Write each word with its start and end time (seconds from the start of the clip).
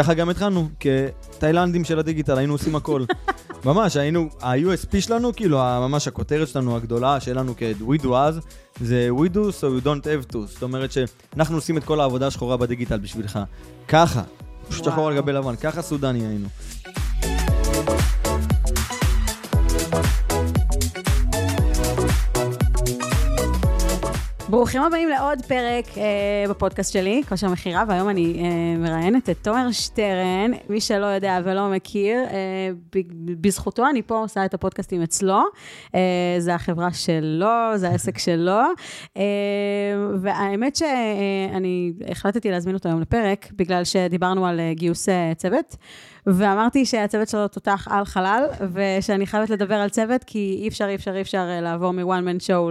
וככה 0.00 0.14
גם 0.14 0.28
התחלנו, 0.28 0.68
כתאילנדים 0.80 1.84
של 1.84 1.98
הדיגיטל, 1.98 2.38
היינו 2.38 2.54
עושים 2.54 2.76
הכל. 2.76 3.04
ממש, 3.64 3.96
היינו, 3.96 4.28
ה-USP 4.42 5.00
שלנו, 5.00 5.32
כאילו, 5.36 5.58
ממש 5.58 6.08
הכותרת 6.08 6.48
שלנו 6.48 6.76
הגדולה, 6.76 7.20
שלנו 7.20 7.54
כ-We 7.56 8.02
do 8.02 8.14
אז, 8.14 8.40
זה 8.80 9.08
We 9.16 9.34
do 9.34 9.38
so 9.38 9.62
you 9.62 9.84
don't 9.84 10.04
have 10.04 10.32
to. 10.32 10.38
זאת 10.46 10.62
אומרת 10.62 10.92
שאנחנו 10.92 11.56
עושים 11.56 11.76
את 11.76 11.84
כל 11.84 12.00
העבודה 12.00 12.26
השחורה 12.26 12.56
בדיגיטל 12.56 12.98
בשבילך. 12.98 13.38
ככה, 13.88 14.22
פשוט 14.68 14.84
שחור 14.84 15.08
על 15.08 15.16
גבי 15.16 15.32
לבן, 15.32 15.56
ככה 15.56 15.82
סודני 15.82 16.26
היינו. 16.26 16.48
ברוכים 24.50 24.82
הבאים 24.82 25.08
לעוד 25.08 25.42
פרק 25.48 25.98
אה, 25.98 26.50
בפודקאסט 26.50 26.92
שלי, 26.92 27.22
כושר 27.28 27.48
מכירה, 27.48 27.84
והיום 27.88 28.08
אני 28.08 28.42
אה, 28.44 28.78
מראיינת 28.78 29.30
את 29.30 29.36
תומר 29.42 29.72
שטרן, 29.72 30.50
מי 30.68 30.80
שלא 30.80 31.06
יודע 31.06 31.38
ולא 31.44 31.70
מכיר, 31.70 32.18
אה, 32.30 32.70
בזכותו 33.40 33.86
אני 33.90 34.02
פה 34.02 34.18
עושה 34.18 34.44
את 34.44 34.54
הפודקאסטים 34.54 35.02
אצלו, 35.02 35.42
אה, 35.94 36.00
זה 36.38 36.54
החברה 36.54 36.92
שלו, 36.92 37.76
זה 37.76 37.88
העסק 37.88 38.18
שלו, 38.28 38.60
אה, 39.16 39.22
והאמת 40.20 40.76
שאני 40.76 41.92
החלטתי 42.08 42.50
להזמין 42.50 42.74
אותו 42.74 42.88
היום 42.88 43.00
לפרק, 43.00 43.52
בגלל 43.52 43.84
שדיברנו 43.84 44.46
על 44.46 44.60
אה, 44.60 44.72
גיוס 44.74 45.08
אה, 45.08 45.32
צוות. 45.36 45.76
ואמרתי 46.34 46.86
שהצוות 46.86 47.28
שלו 47.28 47.48
תותח 47.48 47.88
על 47.90 48.04
חלל, 48.04 48.44
ושאני 48.72 49.26
חייבת 49.26 49.50
לדבר 49.50 49.74
על 49.74 49.88
צוות, 49.88 50.24
כי 50.24 50.58
אי 50.62 50.68
אפשר, 50.68 50.88
אי 50.88 50.94
אפשר, 50.94 51.16
אי 51.16 51.20
אפשר 51.20 51.46
אה, 51.50 51.60
לעבור 51.60 51.90
מוואן 51.90 52.24
מן 52.24 52.40
שואו 52.40 52.70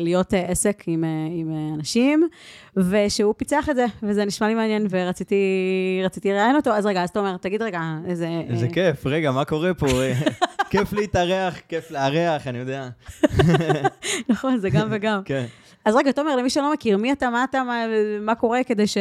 להיות 0.00 0.34
אה, 0.34 0.40
עסק 0.48 0.82
עם, 0.86 1.04
אה, 1.04 1.08
עם 1.30 1.74
אנשים, 1.74 2.28
ושהוא 2.76 3.34
פיצח 3.36 3.68
את 3.70 3.76
זה, 3.76 3.86
וזה 4.02 4.24
נשמע 4.24 4.48
לי 4.48 4.54
מעניין, 4.54 4.86
ורציתי 4.90 6.04
לראיין 6.24 6.56
אותו. 6.56 6.70
אז 6.70 6.86
רגע, 6.86 7.02
אז 7.02 7.10
תומר, 7.10 7.36
תגיד 7.36 7.62
רגע, 7.62 7.80
איזה... 8.06 8.28
איזה 8.48 8.68
כיף, 8.68 9.06
רגע, 9.06 9.30
מה 9.30 9.44
קורה 9.44 9.74
פה? 9.74 9.86
כיף 10.70 10.92
להתארח, 10.92 11.58
כיף 11.68 11.90
לארח, 11.90 12.46
אני 12.46 12.58
יודע. 12.58 12.88
נכון, 14.28 14.58
זה 14.58 14.70
גם 14.70 14.88
וגם. 14.90 15.22
כן. 15.24 15.44
אז 15.84 15.96
רגע, 15.96 16.12
תומר, 16.12 16.36
למי 16.36 16.50
שלא 16.50 16.72
מכיר, 16.72 16.96
מי 16.96 17.12
אתה, 17.12 17.30
מה 17.30 17.44
אתה, 17.44 17.62
מה, 17.62 17.84
מה 18.20 18.34
קורה 18.34 18.64
כדי 18.64 18.86
ש... 18.86 18.96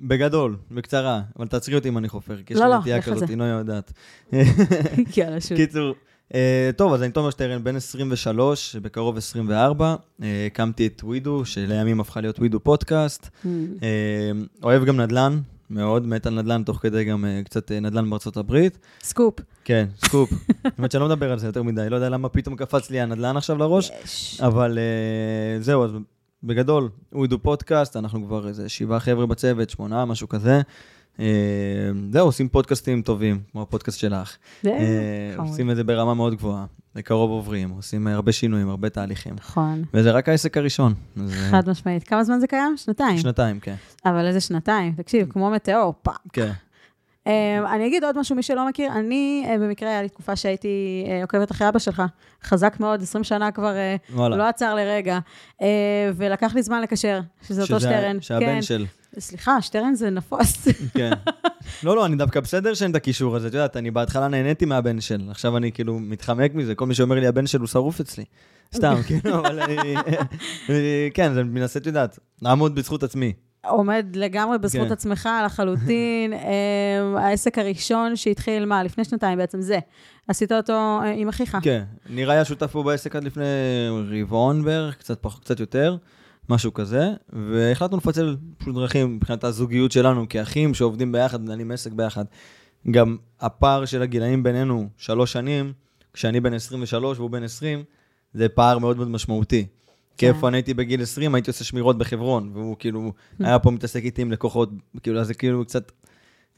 בגדול, 0.00 0.56
בקצרה, 0.70 1.20
אבל 1.38 1.46
תעצרי 1.46 1.74
אותי 1.74 1.88
אם 1.88 1.98
אני 1.98 2.08
חופר, 2.08 2.36
כי 2.46 2.54
יש 2.54 2.60
לא, 2.60 2.66
לי 2.66 2.72
לא, 2.72 2.78
נטייה 2.78 3.02
כזאת, 3.02 3.28
היא 3.28 3.36
לא 3.36 3.44
יודעת. 3.44 3.92
יאללה, 5.16 5.40
שוט. 5.40 5.56
קיצור, 5.56 5.94
אה, 6.34 6.70
טוב, 6.76 6.92
אז 6.92 7.02
אני 7.02 7.12
תומר 7.12 7.30
שטרן, 7.30 7.64
בן 7.64 7.76
23, 7.76 8.76
בקרוב 8.76 9.16
24. 9.16 9.96
אה, 10.22 10.46
הקמתי 10.46 10.86
את 10.86 11.04
ווידו, 11.04 11.44
שלימים 11.44 12.00
הפכה 12.00 12.20
להיות 12.20 12.38
ווידו 12.38 12.60
פודקאסט. 12.60 13.26
Mm. 13.26 13.48
אה, 13.82 14.30
אוהב 14.62 14.84
גם 14.84 15.00
נדל"ן, 15.00 15.40
מאוד, 15.70 16.06
מת 16.06 16.26
על 16.26 16.34
נדל"ן, 16.34 16.62
תוך 16.62 16.76
כדי 16.76 17.04
גם 17.04 17.24
קצת 17.44 17.72
נדל"ן 17.72 18.10
בארצות 18.10 18.36
הברית. 18.36 18.78
סקופ. 19.02 19.34
כן, 19.64 19.86
סקופ. 20.04 20.30
האמת 20.78 20.92
שאני 20.92 21.00
לא 21.00 21.08
מדבר 21.08 21.32
על 21.32 21.38
זה 21.38 21.46
יותר 21.46 21.62
מדי, 21.62 21.86
לא 21.90 21.96
יודע 21.96 22.08
למה 22.08 22.28
פתאום 22.28 22.56
קפץ 22.56 22.90
לי 22.90 23.00
הנדל"ן 23.00 23.36
עכשיו 23.36 23.58
לראש, 23.58 23.90
אבל 24.40 24.78
זהו, 25.60 25.84
אז 25.84 25.90
בגדול, 26.42 26.88
הוא 27.12 27.24
ידעו 27.24 27.38
פודקאסט, 27.38 27.96
אנחנו 27.96 28.26
כבר 28.26 28.48
איזה 28.48 28.68
שבעה 28.68 29.00
חבר'ה 29.00 29.26
בצוות, 29.26 29.70
שמונה, 29.70 30.04
משהו 30.04 30.28
כזה. 30.28 30.60
אה, 31.20 31.26
זהו, 32.12 32.26
עושים 32.26 32.48
פודקאסטים 32.48 33.02
טובים, 33.02 33.40
כמו 33.52 33.62
הפודקאסט 33.62 33.98
שלך. 33.98 34.36
אה, 34.66 34.72
עושים 35.38 35.70
את 35.70 35.76
זה 35.76 35.84
ברמה 35.84 36.14
מאוד 36.14 36.34
גבוהה. 36.34 36.66
בקרוב 36.94 37.30
עוברים, 37.30 37.70
עושים 37.70 38.06
הרבה 38.06 38.32
שינויים, 38.32 38.68
הרבה 38.68 38.88
תהליכים. 38.88 39.34
נכון. 39.34 39.84
וזה 39.94 40.10
רק 40.10 40.28
העסק 40.28 40.56
הראשון. 40.56 40.94
חד 41.50 41.70
משמעית. 41.70 42.02
כמה 42.02 42.24
זמן 42.24 42.40
זה 42.40 42.46
קיים? 42.46 42.76
שנתיים. 42.76 43.18
שנתיים, 43.18 43.60
כן. 43.60 43.74
אבל 44.06 44.26
איזה 44.26 44.40
שנתיים? 44.40 44.92
תקשיב, 44.92 45.32
כמו 45.32 45.50
מטאור, 45.50 45.94
fuck. 46.02 46.18
כן. 46.32 46.52
אמ, 47.28 47.66
אני 47.66 47.86
אגיד 47.86 48.04
עוד 48.04 48.18
משהו, 48.18 48.36
מי 48.36 48.42
שלא 48.42 48.68
מכיר, 48.68 48.92
אני 48.92 49.46
אה, 49.48 49.58
במקרה, 49.58 49.88
היה 49.88 50.02
לי 50.02 50.08
תקופה 50.08 50.36
שהייתי 50.36 51.04
אה, 51.08 51.22
עוקבת 51.22 51.50
אחרי 51.50 51.68
אבא 51.68 51.78
שלך, 51.78 52.02
חזק 52.44 52.76
מאוד, 52.80 53.02
20 53.02 53.24
שנה 53.24 53.50
כבר, 53.50 53.74
אה, 53.76 53.96
לא 54.10 54.48
עצר 54.48 54.74
לרגע, 54.74 55.18
ולקח 56.16 56.54
לי 56.54 56.62
זמן 56.62 56.82
לקשר, 56.82 57.20
שזה 57.46 57.62
אותו 57.62 57.80
שטרן. 57.80 58.20
שהבן 58.20 58.46
כן. 58.46 58.62
של. 58.62 58.86
סליחה, 59.18 59.62
שטרן 59.62 59.94
זה 59.94 60.10
נפוץ. 60.10 60.68
כן. 60.94 61.10
לא, 61.84 61.96
לא, 61.96 62.06
אני 62.06 62.16
דווקא 62.16 62.40
בסדר 62.40 62.74
שאין 62.74 62.90
את 62.90 62.96
הקישור 62.96 63.36
הזה, 63.36 63.48
את 63.48 63.52
יודעת, 63.54 63.76
אני 63.76 63.90
בהתחלה 63.90 64.28
נהניתי 64.28 64.64
מהבן 64.64 65.00
של, 65.00 65.20
עכשיו 65.30 65.56
אני 65.56 65.72
כאילו 65.72 65.98
מתחמק 65.98 66.54
מזה, 66.54 66.74
כל 66.74 66.86
מי 66.86 66.94
שאומר 66.94 67.20
לי, 67.20 67.26
הבן 67.26 67.46
של 67.46 67.60
הוא 67.60 67.68
שרוף 67.68 68.00
אצלי. 68.00 68.24
סתם, 68.74 68.94
כאילו, 69.06 69.38
אבל 69.38 69.60
אני... 69.60 69.94
כן, 71.14 71.34
זה 71.34 71.44
מנסה, 71.44 71.78
את 71.78 71.86
יודעת, 71.86 72.18
לעמוד 72.42 72.74
בזכות 72.74 73.02
עצמי. 73.02 73.32
עומד 73.68 74.06
לגמרי 74.14 74.58
בזכות 74.58 74.86
כן. 74.86 74.92
עצמך 74.92 75.28
לחלוטין. 75.46 76.32
אמ, 76.34 77.16
העסק 77.16 77.58
הראשון 77.58 78.16
שהתחיל, 78.16 78.64
מה, 78.64 78.82
לפני 78.82 79.04
שנתיים 79.04 79.38
בעצם, 79.38 79.60
זה. 79.60 79.78
עשית 80.28 80.52
אותו 80.52 80.72
אה, 80.72 81.10
עם 81.16 81.28
אחיך. 81.28 81.56
כן, 81.62 81.82
נראה 82.10 82.34
היה 82.34 82.44
שותף 82.44 82.70
פה 82.70 82.82
בעסק 82.82 83.16
עד 83.16 83.24
לפני 83.24 83.44
רבעון 84.20 84.64
בערך, 84.64 84.96
קצת, 84.96 85.22
פח, 85.22 85.38
קצת 85.38 85.60
יותר, 85.60 85.96
משהו 86.48 86.74
כזה, 86.74 87.10
והחלטנו 87.32 87.96
לפצל 87.96 88.36
פשוט 88.58 88.74
דרכים 88.74 89.16
מבחינת 89.16 89.44
הזוגיות 89.44 89.92
שלנו 89.92 90.28
כאחים 90.28 90.74
שעובדים 90.74 91.12
ביחד, 91.12 91.40
מנהלים 91.40 91.70
עסק 91.70 91.92
ביחד. 91.92 92.24
גם 92.90 93.16
הפער 93.40 93.84
של 93.84 94.02
הגילאים 94.02 94.42
בינינו, 94.42 94.88
שלוש 94.96 95.32
שנים, 95.32 95.72
כשאני 96.12 96.40
בן 96.40 96.54
23 96.54 97.18
והוא 97.18 97.30
בן 97.30 97.42
20, 97.42 97.84
זה 98.34 98.48
פער 98.48 98.78
מאוד 98.78 98.96
מאוד 98.96 99.08
משמעותי. 99.08 99.66
כי 100.18 100.32
כן. 100.32 100.46
אני 100.46 100.56
הייתי 100.56 100.74
בגיל 100.74 101.02
20, 101.02 101.34
הייתי 101.34 101.50
עושה 101.50 101.64
שמירות 101.64 101.98
בחברון, 101.98 102.50
והוא 102.54 102.76
כאילו 102.78 103.12
היה 103.40 103.58
פה 103.58 103.70
מתעסק 103.70 104.04
איתי 104.04 104.22
עם 104.22 104.32
לקוחות, 104.32 104.70
כאילו, 105.02 105.20
אז 105.20 105.26
זה 105.26 105.34
כאילו 105.34 105.64
קצת, 105.64 105.92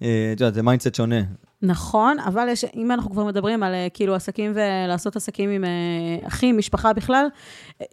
אה, 0.03 0.31
את 0.32 0.41
יודעת, 0.41 0.54
זה 0.54 0.62
mindset 0.62 0.94
שונה. 0.94 1.21
נכון, 1.62 2.19
אבל 2.19 2.48
יש, 2.48 2.65
אם 2.76 2.93
אנחנו 2.93 3.10
כבר 3.10 3.25
מדברים 3.25 3.62
על 3.62 3.75
אה, 3.75 3.87
כאילו 3.94 4.15
עסקים 4.15 4.53
ולעשות 4.54 5.16
עסקים 5.16 5.50
עם 5.50 5.65
אה, 5.65 6.28
אחים, 6.28 6.59
משפחה 6.59 6.93
בכלל, 6.93 7.26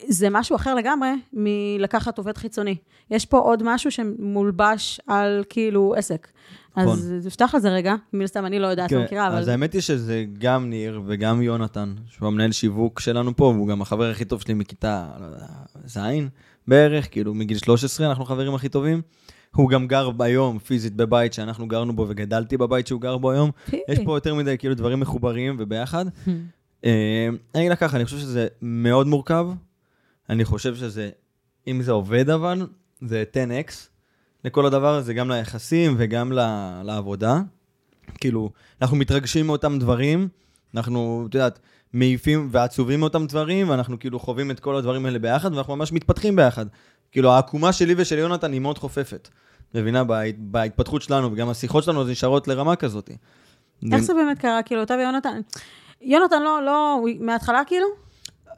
זה 0.08 0.30
משהו 0.30 0.56
אחר 0.56 0.76
לגמרי 0.76 1.10
מלקחת 1.34 2.18
עובד 2.18 2.38
חיצוני. 2.38 2.76
יש 3.12 3.26
פה 3.26 3.38
עוד 3.38 3.64
משהו 3.66 3.92
שמולבש 3.92 5.00
על 5.08 5.44
כאילו 5.50 5.94
עסק. 5.98 6.28
נכון. 6.78 6.94
אז 6.94 7.14
תפתח 7.26 7.52
על 7.54 7.62
זה 7.62 7.70
רגע, 7.70 7.96
מן 8.14 8.24
הסתם 8.24 8.46
אני 8.46 8.60
לא 8.60 8.68
יודעת, 8.68 8.92
לא 8.92 8.98
כן, 8.98 9.04
מכירה, 9.04 9.28
אבל... 9.28 9.38
אז 9.38 9.48
האמת 9.48 9.74
היא 9.74 9.82
שזה 9.82 10.26
גם 10.40 10.70
ניר 10.70 11.02
וגם 11.06 11.42
יונתן, 11.42 11.94
שהוא 12.10 12.28
המנהל 12.28 12.52
שיווק 12.52 13.00
שלנו 13.00 13.36
פה, 13.36 13.44
והוא 13.44 13.68
גם 13.68 13.82
החבר 13.82 14.10
הכי 14.10 14.26
טוב 14.26 14.42
שלי 14.42 14.54
מכיתה, 14.54 15.08
לא 15.20 15.26
יודע, 15.26 15.46
ז' 15.86 16.00
בערך, 16.68 17.12
כאילו 17.12 17.34
מגיל 17.34 17.58
13 17.58 18.10
אנחנו 18.10 18.26
חברים 18.26 18.56
הכי 18.56 18.70
טובים. 18.70 19.02
הוא 19.56 19.70
גם 19.70 19.88
גר 19.88 20.12
היום 20.20 20.60
פיזית 20.60 20.96
בבית 20.96 21.34
שאנחנו 21.34 21.68
גרנו 21.68 21.96
בו 21.96 22.06
וגדלתי 22.10 22.58
בבית 22.58 22.88
שהוא 22.88 23.02
גר 23.02 23.18
בו 23.18 23.32
היום. 23.32 23.52
יש 23.90 24.00
פה 24.06 24.18
יותר 24.18 24.36
מדי 24.36 24.58
כאילו 24.58 24.76
דברים 24.76 25.00
מחוברים 25.00 25.56
וביחד. 25.60 26.06
אה, 26.86 27.28
אני 27.56 27.62
אגיד 27.62 27.72
לך 27.72 27.80
ככה, 27.80 27.98
אני 27.98 28.06
חושב 28.06 28.18
שזה 28.18 28.48
מאוד 28.62 29.08
מורכב. 29.08 29.48
אני 30.30 30.46
חושב 30.46 30.76
שזה, 30.76 31.10
אם 31.68 31.82
זה 31.82 31.92
עובד 31.92 32.30
אבל, 32.30 32.68
זה 33.02 33.24
10x. 33.34 33.72
לכל 34.44 34.66
הדבר 34.66 34.96
הזה, 34.96 35.14
גם 35.14 35.32
ליחסים 35.32 35.96
וגם 35.98 36.32
לעבודה. 36.84 37.42
כאילו, 38.20 38.52
אנחנו 38.82 38.98
מתרגשים 38.98 39.48
מאותם 39.48 39.80
דברים, 39.80 40.28
אנחנו, 40.76 41.26
את 41.30 41.36
יודעת, 41.36 41.60
מעיפים 41.94 42.50
ועצובים 42.52 43.00
מאותם 43.00 43.28
דברים, 43.28 43.70
ואנחנו 43.70 44.00
כאילו 44.00 44.20
חווים 44.20 44.52
את 44.52 44.60
כל 44.60 44.76
הדברים 44.76 45.06
האלה 45.06 45.20
ביחד, 45.20 45.54
ואנחנו 45.54 45.76
ממש 45.76 45.92
מתפתחים 45.92 46.36
ביחד. 46.36 46.66
כאילו, 47.12 47.32
העקומה 47.32 47.74
שלי 47.74 47.94
ושל 47.98 48.18
יונתן 48.18 48.52
היא 48.52 48.62
מאוד 48.62 48.78
חופפת. 48.78 49.30
מבינה? 49.76 50.04
בהתפתחות 50.38 51.02
שלנו, 51.02 51.32
וגם 51.32 51.50
השיחות 51.50 51.84
שלנו 51.84 52.02
אז 52.02 52.10
נשארות 52.10 52.48
לרמה 52.48 52.76
כזאת. 52.76 53.10
איך 53.92 54.02
זה 54.02 54.14
באמת 54.14 54.40
קרה? 54.40 54.64
כאילו, 54.64 54.84
אתה 54.84 54.94
ויונתן... 54.94 55.42
יונתן 56.02 56.42
לא, 56.44 56.62
לא, 56.66 57.04
מההתחלה 57.20 57.62
כאילו? 57.68 57.88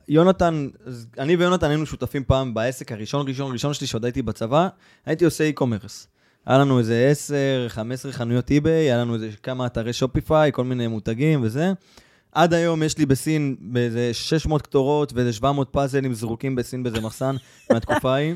יונתן, 0.08 0.68
אני 1.18 1.36
ויונתן 1.36 1.70
היינו 1.70 1.86
שותפים 1.86 2.24
פעם 2.24 2.54
בעסק 2.54 2.92
הראשון, 2.92 3.28
ראשון, 3.28 3.52
ראשון 3.52 3.74
שלי, 3.74 3.88
שעוד 3.88 4.06
הייתי 4.06 4.22
בצבא, 4.22 4.68
הייתי 5.06 5.26
עושה 5.26 5.50
e-commerce. 5.50 6.08
היה 6.46 6.58
לנו 6.58 6.80
איזה 6.80 7.08
10, 7.12 7.36
15 7.68 8.12
חנויות 8.12 8.52
eBay, 8.52 8.68
היה 8.68 8.98
לנו 8.98 9.14
איזה 9.14 9.30
כמה 9.44 9.66
אתרי 9.66 9.94
שופיפיי, 9.94 10.52
כל 10.52 10.64
מיני 10.64 10.88
מותגים 10.88 11.40
וזה. 11.44 11.74
עד 12.32 12.54
היום 12.54 12.84
יש 12.84 12.98
לי 12.98 13.06
בסין 13.06 13.56
באיזה 13.60 14.14
600 14.14 14.62
קטורות 14.62 15.14
ואיזה 15.14 15.34
700 15.34 15.70
פאזלים 15.72 16.14
זרוקים 16.14 16.56
בסין 16.56 16.84
באיזה 16.84 17.02
מחסן 17.02 17.36
מהתקופה 17.72 18.14
ההיא. 18.14 18.36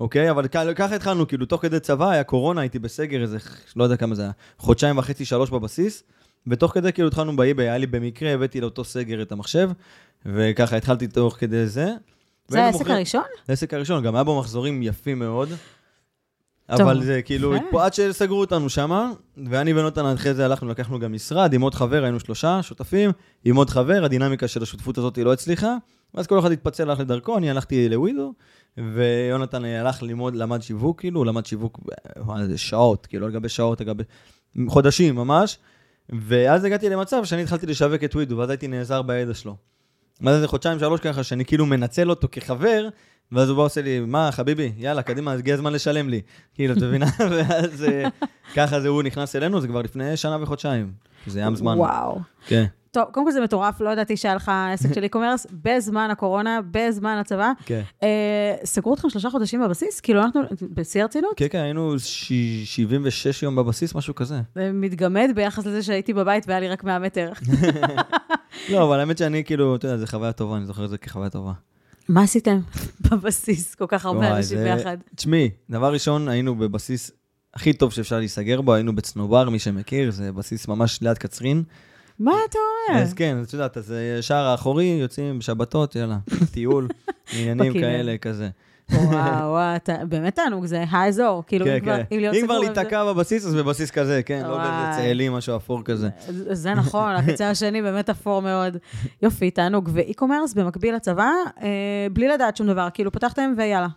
אוקיי? 0.00 0.30
אבל 0.30 0.48
ככה 0.48 0.94
התחלנו, 0.94 1.28
כאילו, 1.28 1.46
תוך 1.46 1.62
כדי 1.62 1.80
צבא, 1.80 2.10
היה 2.10 2.24
קורונה, 2.24 2.60
הייתי 2.60 2.78
בסגר 2.78 3.22
איזה, 3.22 3.38
לא 3.76 3.84
יודע 3.84 3.96
כמה 3.96 4.14
זה 4.14 4.22
היה, 4.22 4.30
חודשיים 4.58 4.98
וחצי, 4.98 5.24
שלוש 5.24 5.50
בבסיס, 5.50 6.02
ותוך 6.46 6.74
כדי 6.74 6.92
כאילו 6.92 7.08
התחלנו 7.08 7.36
באי-ביי, 7.36 7.68
היה 7.68 7.78
לי 7.78 7.86
במקרה, 7.86 8.34
הבאתי 8.34 8.60
לאותו 8.60 8.84
סגר 8.84 9.22
את 9.22 9.32
המחשב, 9.32 9.70
וככה 10.26 10.76
התחלתי 10.76 11.06
תוך 11.06 11.36
כדי 11.38 11.66
זה. 11.66 11.88
זה 12.48 12.64
העסק 12.64 12.90
הראשון? 12.90 13.22
העסק 13.48 13.74
הראשון, 13.74 14.04
גם 14.04 14.14
היה 14.14 14.24
בו 14.24 14.38
מחזורים 14.38 14.82
יפים 14.82 15.18
מאוד. 15.18 15.48
אבל 16.68 17.02
זה 17.02 17.22
כאילו, 17.22 17.54
עד 17.78 17.94
שסגרו 17.94 18.40
אותנו 18.40 18.70
שמה, 18.70 19.12
ואני 19.50 19.72
ונותן 19.72 20.06
אחרי 20.06 20.34
זה 20.34 20.44
הלכנו, 20.44 20.68
לקחנו 20.68 20.98
גם 20.98 21.12
משרד 21.12 21.52
עם 21.52 21.60
עוד 21.60 21.74
חבר, 21.74 22.02
היינו 22.02 22.20
שלושה 22.20 22.62
שותפים, 22.62 23.10
עם 23.44 23.56
עוד 23.56 23.70
חבר, 23.70 24.04
הדינמיקה 24.04 24.48
של 24.48 24.62
השותפות 24.62 24.98
הזאת 24.98 25.18
לא 25.18 25.32
הצליחה, 25.32 25.76
ואז 26.14 26.26
כל 26.26 26.38
אחד 26.38 26.52
התפצל, 26.52 26.90
הלך 26.90 27.00
לדרכו, 27.00 27.38
אני 27.38 27.50
הלכתי 27.50 27.88
לווידו, 27.88 28.32
ויונתן 28.78 29.64
הלך 29.64 30.02
ללמוד, 30.02 30.36
למד 30.36 30.62
שיווק, 30.62 31.00
כאילו, 31.00 31.24
למד 31.24 31.46
שיווק, 31.46 31.80
זה 32.46 32.58
שעות, 32.58 33.06
כאילו, 33.06 33.26
על 33.26 33.32
גבי 33.32 33.48
שעות, 33.48 33.80
על 33.80 33.86
גבי... 33.86 34.02
חודשים 34.68 35.14
ממש, 35.14 35.58
ואז 36.08 36.64
הגעתי 36.64 36.88
למצב 36.88 37.24
שאני 37.24 37.42
התחלתי 37.42 37.66
לשווק 37.66 38.04
את 38.04 38.14
ווידו, 38.14 38.36
ואז 38.38 38.50
הייתי 38.50 38.68
נעזר 38.68 39.02
בידע 39.02 39.34
שלו. 39.34 39.56
ואז 40.20 40.36
איזה 40.36 40.48
חודשיים, 40.48 40.78
שלוש 40.78 41.00
ככה, 41.00 41.22
שאני 41.22 41.44
כאילו 41.44 41.66
מנצל 41.66 42.10
אותו 42.10 42.28
כחבר, 42.32 42.88
ואז 43.32 43.48
הוא 43.48 43.56
בא 43.56 43.62
עושה 43.62 43.82
לי, 43.82 44.00
מה, 44.00 44.32
חביבי, 44.32 44.72
יאללה, 44.76 45.02
קדימה, 45.02 45.32
הגיע 45.32 45.54
הזמן 45.54 45.72
לשלם 45.72 46.08
לי. 46.08 46.20
כאילו, 46.54 46.74
את 46.74 46.82
מבינה? 46.82 47.06
ואז 47.30 47.84
אה, 47.84 48.08
ככה 48.54 48.80
זה, 48.80 48.88
הוא 48.88 49.02
נכנס 49.02 49.36
אלינו, 49.36 49.60
זה 49.60 49.68
כבר 49.68 49.82
לפני 49.82 50.16
שנה 50.16 50.42
וחודשיים. 50.42 50.92
זה 51.28 51.40
ים 51.40 51.56
זמן. 51.56 51.78
וואו. 51.78 52.18
כן, 52.46 52.64
טוב, 52.90 53.04
קודם 53.12 53.26
כל 53.26 53.32
זה 53.32 53.40
מטורף, 53.40 53.80
לא 53.80 53.90
ידעתי 53.90 54.16
שהיה 54.16 54.34
לך 54.34 54.52
עסק 54.72 54.94
של 54.94 55.04
e-commerce 55.04 55.48
בזמן 55.64 56.08
הקורונה, 56.12 56.60
בזמן 56.70 57.16
הצבא. 57.20 57.52
כן. 57.64 57.80
אה, 58.02 58.08
סגרו 58.64 58.94
אתכם 58.94 59.10
שלושה 59.10 59.30
חודשים 59.30 59.60
בבסיס? 59.64 60.00
כאילו, 60.00 60.22
אנחנו, 60.22 60.40
בשיא 60.74 61.02
הרצינות? 61.02 61.32
כן, 61.36 61.46
כן, 61.50 61.58
היינו 61.58 61.98
ש- 61.98 62.32
76 62.64 63.42
יום 63.42 63.56
בבסיס, 63.56 63.94
משהו 63.94 64.14
כזה. 64.14 64.40
זה 64.54 64.70
מתגמד 64.72 65.30
ביחס 65.34 65.66
לזה 65.66 65.82
שהייתי 65.82 66.12
בבית 66.12 66.44
והיה 66.48 66.60
לי 66.60 66.68
רק 66.68 66.84
100 66.84 66.98
מטר. 66.98 67.32
לא, 68.72 68.84
אבל 68.84 69.00
האמת 69.00 69.18
שאני 69.18 69.44
כאילו, 69.44 69.76
אתה 69.76 69.86
יודע, 69.86 69.96
זו 69.96 70.06
חוויה 70.06 70.32
טובה, 70.32 70.56
אני 70.56 70.66
זוכר 70.66 70.84
את 70.84 70.90
זה 70.90 70.98
כחוויה 70.98 71.30
טובה. 71.30 71.52
מה 72.08 72.22
עשיתם 72.22 72.60
בבסיס? 73.10 73.74
כל 73.74 73.84
כך 73.88 74.06
הרבה 74.06 74.36
אנשים 74.36 74.58
ביחד. 74.58 74.96
תשמעי, 75.16 75.50
דבר 75.70 75.92
ראשון, 75.92 76.28
היינו 76.28 76.54
בבסיס 76.54 77.10
הכי 77.54 77.72
טוב 77.72 77.92
שאפשר 77.92 78.18
להיסגר 78.18 78.60
בו, 78.60 78.74
היינו 78.74 78.94
בצנובר, 78.96 79.50
מי 79.50 79.58
שמכיר, 79.58 80.10
זה 80.10 80.32
בסיס 80.32 80.68
ממש 80.68 81.02
ליד 81.02 81.18
קצרין. 81.18 81.62
מה 82.18 82.32
אתה 82.48 82.58
אומר? 82.90 83.02
אז 83.02 83.14
כן, 83.14 83.38
את 83.42 83.52
יודעת, 83.52 83.76
אז 83.76 83.92
אה, 83.92 84.22
שער 84.22 84.46
האחורי, 84.46 84.84
יוצאים 84.84 85.38
בשבתות, 85.38 85.96
יאללה, 85.96 86.18
טיול, 86.54 86.88
עניינים 87.32 87.72
בכנרת. 87.72 87.84
כאלה, 87.84 88.18
כזה. 88.18 88.48
וואו, 88.92 89.04
וואו, 89.50 89.76
אתה- 89.76 90.04
באמת 90.08 90.34
תענוג, 90.36 90.66
זה 90.66 90.84
האזור. 90.90 91.42
כאילו, 91.46 91.64
כן, 91.64 91.74
אם 91.74 91.80
כבר- 91.80 91.96
כן. 91.96 92.02
אם 92.14 92.20
להיות 92.20 92.34
אם 92.36 92.44
כבר 92.44 92.58
להיתקע 92.58 93.04
בבסיס, 93.04 93.46
אז 93.46 93.54
בבסיס 93.54 93.90
כזה, 93.90 94.20
כן, 94.22 94.42
לא. 94.48 94.56
באיזה 94.58 94.72
צאלים, 94.96 95.32
משהו 95.32 95.56
אפור 95.56 95.82
כזה. 95.84 96.08
זה- 96.28 96.54
זה 96.54 96.74
נכון, 96.74 97.14
הקצה 97.14 97.50
השני 97.50 97.82
באמת 97.82 98.10
אפור 98.10 98.42
מאוד. 98.42 98.76
יופי, 99.22 99.50
תענוג. 99.50 99.90
ואי-קומרס 99.92 100.54
במקביל 100.54 100.94
לצבא, 100.94 101.30
אה, 101.62 101.68
בלי 102.12 102.28
לדעת 102.28 102.56
שום 102.56 102.66
דבר, 102.66 102.88
כאילו 102.94 103.12
פתחתם 103.12 103.54
ויאללה. 103.56 103.88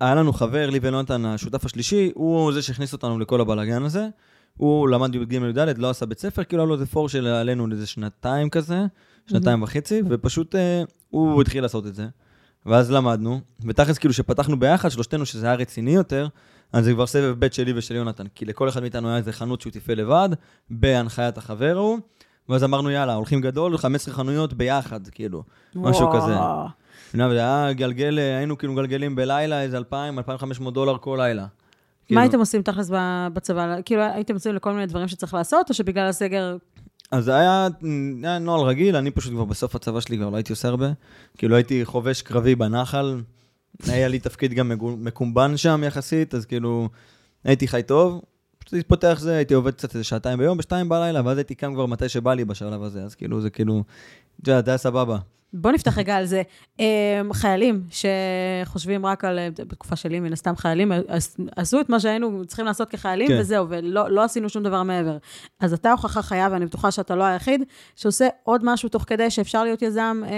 היה 0.00 0.14
לנו 0.14 0.32
חבר, 0.32 0.70
לי 0.70 0.78
ונותן, 0.82 1.24
השותף 1.24 1.64
השלישי, 1.64 2.10
הוא 2.14 2.52
זה 2.52 2.62
שהכניס 2.62 2.92
אותנו 2.92 3.18
לכל 3.18 3.40
הבלאגן 3.40 3.82
הזה. 3.82 4.08
הוא 4.56 4.88
למד 4.88 5.14
י"ג 5.14 5.32
י"ד, 5.32 5.78
לא 5.78 5.90
עשה 5.90 6.06
בית 6.06 6.18
ספר, 6.18 6.44
כאילו 6.44 6.62
היה 6.62 6.68
לו 6.68 6.74
איזה 6.74 6.86
פור 6.86 7.08
של 7.08 7.26
עלינו 7.26 7.66
לאיזה 7.66 7.86
שנתיים 7.86 8.50
כזה, 8.50 8.86
שנתיים 9.26 9.62
וחצי, 9.62 10.02
ופשוט 10.08 10.54
אה, 10.54 10.82
הוא 11.10 11.42
התחיל 11.42 11.62
לעשות 11.62 11.86
את 11.86 11.94
זה. 11.94 12.06
ואז 12.66 12.90
למדנו, 12.90 13.40
ותכלס 13.66 13.98
כאילו 13.98 14.14
שפתחנו 14.14 14.58
ביחד, 14.60 14.88
שלושתנו, 14.88 15.26
שזה 15.26 15.46
היה 15.46 15.54
רציני 15.54 15.90
יותר, 15.90 16.28
אז 16.72 16.84
זה 16.84 16.92
כבר 16.92 17.06
סבב 17.06 17.34
ב' 17.38 17.52
שלי 17.52 17.72
ושל 17.76 17.94
יונתן, 17.94 18.24
כי 18.34 18.44
לכל 18.44 18.68
אחד 18.68 18.80
מאיתנו 18.80 19.08
היה 19.08 19.16
איזה 19.16 19.32
חנות 19.32 19.60
שהוא 19.60 19.72
תפעל 19.72 19.98
לבד, 19.98 20.28
בהנחיית 20.70 21.38
החבר 21.38 21.76
ההוא, 21.76 21.98
ואז 22.48 22.64
אמרנו, 22.64 22.90
יאללה, 22.90 23.14
הולכים 23.14 23.40
גדול, 23.40 23.78
15 23.78 24.14
חנויות 24.14 24.52
ביחד, 24.52 25.08
כאילו, 25.08 25.42
משהו. 25.74 26.12
כזה. 26.12 26.34
מבינה, 27.16 27.28
וזה 27.28 27.38
היה 27.38 27.72
גלגל, 27.72 28.18
אה, 28.18 28.36
היינו 28.36 28.58
כאילו 28.58 28.72
מגלגלים 28.72 29.16
בלילה 29.16 29.62
איזה 29.62 29.76
2,000, 29.76 30.18
2,500 30.18 30.74
דולר 30.74 30.98
כל 30.98 31.18
לילה. 31.20 31.46
כאילו, 32.06 32.18
מה 32.18 32.22
הייתם 32.22 32.38
עושים 32.38 32.62
תכלס 32.62 32.90
בצבא? 33.32 33.76
כאילו, 33.84 34.02
הייתם 34.02 34.34
עושים 34.34 34.54
לכל 34.54 34.72
מיני 34.72 34.86
דברים 34.86 35.08
שצריך 35.08 35.34
לעשות, 35.34 35.68
או 35.68 35.74
שבגלל 35.74 36.08
הסגר... 36.08 36.56
אז 37.10 37.24
זה 37.24 37.34
היה, 37.34 37.68
היה 38.22 38.38
נוהל 38.38 38.68
רגיל, 38.68 38.96
אני 38.96 39.10
פשוט 39.10 39.32
כבר 39.32 39.44
בסוף 39.44 39.74
הצבא 39.74 40.00
שלי 40.00 40.16
כבר 40.16 40.30
לא 40.30 40.36
הייתי 40.36 40.52
עושה 40.52 40.68
הרבה. 40.68 40.92
כאילו 41.38 41.56
הייתי 41.56 41.84
חובש 41.84 42.22
קרבי 42.22 42.54
בנחל, 42.54 43.20
היה 43.88 44.08
לי 44.08 44.18
תפקיד 44.18 44.54
גם 44.54 44.72
מקומבן 44.98 45.56
שם 45.56 45.82
יחסית, 45.86 46.34
אז 46.34 46.44
כאילו 46.44 46.88
הייתי 47.44 47.68
חי 47.68 47.82
טוב. 47.82 48.22
פשוט 48.58 48.72
הייתי 48.72 48.88
פותח 48.88 49.18
זה, 49.20 49.36
הייתי 49.36 49.54
עובד 49.54 49.74
קצת 49.74 49.94
איזה 49.94 50.04
שעתיים 50.04 50.38
ביום, 50.38 50.58
בשתיים 50.58 50.88
בלילה, 50.88 51.20
ואז 51.24 51.38
הייתי 51.38 51.54
קם 51.54 51.74
כבר 51.74 51.86
מתי 51.86 52.08
שבא 52.08 52.34
לי 52.34 52.44
בשלב 52.44 52.82
הזה, 52.82 53.02
אז 53.02 53.14
כאילו 53.14 53.40
זה 53.40 53.50
כאילו, 53.50 53.84
זה 54.46 54.60
היה 54.66 54.78
סבבה. 54.78 55.18
בוא 55.52 55.72
נפתח 55.72 55.98
רגע 55.98 56.16
על 56.16 56.24
זה. 56.24 56.42
אה, 56.80 56.84
חיילים 57.32 57.82
שחושבים 57.90 59.06
רק 59.06 59.24
על, 59.24 59.38
בתקופה 59.58 59.96
שלי, 59.96 60.20
מן 60.20 60.32
הסתם 60.32 60.56
חיילים, 60.56 60.92
עש- 61.08 61.36
עשו 61.56 61.80
את 61.80 61.88
מה 61.88 62.00
שהיינו 62.00 62.44
צריכים 62.46 62.66
לעשות 62.66 62.88
כחיילים, 62.90 63.28
כן. 63.28 63.36
וזהו, 63.40 63.66
ולא 63.68 64.10
לא 64.10 64.24
עשינו 64.24 64.48
שום 64.48 64.62
דבר 64.62 64.82
מעבר. 64.82 65.16
אז 65.60 65.72
אתה 65.72 65.90
הוכחה 65.92 66.22
חיה, 66.22 66.48
ואני 66.52 66.66
בטוחה 66.66 66.90
שאתה 66.90 67.14
לא 67.16 67.24
היחיד, 67.24 67.62
שעושה 67.96 68.28
עוד 68.42 68.60
משהו 68.64 68.88
תוך 68.88 69.04
כדי 69.06 69.30
שאפשר 69.30 69.64
להיות 69.64 69.82
יזם 69.82 70.22
אה, 70.26 70.30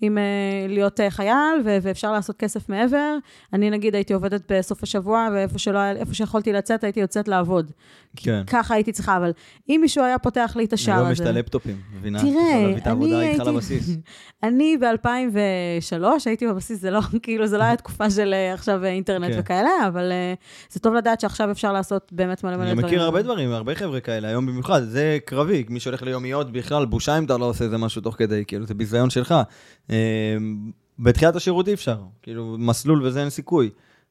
עם 0.00 0.18
אה, 0.18 0.22
להיות 0.68 1.00
אה, 1.00 1.10
חייל, 1.10 1.60
ו- 1.64 1.78
ואפשר 1.82 2.12
לעשות 2.12 2.36
כסף 2.36 2.68
מעבר. 2.68 3.16
אני 3.52 3.70
נגיד 3.70 3.94
הייתי 3.94 4.12
עובדת 4.14 4.52
בסוף 4.52 4.82
השבוע, 4.82 5.28
ואיפה 5.34 5.58
שלא, 5.58 5.80
שיכולתי 6.12 6.52
לצאת, 6.52 6.84
הייתי 6.84 7.00
יוצאת 7.00 7.28
לעבוד. 7.28 7.72
כן. 8.16 8.42
ככה 8.46 8.74
הייתי 8.74 8.92
צריכה, 8.92 9.16
אבל 9.16 9.30
אם 9.68 9.78
מישהו 9.82 10.04
היה 10.04 10.18
פותח 10.18 10.52
לי 10.56 10.64
את 10.64 10.72
השער 10.72 10.98
היום 10.98 11.12
יש 11.12 11.20
הזה... 11.20 11.30
את 11.30 11.36
הלפטופים, 11.36 11.76
מבינה? 11.96 12.20
תראה, 12.20 12.92
אני 12.92 13.14
הייתי-. 13.14 14.00
אני 14.42 14.76
ב-2003 14.76 16.04
הייתי 16.26 16.46
בבסיס, 16.46 16.80
זה 16.80 16.90
לא, 16.90 17.00
כאילו, 17.22 17.46
זה 17.46 17.58
לא 17.58 17.62
היה 17.62 17.76
תקופה 17.76 18.10
של 18.10 18.34
אה, 18.34 18.54
עכשיו 18.54 18.84
אה, 18.84 18.88
אינטרנט 18.88 19.32
כן. 19.32 19.40
וכאלה, 19.40 19.70
אבל 19.88 20.12
אה, 20.12 20.34
זה 20.70 20.80
טוב 20.80 20.94
לדעת 20.94 21.20
שעכשיו 21.20 21.50
אפשר 21.50 21.72
לעשות 21.72 22.12
באמת 22.12 22.44
מלא 22.44 22.56
מלא 22.56 22.64
אני 22.64 22.72
דברים. 22.72 22.86
מכיר 22.86 23.02
הרבה 23.02 23.22
דברים, 23.22 23.50
הרבה 23.50 23.74
חבר'ה 23.74 24.00
כאלה, 24.00 24.28
היום 24.28 24.46
במיוחד, 24.46 24.82
זה 24.82 25.18
קרבי, 25.24 25.64
מי 25.68 25.80
שהולך 25.80 26.02
ליומיות 26.02 26.52
בכלל, 26.52 26.86
בושה 26.86 27.18
אם 27.18 27.24
אתה 27.24 27.38
לא 27.38 27.44
עושה 27.44 27.64
איזה 27.64 27.78
משהו 27.78 28.02
תוך 28.02 28.14
כדי, 28.18 28.44
כאילו, 28.46 28.66
זה 28.66 28.74
ביזיון 28.74 29.10
שלך. 29.10 29.34
בתחילת 30.98 31.36
השירות 31.36 31.68
אי 31.68 31.74
אפשר, 31.74 31.98
כאילו, 32.22 32.56
מסלול 32.58 33.06
וזה 33.06 33.20
אין 33.20 33.30
סיכוי. 33.30 33.70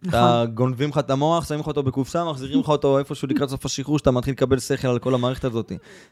אתה 0.09 0.43
גונבים 0.53 0.89
לך 0.89 0.97
את 0.97 1.09
המוח, 1.09 1.47
שמים 1.47 1.59
לך 1.59 1.67
אותו 1.67 1.83
בקופסה, 1.83 2.25
מחזירים 2.25 2.59
לך 2.59 2.69
אותו 2.69 2.99
איפשהו 2.99 3.27
לקראת 3.27 3.49
סוף 3.49 3.65
השחרור, 3.65 3.97
שאתה 3.97 4.11
מתחיל 4.11 4.33
לקבל 4.33 4.59
שכל 4.59 4.87
על 4.87 4.99
כל 4.99 5.13
המערכת 5.13 5.45
הזאת. 5.45 5.71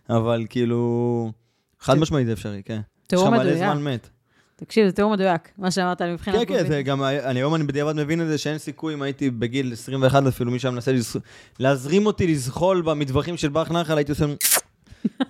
אבל 0.10 0.46
כאילו, 0.50 1.32
חד 1.80 1.98
משמעית 1.98 2.28
זה 2.28 2.34
אפשרי, 2.34 2.62
כן. 2.66 2.80
תיאור 3.08 3.24
יש 3.24 3.28
לך 3.28 3.34
מלא 3.34 3.44
מדויק. 3.44 3.58
זמן 3.58 3.84
מת. 3.84 4.10
תקשיב, 4.56 4.88
זה 4.88 4.92
תיאור 4.92 5.12
מדויק, 5.12 5.50
מה 5.58 5.72
שאמרת 5.72 6.02
לי 6.02 6.14
מבחינת... 6.14 6.38
כן, 6.38 6.46
כן, 6.46 6.68
זה 6.68 6.82
גם, 6.82 7.04
אני 7.04 7.40
היום 7.40 7.56
אני 7.56 7.64
בדיעבד 7.64 7.96
מבין 7.96 8.22
את 8.22 8.28
זה 8.28 8.38
שאין 8.38 8.58
סיכוי 8.58 8.94
אם 8.94 9.02
הייתי 9.02 9.30
בגיל 9.30 9.74
21 9.74 10.28
אפילו, 10.28 10.52
מי 10.52 10.60
שהיה 10.60 10.72
מנסה 10.72 10.92
להזרים 11.60 12.06
אותי 12.06 12.28
לזחול 12.28 12.82
במטווחים 12.82 13.38
של 13.38 13.50
ברח 13.50 13.72
נחל, 13.72 13.98
הייתי 13.98 14.12
עושה... 14.12 14.26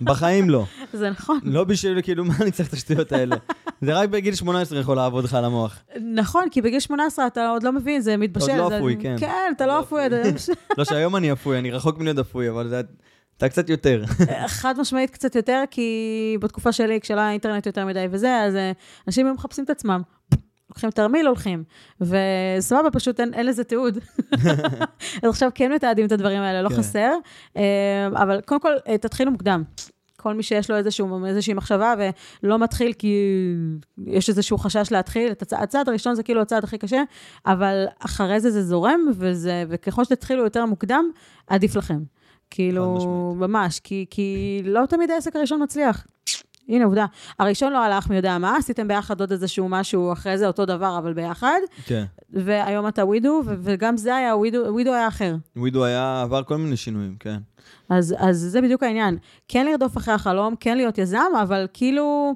בחיים 0.00 0.50
לא. 0.50 0.64
זה 0.92 1.10
נכון. 1.10 1.40
לא 1.42 1.64
בשביל, 1.64 2.02
כאילו, 2.02 2.24
מה 2.24 2.34
אני 2.40 2.50
צריך 2.50 2.68
את 2.68 2.72
השטויות 2.72 3.12
האלה? 3.12 3.36
זה 3.80 3.94
רק 3.94 4.08
בגיל 4.08 4.34
18 4.34 4.80
יכול 4.80 4.96
לעבוד 4.96 5.24
לך 5.24 5.34
על 5.34 5.44
המוח. 5.44 5.78
נכון, 6.14 6.44
כי 6.50 6.62
בגיל 6.62 6.80
18 6.80 7.26
אתה 7.26 7.48
עוד 7.48 7.62
לא 7.62 7.72
מבין, 7.72 8.00
זה 8.00 8.16
מתבשל. 8.16 8.60
עוד 8.60 8.72
לא 8.72 8.78
אפוי, 8.78 8.96
כן. 9.00 9.16
כן, 9.18 9.52
אתה 9.56 9.66
לא 9.66 9.74
לא 9.74 9.80
אפוי. 9.80 10.06
אתה- 10.06 10.16
לא 10.78 10.84
שהיום 10.84 11.16
אני 11.16 11.32
אפוי, 11.32 11.58
אני 11.58 11.70
רחוק 11.70 11.98
מלהיות 11.98 12.18
אפוי, 12.18 12.50
אבל 12.50 12.68
זה... 12.68 12.80
אתה 13.36 13.48
קצת 13.48 13.70
יותר. 13.70 14.04
חד 14.46 14.74
משמעית 14.80 15.10
קצת 15.10 15.34
יותר, 15.36 15.62
כי 15.70 15.90
בתקופה 16.40 16.72
שלי, 16.72 17.00
כשלא 17.00 17.20
היה 17.20 17.30
אינטרנט 17.32 17.66
יותר 17.66 17.86
מדי 17.86 18.06
וזה, 18.10 18.36
אז 18.40 18.54
אה, 18.56 18.72
אנשים 19.06 19.32
מחפשים 19.32 19.64
את 19.64 19.70
עצמם. 19.70 20.02
לוקחים 20.74 20.90
תרמיל, 20.90 21.26
הולכים. 21.26 21.64
וסבבה, 22.00 22.90
פשוט 22.92 23.20
אין, 23.20 23.34
אין 23.34 23.46
לזה 23.46 23.64
תיעוד. 23.64 23.98
אז 25.22 25.30
עכשיו 25.30 25.50
כן 25.54 25.72
מתעדים 25.72 26.06
את 26.06 26.12
הדברים 26.12 26.40
האלה, 26.40 26.62
לא 26.62 26.68
כן. 26.68 26.74
חסר. 26.74 27.12
אה, 27.56 28.06
אבל 28.06 28.40
קודם 28.40 28.60
כל, 28.60 28.72
אה, 28.88 28.98
תתחילו 28.98 29.30
מוקדם. 29.30 29.62
כל 30.16 30.34
מי 30.34 30.42
שיש 30.42 30.70
לו 30.70 30.76
איזשהו, 30.76 31.24
איזושהי 31.24 31.54
מחשבה 31.54 31.94
ולא 32.42 32.58
מתחיל 32.58 32.92
כי 32.92 33.16
יש 34.06 34.28
איזשהו 34.28 34.58
חשש 34.58 34.92
להתחיל, 34.92 35.32
את 35.32 35.42
הצע, 35.42 35.62
הצעד 35.62 35.88
הראשון 35.88 36.14
זה 36.14 36.22
כאילו 36.22 36.40
הצעד 36.40 36.64
הכי 36.64 36.78
קשה, 36.78 37.02
אבל 37.46 37.84
אחרי 37.98 38.40
זה 38.40 38.50
זה 38.50 38.62
זורם, 38.62 39.00
וזה, 39.14 39.64
וככל 39.68 40.04
שתתחילו 40.04 40.44
יותר 40.44 40.66
מוקדם, 40.66 41.04
עדיף 41.46 41.76
לכם. 41.76 41.98
כאילו. 42.50 43.34
ממש, 43.36 43.80
כי, 43.80 44.06
כי 44.10 44.60
לא 44.64 44.86
תמיד 44.86 45.10
העסק 45.10 45.36
הראשון 45.36 45.62
מצליח. 45.62 46.06
הנה 46.68 46.84
עובדה. 46.84 47.06
הראשון 47.38 47.72
לא 47.72 47.78
הלך 47.78 48.10
מי 48.10 48.16
יודע 48.16 48.38
מה, 48.38 48.56
עשיתם 48.56 48.88
ביחד 48.88 49.20
עוד 49.20 49.32
איזשהו 49.32 49.68
משהו 49.68 50.12
אחרי 50.12 50.38
זה, 50.38 50.46
אותו 50.46 50.66
דבר, 50.66 50.98
אבל 50.98 51.12
ביחד, 51.12 51.58
כן. 51.86 52.04
והיום 52.30 52.88
אתה 52.88 53.04
ווידו, 53.04 53.42
ו- 53.46 53.54
וגם 53.62 53.96
זה 53.96 54.16
היה, 54.16 54.36
ווידו, 54.36 54.58
ווידו 54.68 54.94
היה 54.94 55.08
אחר. 55.08 55.36
ווידו 55.56 55.84
היה, 55.84 56.22
עבר 56.22 56.42
כל 56.42 56.56
מיני 56.56 56.76
שינויים, 56.76 57.16
כן. 57.20 57.36
אז, 57.88 58.14
אז 58.18 58.36
זה 58.36 58.60
בדיוק 58.60 58.82
העניין. 58.82 59.18
כן 59.48 59.66
לרדוף 59.66 59.96
אחרי 59.96 60.14
החלום, 60.14 60.54
כן 60.60 60.76
להיות 60.76 60.98
יזם, 60.98 61.32
אבל 61.42 61.66
כאילו, 61.72 62.34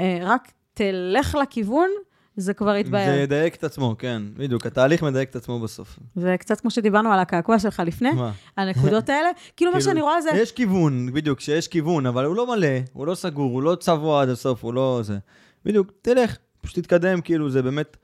אה, 0.00 0.18
רק 0.22 0.52
תלך 0.74 1.34
לכיוון, 1.42 1.88
זה 2.36 2.54
כבר 2.54 2.72
זה 2.72 2.78
יתבהר. 2.78 3.18
ידייק 3.18 3.54
את 3.54 3.64
עצמו, 3.64 3.94
כן. 3.98 4.22
בדיוק, 4.36 4.66
התהליך 4.66 5.02
מדייק 5.02 5.30
את 5.30 5.36
עצמו 5.36 5.60
בסוף. 5.60 5.98
וקצת 6.16 6.60
כמו 6.60 6.70
שדיברנו 6.70 7.12
על 7.12 7.18
הקעקוע 7.18 7.58
שלך 7.58 7.82
לפני, 7.86 8.10
מה? 8.12 8.32
הנקודות 8.56 9.08
האלה, 9.08 9.28
כאילו 9.56 9.70
מה 9.72 9.78
כאילו, 9.78 9.90
שאני 9.90 10.00
רואה 10.00 10.20
זה... 10.22 10.30
יש 10.34 10.52
כיוון, 10.52 11.12
בדיוק, 11.12 11.40
שיש 11.40 11.68
כיוון, 11.68 12.06
אבל 12.06 12.24
הוא 12.24 12.36
לא 12.36 12.46
מלא, 12.56 12.68
הוא 12.92 13.06
לא 13.06 13.14
סגור, 13.14 13.52
הוא 13.52 13.62
לא 13.62 13.74
צבוע 13.80 14.22
עד 14.22 14.28
הסוף, 14.28 14.64
הוא 14.64 14.74
לא 14.74 15.00
זה. 15.02 15.18
בדיוק, 15.64 15.92
תלך, 16.02 16.36
פשוט 16.60 16.78
תתקדם, 16.78 17.20
כאילו, 17.20 17.50
זה 17.50 17.62
באמת, 17.62 17.96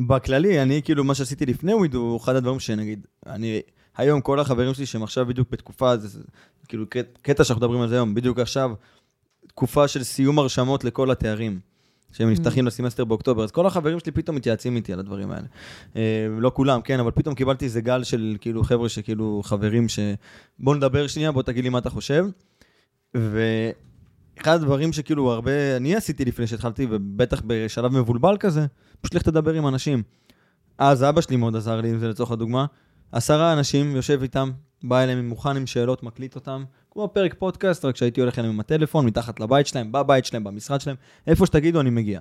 בכללי, 0.00 0.62
אני, 0.62 0.82
כאילו, 0.84 1.04
מה 1.04 1.14
שעשיתי 1.14 1.46
לפני 1.46 1.74
ווידו, 1.74 2.18
אחד 2.24 2.36
הדברים 2.36 2.60
שנגיד, 2.60 3.06
אני 3.26 3.60
היום 3.96 4.20
כל 4.20 4.40
החברים 4.40 4.74
שלי 4.74 4.86
שהם 4.86 5.02
עכשיו 5.02 5.26
בדיוק 5.26 5.48
בתקופה, 5.50 5.96
זה, 5.96 6.08
זה 6.08 6.20
כאילו 6.68 6.86
קט- 6.90 7.18
קטע 7.22 7.44
שאנחנו 7.44 7.60
מדברים 7.66 7.80
על 7.82 7.88
זה 7.88 7.94
היום, 7.94 8.14
בדיוק 8.14 8.38
עכשיו, 8.38 8.70
תקופה 9.48 9.88
של 9.88 10.02
סיום 10.04 10.38
הרשמות 10.38 10.84
לכל 10.84 11.10
התארים. 11.10 11.71
שהם 12.12 12.30
נפתחים 12.30 12.66
לסמסטר 12.66 13.04
באוקטובר, 13.04 13.44
אז 13.44 13.50
כל 13.50 13.66
החברים 13.66 13.98
שלי 13.98 14.12
פתאום 14.12 14.36
מתייעצים 14.36 14.76
איתי 14.76 14.92
על 14.92 14.98
הדברים 14.98 15.30
האלה. 15.30 15.46
אה, 15.96 16.26
לא 16.38 16.52
כולם, 16.54 16.80
כן, 16.80 17.00
אבל 17.00 17.10
פתאום 17.10 17.34
קיבלתי 17.34 17.64
איזה 17.64 17.80
גל 17.80 18.04
של 18.04 18.36
כאילו 18.40 18.64
חבר'ה 18.64 18.88
שכאילו 18.88 19.42
חברים 19.44 19.88
ש... 19.88 19.98
בוא 20.58 20.74
נדבר 20.76 21.06
שנייה, 21.06 21.32
בוא 21.32 21.42
תגיד 21.42 21.64
לי 21.64 21.70
מה 21.70 21.78
אתה 21.78 21.90
חושב. 21.90 22.26
ואחד 23.14 24.54
הדברים 24.54 24.92
שכאילו 24.92 25.32
הרבה, 25.32 25.76
אני 25.76 25.96
עשיתי 25.96 26.24
לפני 26.24 26.46
שהתחלתי, 26.46 26.86
ובטח 26.90 27.42
בשלב 27.46 27.92
מבולבל 27.92 28.36
כזה, 28.40 28.66
פשוט 29.00 29.14
לך 29.14 29.22
תדבר 29.22 29.52
עם 29.52 29.68
אנשים. 29.68 30.02
אז 30.78 31.04
אבא 31.04 31.20
שלי 31.20 31.36
מאוד 31.36 31.56
עזר 31.56 31.80
לי, 31.80 31.90
אם 31.90 31.98
זה 31.98 32.08
לצורך 32.08 32.30
הדוגמה. 32.30 32.66
עשרה 33.12 33.52
אנשים, 33.52 33.96
יושב 33.96 34.22
איתם, 34.22 34.50
בא 34.84 35.02
אליהם 35.02 35.28
מוכן 35.28 35.56
עם 35.56 35.66
שאלות, 35.66 36.02
מקליט 36.02 36.34
אותם, 36.34 36.64
כמו 36.90 37.08
פרק 37.12 37.34
פודקאסט, 37.38 37.84
רק 37.84 37.96
שהייתי 37.96 38.20
הולך 38.20 38.38
אליהם 38.38 38.54
עם 38.54 38.60
הטלפון, 38.60 39.06
מתחת 39.06 39.40
לבית 39.40 39.66
שלהם, 39.66 39.92
בבית 39.92 40.24
שלהם, 40.24 40.44
במשרד 40.44 40.80
שלהם, 40.80 40.96
איפה 41.26 41.46
שתגידו 41.46 41.80
אני 41.80 41.90
מגיע, 41.90 42.20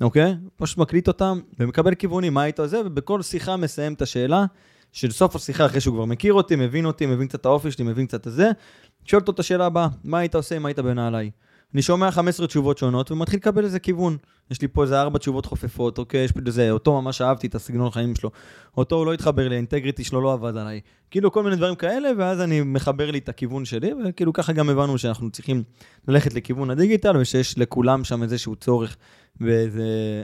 אוקיי? 0.00 0.34
פשוט 0.56 0.78
מקליט 0.78 1.08
אותם 1.08 1.40
ומקבל 1.58 1.94
כיוונים, 1.94 2.34
מה 2.34 2.42
היית 2.42 2.60
זה, 2.64 2.80
ובכל 2.86 3.22
שיחה 3.22 3.56
מסיים 3.56 3.92
את 3.92 4.02
השאלה, 4.02 4.44
של 4.92 5.10
סוף 5.10 5.36
השיחה, 5.36 5.66
אחרי 5.66 5.80
שהוא 5.80 5.94
כבר 5.94 6.04
מכיר 6.04 6.32
אותי, 6.32 6.56
מבין 6.56 6.86
אותי, 6.86 7.06
מבין 7.06 7.28
קצת 7.28 7.40
את 7.40 7.46
האופי 7.46 7.70
שלי, 7.70 7.84
מבין 7.84 8.06
קצת 8.06 8.26
את 8.26 8.32
זה, 8.32 8.50
שואל 9.04 9.20
אותו 9.20 9.32
את 9.32 9.38
השאלה 9.38 9.66
הבאה, 9.66 9.88
מה 10.04 10.18
היית 10.18 10.34
עושה 10.34 10.56
אם 10.56 10.66
היית 10.66 10.78
בנעליי? 10.78 11.30
אני 11.74 11.82
שומע 11.82 12.10
15 12.10 12.46
תשובות 12.46 12.78
שונות 12.78 13.10
ומתחיל 13.10 13.38
לקבל 13.38 13.64
איזה 13.64 13.78
כיוון. 13.78 14.16
יש 14.50 14.62
לי 14.62 14.68
פה 14.68 14.82
איזה 14.82 15.00
ארבע 15.00 15.18
תשובות 15.18 15.46
חופפות, 15.46 15.98
אוקיי, 15.98 16.24
יש 16.24 16.32
פה 16.32 16.40
איזה, 16.46 16.70
אותו 16.70 17.02
ממש 17.02 17.20
אהבתי 17.20 17.46
את 17.46 17.54
הסגנון 17.54 17.90
חיים 17.90 18.14
שלו. 18.14 18.30
אותו 18.76 18.96
הוא 18.96 19.06
לא 19.06 19.12
התחבר 19.12 19.48
לי, 19.48 19.54
האינטגריטי 19.54 20.04
שלו 20.04 20.20
לא 20.20 20.32
עבד 20.32 20.56
עליי. 20.56 20.80
כאילו 21.10 21.32
כל 21.32 21.42
מיני 21.42 21.56
דברים 21.56 21.74
כאלה, 21.74 22.08
ואז 22.18 22.40
אני 22.40 22.60
מחבר 22.60 23.10
לי 23.10 23.18
את 23.18 23.28
הכיוון 23.28 23.64
שלי, 23.64 23.92
וכאילו 24.04 24.32
ככה 24.32 24.52
גם 24.52 24.68
הבנו 24.68 24.98
שאנחנו 24.98 25.30
צריכים 25.30 25.62
ללכת 26.08 26.34
לכיוון 26.34 26.70
הדיגיטל, 26.70 27.16
ושיש 27.16 27.58
לכולם 27.58 28.04
שם 28.04 28.22
איזשהו 28.22 28.56
צורך 28.56 28.96
ואיזה 29.40 30.22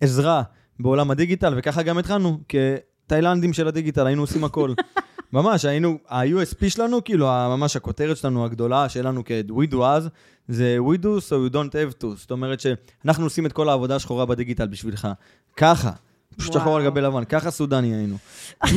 עזרה 0.00 0.42
בעולם 0.80 1.10
הדיגיטל, 1.10 1.54
וככה 1.56 1.82
גם 1.82 1.98
התחלנו, 1.98 2.40
כתאילנדים 2.48 3.52
של 3.52 3.68
הדיגיטל, 3.68 4.06
היינו 4.06 4.22
עושים 4.22 4.44
הכל. 4.44 4.72
ממש, 5.32 5.64
היינו, 5.64 5.98
ה-USP 6.08 6.68
שלנו, 6.68 7.04
כאילו, 7.04 7.26
ממש 7.26 7.76
הכותרת 7.76 8.16
שלנו 8.16 8.44
הגדולה, 8.44 8.88
שלנו 8.88 9.22
כ-We 9.24 9.72
do 9.72 9.82
אז, 9.84 10.08
זה 10.48 10.76
We 10.92 10.98
do 10.98 11.06
so 11.06 11.50
you 11.50 11.54
don't 11.54 11.72
have 11.72 12.02
to. 12.02 12.06
זאת 12.16 12.30
אומרת 12.30 12.60
שאנחנו 12.60 13.24
עושים 13.24 13.46
את 13.46 13.52
כל 13.52 13.68
העבודה 13.68 13.96
השחורה 13.96 14.26
בדיגיטל 14.26 14.66
בשבילך. 14.66 15.08
ככה. 15.56 15.90
פשוט 16.36 16.52
שחור 16.52 16.76
על 16.76 16.84
גבי 16.84 17.00
לבן, 17.00 17.24
ככה 17.24 17.50
סודני 17.50 17.94
היינו. 17.94 18.16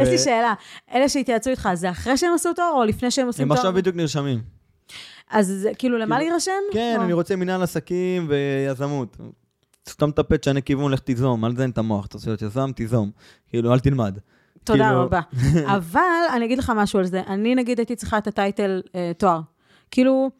יש 0.00 0.08
לי 0.08 0.18
שאלה, 0.18 0.54
אלה 0.94 1.08
שהתייעצו 1.08 1.50
איתך, 1.50 1.68
זה 1.74 1.90
אחרי 1.90 2.16
שהם 2.16 2.34
עשו 2.34 2.52
תואר 2.52 2.72
או 2.74 2.84
לפני 2.84 3.10
שהם 3.10 3.26
עושים 3.26 3.42
הם 3.42 3.48
תואר? 3.48 3.58
עכשיו 3.58 3.72
בדיוק 3.72 3.96
נרשמים. 3.96 4.40
אז 5.30 5.68
כאילו, 5.78 5.98
למה 5.98 6.16
כאילו- 6.16 6.30
להירשם? 6.30 6.52
כן, 6.72 6.98
אני 7.00 7.12
רוצה 7.12 7.36
מנהל 7.36 7.62
עסקים 7.62 8.28
ויזמות. 8.28 9.16
סתום 9.88 10.10
את 10.10 10.18
הפה, 10.18 10.38
תשנה 10.38 10.60
כיוון, 10.60 10.92
לך 10.92 11.00
תיזום, 11.00 11.44
אל 11.44 11.52
תזיין 11.52 11.70
את 11.70 11.78
המוח, 11.78 12.06
אתה 12.06 12.16
רוצה 12.16 12.30
להיות 12.30 12.42
יזם, 12.42 12.72
תיזום. 12.72 13.10
כאילו, 13.48 13.72
אל 13.72 13.78
תלמד. 13.78 14.18
תודה 14.64 14.84
כאילו- 14.84 15.02
רבה. 15.02 15.20
אבל 15.76 16.22
אני 16.36 16.44
אגיד 16.44 16.58
לך 16.58 16.72
משהו 16.76 16.98
על 16.98 17.04
זה. 17.04 17.22
אני 17.26 17.54
נגיד 17.54 17.78
הייתי 17.78 17.96
צריכה 17.96 18.18
את 18.18 18.26
הטייטל 18.26 18.82
אה, 18.94 19.12
תואר. 19.18 19.40
כאילו, 19.90 20.30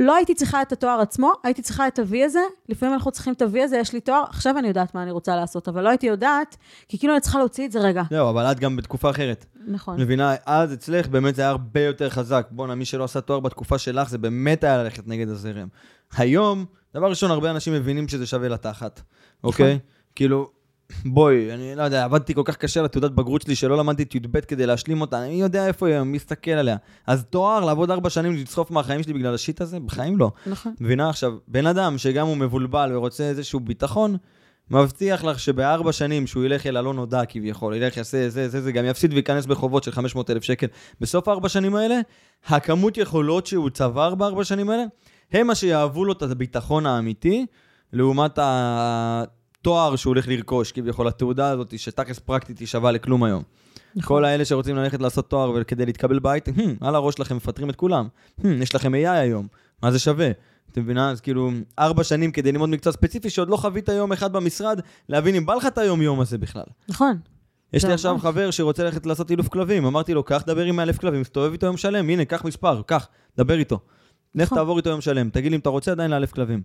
לא 0.00 0.16
הייתי 0.16 0.34
צריכה 0.34 0.62
את 0.62 0.72
התואר 0.72 1.00
עצמו, 1.00 1.32
הייתי 1.44 1.62
צריכה 1.62 1.86
את 1.88 1.98
ה-V 1.98 2.16
הזה. 2.24 2.40
לפעמים 2.68 2.94
אנחנו 2.94 3.10
צריכים 3.10 3.32
את 3.32 3.42
ה-V 3.42 3.58
הזה, 3.64 3.76
יש 3.76 3.92
לי 3.92 4.00
תואר, 4.00 4.22
עכשיו 4.28 4.58
אני 4.58 4.68
יודעת 4.68 4.94
מה 4.94 5.02
אני 5.02 5.10
רוצה 5.10 5.36
לעשות, 5.36 5.68
אבל 5.68 5.84
לא 5.84 5.88
הייתי 5.88 6.06
יודעת, 6.06 6.56
כי 6.88 6.98
כאילו 6.98 7.12
אני 7.12 7.20
צריכה 7.20 7.38
להוציא 7.38 7.66
את 7.66 7.72
זה 7.72 7.80
רגע. 7.80 8.02
זהו, 8.10 8.30
אבל 8.30 8.44
את 8.44 8.60
גם 8.60 8.76
בתקופה 8.76 9.10
אחרת. 9.10 9.46
נכון. 9.66 10.00
מבינה, 10.00 10.34
אז 10.46 10.72
אצלך 10.72 11.08
באמת 11.08 11.34
זה 11.34 11.42
היה 11.42 11.50
הרבה 11.50 11.80
יותר 11.80 12.10
חזק. 12.10 12.46
בואנה, 12.50 12.74
מי 12.74 12.84
שלא 12.84 13.04
עשה 13.04 13.20
תואר 13.20 13.40
בתקופה 13.40 13.78
שלך, 13.78 14.08
זה 14.08 14.18
באמת 14.18 14.64
היה 14.64 14.82
ללכת 14.82 15.08
נגד 15.08 15.28
הזרם. 15.28 15.68
היום, 16.16 16.64
דבר 16.94 17.08
ראשון, 17.10 17.30
הרבה 17.30 17.50
אנשים 17.50 17.72
מבינים 17.72 18.08
שזה 18.08 18.26
שווה 18.26 18.48
לתחת, 18.48 19.00
אוקיי? 19.44 19.78
כאילו, 20.14 20.50
בואי, 21.04 21.54
אני 21.54 21.74
לא 21.74 21.82
יודע, 21.82 22.04
עבדתי 22.04 22.34
כל 22.34 22.42
כך 22.44 22.56
קשה 22.56 22.80
על 22.80 22.86
התעודת 22.86 23.10
בגרות 23.10 23.42
שלי, 23.42 23.54
שלא 23.54 23.78
למדתי 23.78 24.02
את 24.02 24.14
י"ב 24.14 24.40
כדי 24.40 24.66
להשלים 24.66 25.00
אותה, 25.00 25.24
אני 25.24 25.40
יודע 25.40 25.66
איפה 25.66 25.88
היא, 25.88 25.98
מי 25.98 26.16
מסתכל 26.16 26.50
עליה. 26.50 26.76
אז 27.06 27.24
תואר, 27.30 27.64
לעבוד 27.64 27.90
ארבע 27.90 28.10
שנים, 28.10 28.32
לצחוף 28.32 28.70
מהחיים 28.70 29.02
שלי 29.02 29.12
בגלל 29.12 29.34
השיט 29.34 29.60
הזה? 29.60 29.80
בחיים 29.80 30.18
לא. 30.18 30.30
נכון. 30.46 30.74
מבינה 30.80 31.08
עכשיו, 31.08 31.32
בן 31.48 31.66
אדם 31.66 31.98
שגם 31.98 32.26
הוא 32.26 32.36
מבולבל 32.36 32.90
ורוצה 32.94 33.24
איזשהו 33.24 33.60
ביטחון, 33.60 34.16
מבטיח 34.70 35.24
לך 35.24 35.40
שבארבע 35.40 35.92
שנים 35.92 36.26
שהוא 36.26 36.44
ילך 36.44 36.66
אל 36.66 36.76
הלא 36.76 36.94
נודע 36.94 37.24
כביכול, 37.24 37.74
ילך, 37.74 37.96
יעשה 37.96 38.28
זה, 38.28 38.48
זה, 38.48 38.60
זה, 38.60 38.72
גם 38.72 38.84
יפסיד 38.84 39.12
וייכנס 39.12 39.46
בחובות 39.46 39.84
של 39.84 39.92
500 39.92 40.30
אלף 40.30 40.42
שקל. 40.42 40.66
בסוף 41.00 41.28
הארבע 41.28 41.48
שנים 41.48 41.74
האלה, 41.74 42.00
הכמות 42.46 42.96
יכולות 42.96 43.46
שהוא 43.46 43.70
צבר 43.70 44.14
בארבע 44.14 44.44
שנים 44.44 44.70
האלה, 44.70 44.84
הם 45.32 45.46
מה 45.46 45.54
שיאהבו 45.54 46.04
לו 46.04 46.12
את 46.12 46.22
הביטחון 46.22 46.86
האמיתי, 46.86 47.46
לעומת 47.92 48.38
התואר 49.60 49.96
שהוא 49.96 50.10
הולך 50.10 50.28
לרכוש, 50.28 50.72
כביכול, 50.72 51.08
התעודה 51.08 51.50
הזאת, 51.50 51.78
שתכלס 51.78 52.18
פרקטית 52.18 52.58
היא 52.58 52.68
שווה 52.68 52.90
לכלום 52.92 53.24
היום. 53.24 53.42
נכון. 53.94 54.16
כל 54.16 54.24
האלה 54.24 54.44
שרוצים 54.44 54.76
ללכת 54.76 55.00
לעשות 55.00 55.30
תואר 55.30 55.52
וכדי 55.60 55.86
להתקבל 55.86 56.18
בהייטק, 56.18 56.52
"Hmm, 56.56 56.60
על 56.80 56.94
הראש 56.94 57.14
שלכם 57.14 57.36
מפטרים 57.36 57.70
את 57.70 57.76
כולם. 57.76 58.08
"Hmm, 58.40 58.46
יש 58.62 58.74
לכם 58.74 58.94
AI 58.94 59.08
היום, 59.08 59.46
מה 59.82 59.92
זה 59.92 59.98
שווה? 59.98 60.30
את 60.72 60.78
מבינה? 60.78 61.10
אז 61.10 61.20
כאילו, 61.20 61.50
ארבע 61.78 62.04
שנים 62.04 62.32
כדי 62.32 62.52
ללמוד 62.52 62.68
מקצוע 62.68 62.92
ספציפי 62.92 63.30
שעוד 63.30 63.48
לא 63.48 63.56
חווית 63.56 63.88
יום 63.88 64.12
אחד 64.12 64.32
במשרד, 64.32 64.80
להבין 65.08 65.34
אם 65.34 65.46
בא 65.46 65.54
לך 65.54 65.66
את 65.66 65.78
היום-יום 65.78 66.20
הזה 66.20 66.38
בכלל. 66.38 66.64
נכון. 66.88 67.16
יש 67.72 67.84
לי 67.84 67.92
עכשיו. 67.92 68.18
חבר 68.18 68.50
שרוצה 68.50 68.84
ללכת 68.84 69.06
לעשות 69.06 69.30
אילוף 69.30 69.48
כלבים, 69.48 69.84
אמרתי 69.84 70.14
לו, 70.14 70.22
קח, 70.22 70.42
דבר 70.46 70.62
עם 70.62 70.76
מאלף 70.76 70.98
כלבים, 70.98 71.22
תסתובב 71.22 71.52
איתו 71.52 71.66
יום 71.66 71.76
שלם, 71.76 72.08
הנה, 72.08 72.24
קח 72.24 72.44
מספר, 72.44 72.82
קח, 72.86 73.08
דבר 73.36 73.58
איתו. 73.58 73.78
לך 74.34 74.42
נכון. 74.42 74.58
תעבור 74.58 74.78
איתו 74.78 74.90
יום 74.90 75.00
שלם, 75.00 75.30
תגיד 75.30 75.50
לי 75.50 75.56
אם 75.56 75.60
אתה 75.60 75.68
רוצה 75.68 75.92
עדיין 75.92 76.10
לאלף 76.10 76.32
כלבים. 76.32 76.62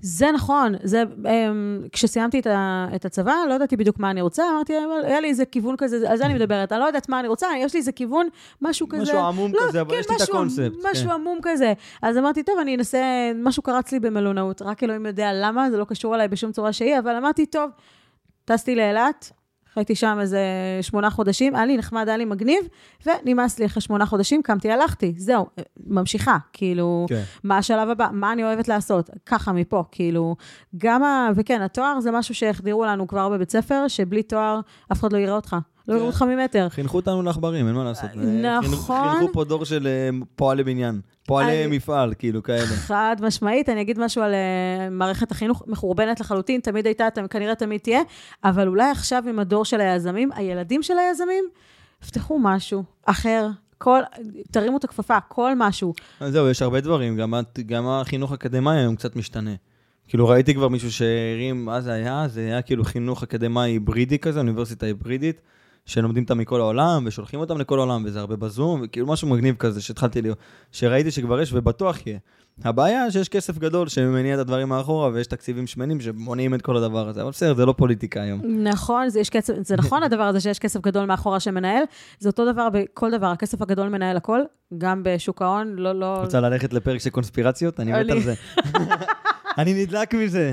זה 0.00 0.26
נכון, 0.34 0.74
זה, 0.82 1.02
um, 1.02 1.88
כשסיימתי 1.92 2.40
את, 2.40 2.46
ה, 2.46 2.86
את 2.94 3.04
הצבא, 3.04 3.34
לא 3.48 3.54
ידעתי 3.54 3.76
בדיוק 3.76 3.98
מה 3.98 4.10
אני 4.10 4.20
רוצה, 4.20 4.44
אמרתי, 4.52 4.72
אבל 4.78 5.06
היה 5.06 5.20
לי 5.20 5.28
איזה 5.28 5.44
כיוון 5.44 5.74
כזה, 5.78 6.10
על 6.10 6.16
זה 6.16 6.26
אני 6.26 6.34
מדברת, 6.34 6.72
אני 6.72 6.80
לא 6.80 6.84
יודעת 6.84 7.08
מה 7.08 7.20
אני 7.20 7.28
רוצה, 7.28 7.46
יש 7.58 7.74
לי 7.74 7.78
איזה 7.78 7.92
כיוון, 7.92 8.28
משהו 8.62 8.88
כזה. 8.88 9.02
משהו 9.02 9.18
עמום 9.18 9.52
לא, 9.54 9.60
כזה, 9.68 9.80
אבל 9.80 9.90
כן, 9.90 10.00
יש 10.00 10.10
לי 10.10 10.16
את 10.16 10.20
הקונספט. 10.20 10.72
משהו 10.92 11.04
כן. 11.04 11.10
עמום 11.10 11.38
כזה. 11.42 11.72
אז 12.02 12.18
אמרתי, 12.18 12.42
טוב, 12.42 12.58
אני 12.58 12.76
אנסה, 12.76 13.32
משהו 13.34 13.62
קרץ 13.62 13.92
לי 13.92 14.00
במלונאות, 14.00 14.62
רק 14.62 14.82
אלוהים 14.82 15.06
יודע 15.06 15.30
למה, 15.34 15.70
זה 15.70 15.76
לא 15.76 15.84
קשור 15.84 16.14
אליי 16.14 16.28
בשום 16.28 16.52
צורה 16.52 16.72
שהיא, 16.72 16.98
אבל 16.98 17.16
אמרתי, 17.16 17.46
טוב, 17.46 17.70
טסתי 18.44 18.74
לאילת, 18.74 19.32
חייתי 19.74 19.94
שם 19.94 20.18
איזה 20.20 20.40
שמונה 20.82 21.10
חודשים, 21.10 21.54
היה 21.54 21.66
לי 21.66 21.76
נחמד, 21.76 22.08
היה 22.08 22.16
לי 22.16 22.24
מגניב, 22.24 22.64
ונמאס 23.06 23.58
לי 23.58 23.66
אחרי 23.66 23.82
שמונה 23.82 24.06
חודשים, 24.06 24.42
קמתי, 24.42 24.70
הלכתי, 24.70 25.14
זהו, 25.16 25.46
ממשיכה, 25.86 26.36
כאילו, 26.52 27.06
כן. 27.08 27.22
מה 27.44 27.58
השלב 27.58 27.88
הבא, 27.88 28.08
מה 28.12 28.32
אני 28.32 28.44
אוהבת 28.44 28.68
לעשות, 28.68 29.10
ככה 29.26 29.52
מפה, 29.52 29.84
כאילו, 29.90 30.36
גם 30.76 31.02
ה... 31.02 31.30
וכן, 31.34 31.62
התואר 31.62 32.00
זה 32.00 32.10
משהו 32.10 32.34
שהחדירו 32.34 32.84
לנו 32.84 33.06
כבר 33.06 33.28
בבית 33.28 33.50
ספר, 33.50 33.88
שבלי 33.88 34.22
תואר 34.22 34.60
אף 34.92 35.00
אחד 35.00 35.12
לא 35.12 35.18
יראה 35.18 35.36
אותך, 35.36 35.56
לא 35.88 35.94
יראו. 35.94 36.06
אותך 36.06 36.22
ממטר. 36.22 36.68
חינכו 36.68 36.96
אותנו 36.96 37.22
לעכברים, 37.22 37.66
אין 37.66 37.74
מה 37.74 37.84
לעשות. 37.84 38.10
נכון. 38.62 39.08
חינכו 39.10 39.32
פה 39.32 39.44
דור 39.44 39.64
של 39.64 39.86
אה, 39.86 40.08
פועלי 40.36 40.64
בניין, 40.64 41.00
פועלי 41.26 41.66
מפעל, 41.66 42.14
כאילו, 42.18 42.42
כאלה. 42.42 42.66
חד 42.66 43.16
משמעית, 43.22 43.68
אני 43.68 43.80
אגיד 43.80 43.98
משהו 43.98 44.22
על 44.22 44.32
uh, 44.32 44.90
מערכת 44.90 45.30
החינוך 45.30 45.62
מחורבנת 45.66 46.20
לחלוטין, 46.20 46.60
תמיד 46.60 46.86
הייתה, 46.86 47.08
כנראה 47.30 47.54
תמיד 47.54 47.80
תהיה, 47.80 48.00
אבל 48.44 48.68
אולי 48.68 48.90
עכשיו 48.90 49.22
עם 49.28 49.38
הדור 49.38 49.64
של 49.64 49.80
היזמים, 49.80 50.32
הילדים 50.32 50.82
של 50.82 50.94
היזמים, 50.98 51.44
יפתחו 52.02 52.38
משהו 52.38 52.84
אחר, 53.06 53.48
כל, 53.78 54.00
תרימו 54.50 54.76
את 54.76 54.84
הכפפה, 54.84 55.20
כל 55.28 55.52
משהו. 55.56 55.94
אז 56.20 56.32
זהו, 56.32 56.48
יש 56.50 56.62
הרבה 56.62 56.80
דברים, 56.80 57.16
גם, 57.16 57.34
גם 57.66 57.88
החינוך 57.88 58.32
האקדמאי 58.32 58.78
היום 58.78 58.96
קצת 58.96 59.16
משתנה. 59.16 59.54
כאילו 60.08 60.28
ראיתי 60.28 60.54
כבר 60.54 60.68
מישהו 60.68 60.92
שהרים, 60.92 61.64
מה 61.64 61.80
זה 61.80 61.92
היה? 61.92 62.28
זה 62.28 62.40
היה 62.40 62.62
כאילו 62.62 62.84
חינוך 62.84 63.22
אקדמאי 63.22 63.70
היברידי 63.70 64.18
כזה, 64.18 64.38
אוניברסיטה 64.38 64.86
היברידית, 64.86 65.40
שלומדים 65.86 66.22
אותם 66.22 66.38
מכל 66.38 66.60
העולם, 66.60 67.04
ושולחים 67.06 67.40
אותם 67.40 67.58
לכל 67.58 67.78
העולם, 67.78 68.02
וזה 68.06 68.20
הרבה 68.20 68.36
בזום, 68.36 68.80
וכאילו 68.84 69.06
משהו 69.06 69.28
מגניב 69.28 69.54
כזה 69.56 69.80
שהתחלתי 69.80 70.22
להיות, 70.22 70.38
שראיתי 70.72 71.10
שכבר 71.10 71.40
יש, 71.40 71.52
ובטוח 71.52 72.06
יהיה. 72.06 72.18
הבעיה 72.64 73.10
שיש 73.10 73.28
כסף 73.28 73.58
גדול 73.58 73.88
שמניע 73.88 74.34
את 74.34 74.38
הדברים 74.38 74.68
מאחורה, 74.68 75.08
ויש 75.08 75.26
תקציבים 75.26 75.66
שמנים 75.66 76.00
שמונעים 76.00 76.54
את 76.54 76.62
כל 76.62 76.76
הדבר 76.76 77.08
הזה, 77.08 77.22
אבל 77.22 77.30
בסדר, 77.30 77.54
זה 77.54 77.66
לא 77.66 77.74
פוליטיקה 77.76 78.22
היום. 78.22 78.40
נכון, 78.44 79.08
זה, 79.08 79.20
כסף, 79.30 79.54
זה 79.62 79.76
נכון 79.76 80.02
הדבר 80.02 80.22
הזה 80.22 80.40
שיש 80.40 80.58
כסף 80.58 80.80
גדול 80.80 81.04
מאחורה 81.04 81.40
שמנהל, 81.40 81.84
זה 82.18 82.28
אותו 82.28 82.52
דבר 82.52 82.68
בכל 82.72 83.10
דבר, 83.10 83.26
הכסף 83.26 83.62
הגדול 83.62 83.88
מנהל 83.88 84.16
הכל, 84.16 84.40
גם 84.78 85.02
בשוק 85.04 85.42
ההון, 85.42 85.74
לא, 85.76 85.92
לא... 85.92 86.16
רוצה 86.20 86.40
ללכת 86.40 86.72
לפרק 86.72 87.00
של 87.00 87.10
קונספירציות? 87.10 87.80
אני 87.80 87.92
מת 87.92 88.10
על 88.10 88.20
זה. 88.20 88.34
אני 89.58 89.82
נדלק 89.82 90.14
מזה. 90.14 90.50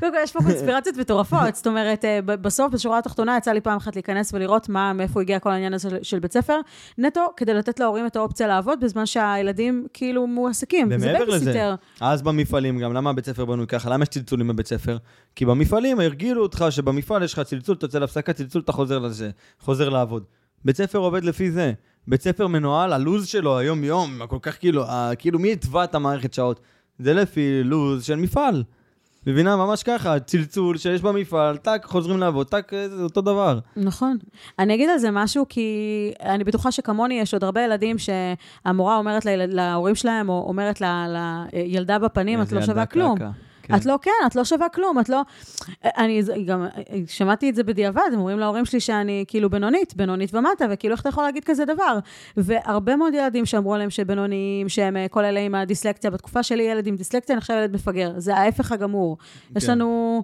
קודם 0.00 0.12
כל, 0.12 0.18
יש 0.22 0.32
פה 0.32 0.38
קונספירציות 0.42 0.96
מטורפות. 0.96 1.54
זאת 1.54 1.66
אומרת, 1.66 2.04
אה, 2.04 2.20
בסוף, 2.22 2.72
בשורה 2.72 2.98
התחתונה, 2.98 3.36
יצא 3.36 3.52
לי 3.52 3.60
פעם 3.60 3.76
אחת 3.76 3.96
להיכנס 3.96 4.34
ולראות 4.34 4.68
מה, 4.68 4.92
מאיפה 4.92 5.20
הגיע 5.20 5.38
כל 5.38 5.50
העניין 5.50 5.74
הזה 5.74 5.88
של, 6.02 6.18
בית 6.18 6.32
ספר, 6.32 6.60
נטו, 6.98 7.20
כדי 7.36 7.54
לתת 7.54 7.80
להורים 7.80 8.06
את 8.06 8.16
האופציה 8.16 8.46
לעבוד, 8.46 8.80
בזמן 8.80 9.06
שהילדים 9.06 9.86
כאילו 9.92 10.26
מועסקים. 10.26 10.88
זה 10.88 10.94
ומעבר 10.96 11.24
לזה, 11.24 11.44
בייביסיטר. 11.44 11.74
אז 12.00 12.22
במפעלים 12.22 12.78
גם, 12.78 12.92
למה 12.92 13.10
הבית 13.10 13.26
ספר 13.26 13.44
בנוי 13.44 13.66
ככה? 13.66 13.90
למה 13.90 14.02
יש 14.02 14.08
צלצולים 14.08 14.48
בבית 14.48 14.66
ספר? 14.66 14.96
כי 15.36 15.44
במפעלים 15.44 16.00
הרגילו 16.00 16.42
אותך 16.42 16.64
שבמפעל 16.70 17.22
יש 17.22 17.32
לך 17.32 17.40
צלצול, 17.40 17.76
אתה 17.76 17.84
יוצא 17.84 17.98
להפסקה, 17.98 18.32
צלצול, 18.32 18.62
אתה 18.62 18.72
חוזר 18.72 18.98
לזה, 18.98 19.30
חוזר 19.60 19.88
לעבוד. 19.88 20.24
בית 20.64 20.76
ספר 20.76 20.98
עובד 20.98 21.24
לפי 21.24 21.50
זה. 21.50 21.72
בית 22.08 22.22
ספר 22.22 22.46
מנוהל, 22.46 22.92
הלו"ז 22.92 23.26
שלו, 23.26 23.58
היום-יום, 23.58 24.26
כל 24.28 24.38
כך 24.42 24.58
כאילו, 24.58 24.84
כאילו 25.18 25.38
מי 25.38 25.52
התווה 25.52 25.84
את 25.84 25.94
המערכת 25.94 26.34
שעות? 26.34 26.60
זה 26.98 27.14
לפי 27.14 27.60
לו"ז 27.64 28.04
של 28.04 28.16
מפעל. 28.16 28.64
מבינה? 29.26 29.56
ממש 29.56 29.82
ככה, 29.82 30.20
צלצול 30.20 30.76
שיש 30.76 31.02
במפעל, 31.02 31.56
טאק, 31.56 31.84
חוזרים 31.84 32.18
לעבוד, 32.18 32.46
טאק, 32.46 32.72
זה 32.88 33.02
אותו 33.02 33.20
דבר. 33.20 33.58
נכון. 33.76 34.16
אני 34.58 34.74
אגיד 34.74 34.88
על 34.88 34.98
זה 34.98 35.10
משהו, 35.10 35.46
כי 35.48 35.70
אני 36.22 36.44
בטוחה 36.44 36.72
שכמוני 36.72 37.20
יש 37.20 37.34
עוד 37.34 37.44
הרבה 37.44 37.60
ילדים 37.60 37.96
שהמורה 37.98 38.96
אומרת 38.96 39.24
להורים 39.26 39.94
שלהם, 39.94 40.28
או 40.28 40.44
אומרת 40.48 40.80
לילדה 40.80 41.98
בפנים, 41.98 42.42
את 42.42 42.52
לא 42.52 42.62
שווה 42.62 42.86
כלום. 42.86 43.18
קעקע. 43.18 43.30
כן. 43.66 43.74
את 43.74 43.86
לא, 43.86 43.98
כן, 44.02 44.10
את 44.26 44.36
לא 44.36 44.44
שווה 44.44 44.68
כלום, 44.68 44.98
את 45.00 45.08
לא... 45.08 45.22
אני 45.84 46.22
גם 46.46 46.66
שמעתי 47.06 47.50
את 47.50 47.54
זה 47.54 47.64
בדיעבד, 47.64 48.02
הם 48.12 48.18
אומרים 48.18 48.38
להורים 48.38 48.64
שלי 48.64 48.80
שאני 48.80 49.24
כאילו 49.28 49.50
בינונית, 49.50 49.96
בינונית 49.96 50.34
ומטה, 50.34 50.64
וכאילו 50.70 50.92
איך 50.92 51.00
אתה 51.00 51.08
יכול 51.08 51.24
להגיד 51.24 51.44
כזה 51.44 51.64
דבר? 51.64 51.98
והרבה 52.36 52.96
מאוד 52.96 53.14
ילדים 53.14 53.46
שאמרו 53.46 53.74
עליהם 53.74 53.90
שבינוניים, 53.90 54.68
שהם 54.68 54.96
אה, 54.96 55.08
כל 55.08 55.24
אלה 55.24 55.40
עם 55.40 55.54
הדיסלקציה, 55.54 56.10
בתקופה 56.10 56.42
שלי 56.42 56.62
ילד 56.62 56.86
עם 56.86 56.96
דיסלקציה 56.96 57.36
נחשב 57.36 57.54
ילד 57.54 57.74
מפגר, 57.74 58.12
זה 58.16 58.36
ההפך 58.36 58.72
הגמור. 58.72 59.16
יש 59.56 59.66
כן. 59.66 59.72
לנו 59.72 60.22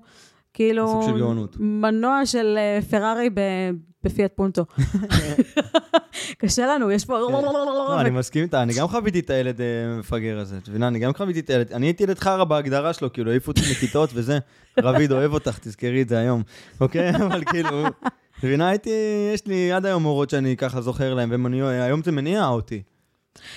כאילו... 0.55 0.89
סוג 0.89 1.03
של 1.03 1.19
גאונות. 1.19 1.57
מנוע 1.61 2.27
של 2.27 2.59
אה, 2.59 2.79
פרארי 2.91 3.31
ב- 3.31 3.71
בפיאט 4.05 4.33
פונטו. 4.37 4.65
קשה 6.39 6.67
לנו, 6.67 6.91
יש 6.91 7.05
פה... 7.05 7.19
לא, 7.19 8.01
אני 8.01 8.11
מסכים 8.11 8.43
איתה, 8.43 8.63
אני 8.63 8.73
גם 8.75 8.89
חוויתי 8.89 9.21
את 9.21 9.31
הילד 9.31 9.61
אה, 9.61 9.95
המפגר 9.95 10.39
הזה, 10.39 10.59
את 10.63 10.69
מבינה? 10.69 10.89
אני 10.89 10.99
גם 10.99 11.13
חוויתי 11.15 11.41
את 11.41 11.51
הילד, 11.51 11.73
אני 11.73 11.87
הייתי 11.87 12.03
ילד 12.03 12.19
חרא 12.19 12.45
בהגדרה 12.45 12.93
שלו, 12.93 13.13
כאילו, 13.13 13.31
העיפו 13.31 13.51
אותי 13.51 13.61
מכיתות 13.71 14.11
וזה, 14.15 14.39
רביד 14.83 15.13
אוהב 15.13 15.33
אותך, 15.33 15.59
תזכרי 15.59 16.03
את 16.03 16.09
זה 16.09 16.19
היום, 16.19 16.43
אוקיי? 16.81 17.11
אבל 17.27 17.45
כאילו, 17.45 17.87
את 17.87 18.45
מבינה? 18.45 18.69
הייתי, 18.69 18.91
יש 19.35 19.47
לי 19.47 19.73
עד 19.73 19.87
היום 19.87 20.03
מורות 20.03 20.31
שאני 20.31 20.57
ככה 20.57 20.81
זוכר 20.81 21.15
להן, 21.15 21.31
והיום 21.53 22.03
זה 22.03 22.13
מניע 22.13 22.47
אותי. 22.47 22.83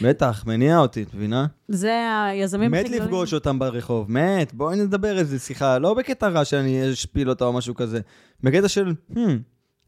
בטח, 0.01 0.43
מניע 0.47 0.79
אותי, 0.79 1.03
את 1.03 1.13
מבינה? 1.13 1.45
זה 1.67 1.93
היזמים 2.25 2.73
הכי 2.73 2.83
מת 2.83 2.87
גדולים. 2.89 3.03
לפגוש 3.03 3.33
אותם 3.33 3.59
ברחוב, 3.59 4.11
מת, 4.11 4.53
בואי 4.53 4.75
נדבר 4.75 5.17
איזה 5.17 5.39
שיחה, 5.39 5.77
לא 5.77 5.93
בקטע 5.93 6.27
רע 6.27 6.45
שאני 6.45 6.91
אשפיל 6.93 7.29
אותה 7.29 7.45
או 7.45 7.53
משהו 7.53 7.75
כזה, 7.75 7.99
בקטע 8.43 8.67
של, 8.67 8.93
hmm, 9.13 9.17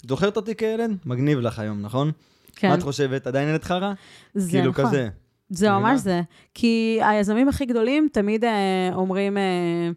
זוכרת 0.08 0.38
אותי 0.38 0.56
כילד? 0.56 0.92
מגניב 1.06 1.40
לך 1.40 1.60
היום, 1.60 1.82
נכון? 1.82 2.12
כן, 2.56 2.68
מה 2.70 2.76
את 2.76 2.82
חושבת? 2.84 3.28
עדיין 3.28 3.50
ילד 3.50 3.64
חרא? 3.64 3.94
זה 4.36 4.50
כאילו 4.52 4.72
נכון. 4.72 4.86
כזה. 4.86 5.10
זה? 5.50 5.70
ממש 5.72 6.00
זה. 6.02 6.22
כי 6.54 7.00
היזמים 7.02 7.50
הכי 7.50 7.66
גדולים 7.66 8.08
תמיד 8.14 8.44
אה, 8.46 8.90
אומרים, 8.94 9.38
אה, 9.38 9.90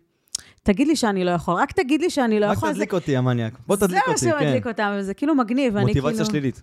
תגיד 0.63 0.89
לי 0.89 0.97
שאני 0.97 1.25
לא 1.25 1.31
יכול, 1.31 1.55
רק 1.55 1.73
תגיד 1.73 2.01
לי 2.01 2.11
שאני 2.11 2.41
לא 2.41 2.47
רק 2.47 2.57
יכול. 2.57 2.69
זה- 2.69 2.75
תדליק 2.75 2.93
אותי, 2.95 3.17
המניאק. 3.17 3.53
בוא 3.67 3.77
תדליק 3.77 4.03
אותי, 4.09 4.19
זה 4.19 4.27
מה 4.27 4.39
כן. 4.39 4.45
שמדליק 4.45 4.67
אותם, 4.67 4.93
וזה 4.99 5.15
כאילו 5.15 5.35
מגניב. 5.35 5.79
מוטיבציה 5.79 6.11
כאילו- 6.13 6.25
שלילית. 6.27 6.63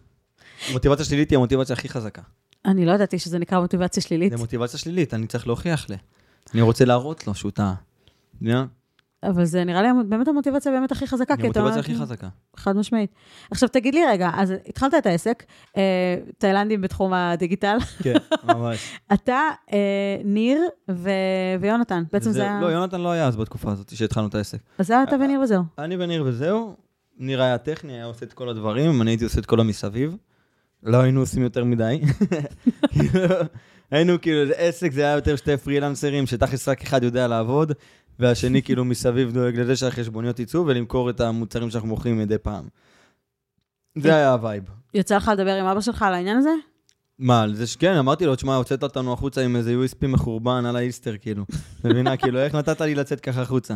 מוטיבציה 0.74 1.06
שלילית 1.06 1.30
היא 1.30 1.38
המוטיבציה 1.38 1.74
הכי 1.74 1.90
חזקה. 1.90 2.22
אני 2.68 2.86
לא 2.86 2.92
ידעתי 2.92 3.20
שזה 3.20 3.40
נקרא 3.40 3.60
מוטיבציה 3.60 4.04
שלילית, 4.04 4.32
זה 4.32 4.38
מוטיבציה 4.38 4.80
שלילית, 4.80 5.14
אני 5.14 5.28
צריך 5.28 5.48
להוכיח 5.48 5.90
לי. 5.90 5.96
אני 6.54 6.62
רוצה 6.62 6.86
להראות 6.86 7.28
לו 7.28 7.36
שהוא 7.36 7.52
טעה. 7.52 7.74
אבל 9.24 9.46
זה 9.46 9.64
נראה 9.64 9.82
לי 9.82 9.88
באמת 10.08 10.28
המוטיבציה 10.28 10.72
באמת 10.72 10.92
הכי 10.92 11.08
חזקה, 11.08 11.34
היא 11.38 11.44
המוטיבציה 11.44 11.80
הכי 11.80 11.96
חזקה. 11.96 12.28
חד 12.56 12.76
משמעית. 12.78 13.12
עכשיו 13.52 13.70
תגיד 13.70 13.94
לי 13.96 14.02
רגע, 14.06 14.30
אז 14.34 14.54
התחלת 14.70 14.94
את 14.98 15.06
העסק, 15.06 15.44
אה, 15.78 16.16
תאילנדים 16.38 16.82
בתחום 16.82 17.14
הדיגיטל, 17.14 17.78
כן, 18.04 18.14
ממש. 18.44 18.92
אתה, 19.14 19.42
אה, 19.74 20.18
ניר 20.24 20.62
ויונתן, 21.60 22.04
בעצם 22.14 22.32
זה 22.32 22.42
היה... 22.42 22.62
לא, 22.62 22.68
יונתן 22.68 23.02
לא 23.02 23.12
היה 23.12 23.28
אז 23.28 23.36
בתקופה 23.36 23.72
הזאת 23.72 23.96
שהתחלנו 23.96 24.28
את 24.28 24.36
העסק. 24.36 24.58
אז 24.78 24.88
זה 24.88 25.04
אתה 25.04 25.16
וניר 25.16 25.40
וזהו. 25.40 25.64
אני 25.78 25.98
וניר 25.98 26.24
וזהו. 26.26 26.76
ניר 27.20 27.42
היה 27.42 27.58
טכני, 27.58 27.94
היה 27.94 28.06
עושה 28.06 28.26
את 28.26 28.34
כל 28.34 28.50
הדברים, 28.50 29.02
אני 29.02 29.12
הייתי 29.12 29.24
עושה 29.24 29.40
את 29.40 29.46
כל 29.46 29.60
המסביב. 29.60 30.18
לא 30.88 30.98
היינו 30.98 31.20
עושים 31.20 31.44
יותר 31.44 31.64
מדי. 31.64 32.02
היינו 33.92 34.22
כאילו, 34.22 34.48
זה 34.48 34.54
עסק, 34.58 34.92
זה 34.92 35.02
היה 35.02 35.16
יותר 35.16 35.36
שתי 35.36 35.58
פרילנסרים, 35.58 36.28
שתכלס 36.28 36.68
רק 36.68 36.82
אחד 36.82 37.04
יודע 37.04 37.28
לעבוד, 37.28 37.72
והשני 38.20 38.62
כאילו 38.62 38.86
מסביב 38.86 39.32
דואג 39.32 39.60
לזה 39.60 39.76
שהחשבוניות 39.76 40.40
יצאו 40.40 40.68
ולמכור 40.68 41.10
את 41.10 41.22
המוצרים 41.22 41.70
שאנחנו 41.70 41.90
מוכרים 41.90 42.18
מדי 42.18 42.38
פעם. 42.38 42.68
זה 43.98 44.16
היה 44.16 44.32
ה 44.32 44.37
vibe. 44.37 44.64
יצא 44.94 45.18
לך 45.18 45.32
לדבר 45.34 45.52
עם 45.52 45.66
אבא 45.66 45.82
שלך 45.82 46.02
על 46.02 46.14
העניין 46.14 46.38
הזה? 46.38 46.50
מה, 47.20 47.42
על 47.42 47.56
זה 47.56 47.68
שכן, 47.68 47.94
אמרתי 47.94 48.26
לו, 48.26 48.36
תשמע, 48.36 48.56
הוצאת 48.56 48.84
אותנו 48.84 49.14
החוצה 49.14 49.42
עם 49.42 49.56
איזה 49.56 49.76
USB 49.86 50.08
מחורבן 50.08 50.66
על 50.66 50.76
האיסטר, 50.76 51.16
כאילו. 51.22 51.46
מבינה, 51.86 52.18
כאילו, 52.18 52.40
איך 52.40 52.56
נתת 52.56 52.82
לי 52.82 52.96
לצאת 52.96 53.20
ככה 53.20 53.42
החוצה? 53.42 53.74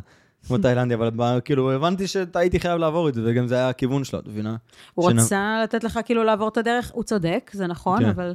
כמו 0.47 0.57
תאילנדי, 0.57 0.93
אבל 0.93 1.09
כאילו, 1.45 1.71
הבנתי 1.71 2.07
שהייתי 2.07 2.59
חייב 2.59 2.79
לעבור 2.79 3.09
את 3.09 3.13
זה, 3.13 3.21
וגם 3.25 3.47
זה 3.47 3.55
היה 3.55 3.69
הכיוון 3.69 4.03
שלו, 4.03 4.19
את 4.19 4.27
מבינה? 4.27 4.55
הוא 4.93 5.11
שנ- 5.11 5.19
רצה 5.19 5.59
לתת 5.63 5.83
לך 5.83 5.99
כאילו 6.05 6.23
לעבור 6.23 6.47
את 6.47 6.57
הדרך, 6.57 6.91
הוא 6.93 7.03
צודק, 7.03 7.51
זה 7.53 7.67
נכון, 7.67 7.99
כן. 7.99 8.09
אבל 8.09 8.33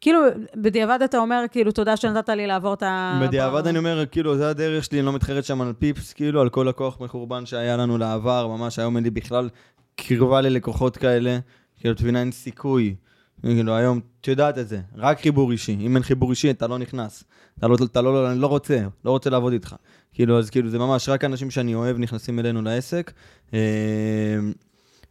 כאילו, 0.00 0.20
בדיעבד 0.56 1.02
אתה 1.04 1.18
אומר, 1.18 1.44
כאילו, 1.50 1.72
תודה 1.72 1.96
שנתת 1.96 2.28
לי 2.28 2.46
לעבור 2.46 2.74
את 2.74 2.82
ה... 2.82 3.20
בדיעבד 3.26 3.66
אני 3.66 3.78
אומר, 3.78 4.04
כאילו, 4.06 4.36
זה 4.36 4.48
הדרך 4.50 4.84
שלי, 4.84 4.98
אני 4.98 5.06
לא 5.06 5.12
מתחרט 5.12 5.44
שם 5.44 5.60
על 5.60 5.72
פיפס, 5.78 6.12
כאילו, 6.12 6.40
על 6.40 6.48
כל 6.48 6.66
לקוח 6.68 7.00
מחורבן 7.00 7.46
שהיה 7.46 7.76
לנו 7.76 7.98
לעבר, 7.98 8.46
ממש 8.46 8.78
היום 8.78 8.96
אין 8.96 9.04
לי 9.04 9.10
בכלל 9.10 9.48
קרבה 9.96 10.40
ללקוחות 10.40 10.96
כאלה, 10.96 11.38
כאילו, 11.80 11.94
את 11.94 12.00
מבינה, 12.00 12.20
אין 12.20 12.32
סיכוי. 12.32 12.94
כאילו, 13.42 13.74
היום, 13.74 14.00
את 14.20 14.28
יודעת 14.28 14.58
את 14.58 14.68
זה, 14.68 14.80
רק 14.96 15.20
חיבור 15.20 15.52
אישי. 15.52 15.76
אם 15.80 15.96
אין 15.96 16.02
חיבור 16.02 16.30
אישי, 16.30 16.50
אתה 16.50 16.66
לא 16.66 16.78
נכנס. 16.78 17.24
אתה 17.58 17.68
לא, 17.68 17.76
אתה 17.84 18.02
לא, 18.02 18.32
אני 18.32 18.40
לא 18.40 18.46
רוצה, 18.46 18.86
לא 19.04 19.10
רוצה 19.10 19.30
לעבוד 19.30 19.52
איתך. 19.52 19.76
כאילו, 20.12 20.38
אז 20.38 20.50
כאילו, 20.50 20.70
זה 20.70 20.78
ממש 20.78 21.08
רק 21.08 21.24
אנשים 21.24 21.50
שאני 21.50 21.74
אוהב 21.74 21.98
נכנסים 21.98 22.38
אלינו 22.38 22.62
לעסק. 22.62 23.12
אה, 23.54 23.58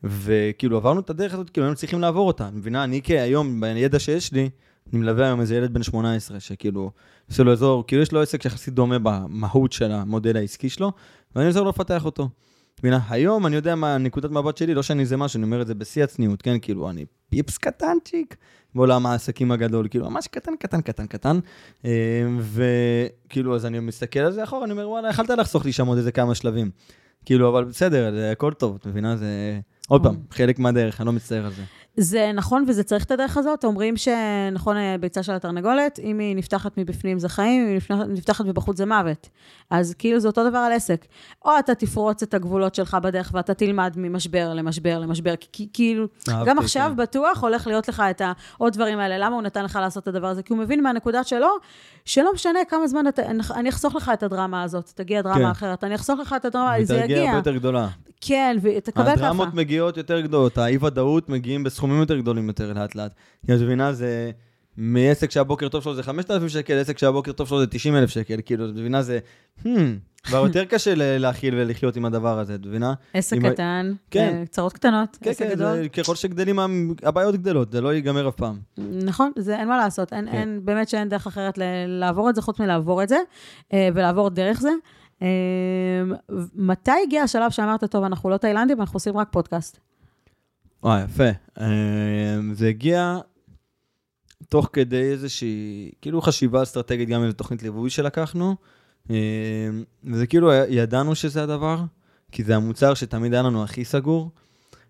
וכאילו, 0.04 0.78
עברנו 0.78 1.00
את 1.00 1.10
הדרך 1.10 1.34
הזאת, 1.34 1.50
כאילו, 1.50 1.66
היינו 1.66 1.76
צריכים 1.76 2.02
לעבור 2.02 2.28
אותה. 2.28 2.50
מבינה, 2.54 2.84
אני 2.84 3.02
כהיום, 3.04 3.62
בידע 3.62 4.00
שיש 4.00 4.34
לי, 4.34 4.50
אני 4.92 5.00
מלווה 5.00 5.26
היום 5.26 5.42
איזה 5.42 5.56
ילד 5.56 5.74
בן 5.74 5.84
18, 5.84 6.40
שכאילו, 6.40 6.92
עושה 7.30 7.44
לו 7.44 7.52
אזור, 7.52 7.84
כאילו 7.88 8.02
יש 8.02 8.12
לו 8.12 8.22
עסק 8.22 8.46
יחסית 8.46 8.74
דומה 8.74 9.00
במהות 9.00 9.72
של 9.72 9.92
המודל 9.92 10.38
העסקי 10.38 10.70
שלו, 10.70 10.92
ואני 11.36 11.48
עוזר 11.48 11.64
לו 11.64 11.70
לפתח 11.70 12.06
אותו. 12.06 12.30
מבינה, 12.82 13.00
היום 13.10 13.48
אני 13.48 13.56
יודע 13.56 13.76
מה 13.76 13.98
נקודת 13.98 14.32
מבט 14.32 14.58
שלי, 14.58 14.74
לא 14.74 14.84
שאני 14.84 15.02
איזה 15.02 15.18
משהו, 15.18 15.38
אני 15.38 15.46
אומר 15.46 15.62
את 15.62 15.68
זה 15.68 15.76
בשיא 15.76 16.04
הצניעות, 16.04 16.42
כן? 16.42 16.60
כאילו, 16.62 16.90
אני 16.90 17.06
פיפס 17.30 17.58
קטנצ'יק 17.58 18.36
בעולם 18.76 19.06
העסקים 19.06 19.52
הגדול, 19.52 19.88
כאילו, 19.88 20.10
ממש 20.10 20.28
קטן, 20.28 20.52
קטן, 20.60 20.82
קטן, 20.82 21.08
קטן. 21.08 21.40
אה, 21.86 21.92
וכאילו, 22.42 23.56
אז 23.56 23.66
אני 23.66 23.80
מסתכל 23.80 24.20
על 24.20 24.32
זה 24.32 24.44
אחורה, 24.44 24.64
אני 24.64 24.72
אומר, 24.72 24.90
וואלה, 24.90 25.10
יכלת 25.10 25.30
לחסוך 25.30 25.66
לי 25.66 25.72
שם 25.72 25.88
עוד 25.88 25.98
איזה 25.98 26.12
כמה 26.12 26.36
שלבים. 26.36 26.72
כאילו, 27.26 27.50
אבל 27.50 27.64
בסדר, 27.64 28.12
זה 28.12 28.32
הכל 28.32 28.54
טוב, 28.54 28.78
את 28.82 28.86
מבינה? 28.86 29.18
זה... 29.18 29.60
עוד 29.88 30.04
פעם, 30.04 30.16
חלק 30.32 30.60
מהדרך, 30.60 31.02
אני 31.02 31.06
לא 31.06 31.14
מצטער 31.14 31.46
על 31.46 31.52
זה. 31.52 31.64
זה 31.98 32.32
נכון 32.34 32.66
וזה 32.68 32.84
צריך 32.84 33.04
את 33.06 33.12
הדרך 33.12 33.38
הזאת. 33.38 33.64
אומרים 33.66 33.98
שנכון, 33.98 34.78
אה, 34.78 34.96
ביצה 35.00 35.24
של 35.24 35.34
התרנגולת, 35.34 36.00
אם 36.04 36.20
היא 36.20 36.36
נפתחת 36.36 36.78
מבפנים 36.78 37.20
זה 37.20 37.30
חיים, 37.30 37.64
אם 37.64 37.68
היא 37.68 37.76
נפתחת, 37.78 38.06
נפתחת 38.08 38.46
מבחוץ 38.46 38.78
זה 38.78 38.86
מוות. 38.86 39.30
אז 39.70 39.94
כאילו 39.98 40.20
זה 40.20 40.28
אותו 40.28 40.50
דבר 40.50 40.58
על 40.58 40.72
עסק. 40.72 41.06
או 41.46 41.52
אתה 41.60 41.76
תפרוץ 41.76 42.24
את 42.24 42.34
הגבולות 42.34 42.76
שלך 42.76 42.98
בדרך 43.04 43.32
ואתה 43.34 43.54
תלמד 43.54 43.94
ממשבר 43.98 44.54
למשבר 44.54 45.00
למשבר, 45.00 45.34
כי- 45.36 45.68
כאילו, 45.74 46.06
גם 46.46 46.60
עכשיו. 46.60 46.92
בטוח 46.96 47.44
הולך 47.44 47.68
להיות 47.68 47.88
לך 47.88 48.04
את 48.10 48.22
העוד 48.26 48.74
דברים 48.74 49.00
האלה. 49.00 49.18
למה 49.18 49.36
הוא 49.36 49.42
נתן 49.44 49.64
לך 49.64 49.76
לעשות 49.82 50.04
את 50.04 50.08
הדבר 50.08 50.28
הזה? 50.28 50.44
כי 50.44 50.54
הוא 50.54 50.60
מבין 50.62 50.84
מהנקודה 50.84 51.24
שלו, 51.24 51.48
שלא 52.06 52.34
משנה 52.34 52.60
כמה 52.70 52.88
זמן 52.88 53.08
אתה, 53.08 53.22
אני 53.56 53.70
אחסוך 53.70 53.96
לך 53.96 54.12
את 54.14 54.24
הדרמה 54.24 54.64
הזאת, 54.64 54.92
תגיע 54.96 55.22
דרמה 55.22 55.36
כן. 55.38 55.46
אחרת, 55.46 55.84
אני 55.84 55.96
אחסוך 55.96 56.20
לך 56.20 56.36
את 56.38 56.46
הדרמה, 56.46 56.74
זה 56.84 56.96
יגיע. 56.98 57.24
הרבה 57.24 57.38
יותר 57.38 57.54
גדולה. 57.56 57.88
כן, 58.22 58.58
ותקבל 58.62 59.04
ככה. 59.04 59.14
הדרמות 59.14 59.54
מגיעות 59.54 59.98
יותר 59.98 60.22
גדולות, 60.22 60.58
האי-ודאות 60.58 61.30
מגיעים 61.30 61.64
בסכומים 61.64 62.00
יותר 62.00 62.18
גדולים 62.18 62.48
יותר 62.48 62.74
לאט 62.74 62.96
לאט. 62.96 63.12
כי 63.46 63.54
את 63.54 63.60
מבינה, 63.60 63.94
זה 63.94 64.32
מעסק 64.78 65.32
שהבוקר 65.32 65.70
טוב 65.70 65.84
שלו 65.84 65.96
זה 65.96 66.04
5,000 66.04 66.50
שקל, 66.50 66.80
עסק 66.80 66.98
שהבוקר 66.98 67.32
טוב 67.32 67.48
שלו 67.48 67.60
זה 67.60 67.68
90,000 67.68 68.10
שקל, 68.10 68.40
כאילו, 68.46 68.70
את 68.70 68.74
מבינה, 68.76 69.02
זה, 69.02 69.20
hmm, 69.64 69.68
כבר 70.24 70.38
יותר 70.46 70.66
קשה 70.66 70.94
להכיל 70.96 71.56
ולחיות 71.56 71.96
עם 71.96 72.06
הדבר 72.06 72.40
הזה, 72.40 72.56
את 72.56 72.66
מבינה? 72.66 72.94
עסק 73.14 73.38
קטן, 73.42 73.94
כן. 74.12 74.34
אה, 74.40 74.44
צרות 74.46 74.74
קטנות, 74.74 75.18
כן, 75.22 75.30
עסק 75.30 75.44
כן, 75.44 75.50
גדול. 75.50 75.76
זה, 75.76 75.90
ככל 75.90 76.16
שגדלים 76.16 76.60
הבעיות 77.04 77.36
גדלות, 77.36 77.72
זה 77.72 77.82
לא 77.82 77.94
ייגמר 77.94 78.30
אף 78.30 78.36
פעם. 78.36 78.60
נכון, 78.78 79.32
זה 79.38 79.58
אין 79.60 79.68
מה 79.68 79.78
לעשות, 79.78 80.14
אין, 80.14 80.26
כן. 80.32 80.38
אין, 80.38 80.60
באמת 80.66 80.90
שאין 80.90 81.10
דרך 81.10 81.28
אחרת 81.28 81.60
לעבור 81.88 82.30
את 82.30 82.36
זה, 82.36 82.42
חוץ 82.42 82.60
מלעבור 82.60 83.04
את 83.04 83.10
זה, 83.10 83.18
אה, 83.74 83.90
ולעבור 83.94 84.30
דרך 84.30 84.62
זה. 84.62 84.72
אה, 85.22 85.28
מתי 86.56 86.92
הגיע 87.08 87.24
השלב 87.24 87.52
שאמרת, 87.52 87.84
טוב, 87.84 88.04
אנחנו 88.04 88.30
לא 88.30 88.38
תאילנדים, 88.38 88.82
אנחנו 88.82 88.96
עושים 88.96 89.18
רק 89.18 89.28
פודקאסט? 89.32 89.80
אה, 90.86 91.04
יפה. 91.06 91.30
אה, 91.60 92.40
זה 92.54 92.68
הגיע 92.68 93.18
תוך 94.50 94.70
כדי 94.74 95.12
איזושהי, 95.12 95.92
כאילו 96.02 96.22
חשיבה 96.22 96.64
אסטרטגית 96.64 97.10
גם 97.10 97.24
איזו 97.24 97.34
תוכנית 97.34 97.64
ליווי 97.64 97.90
שלקחנו, 97.90 98.56
אה, 99.10 99.16
וזה 100.04 100.28
כאילו, 100.28 100.52
ידענו 100.54 101.16
שזה 101.16 101.44
הדבר, 101.44 101.84
כי 102.32 102.44
זה 102.44 102.56
המוצר 102.56 102.94
שתמיד 102.94 103.34
היה 103.34 103.44
לנו 103.44 103.64
הכי 103.64 103.86
סגור. 103.86 104.30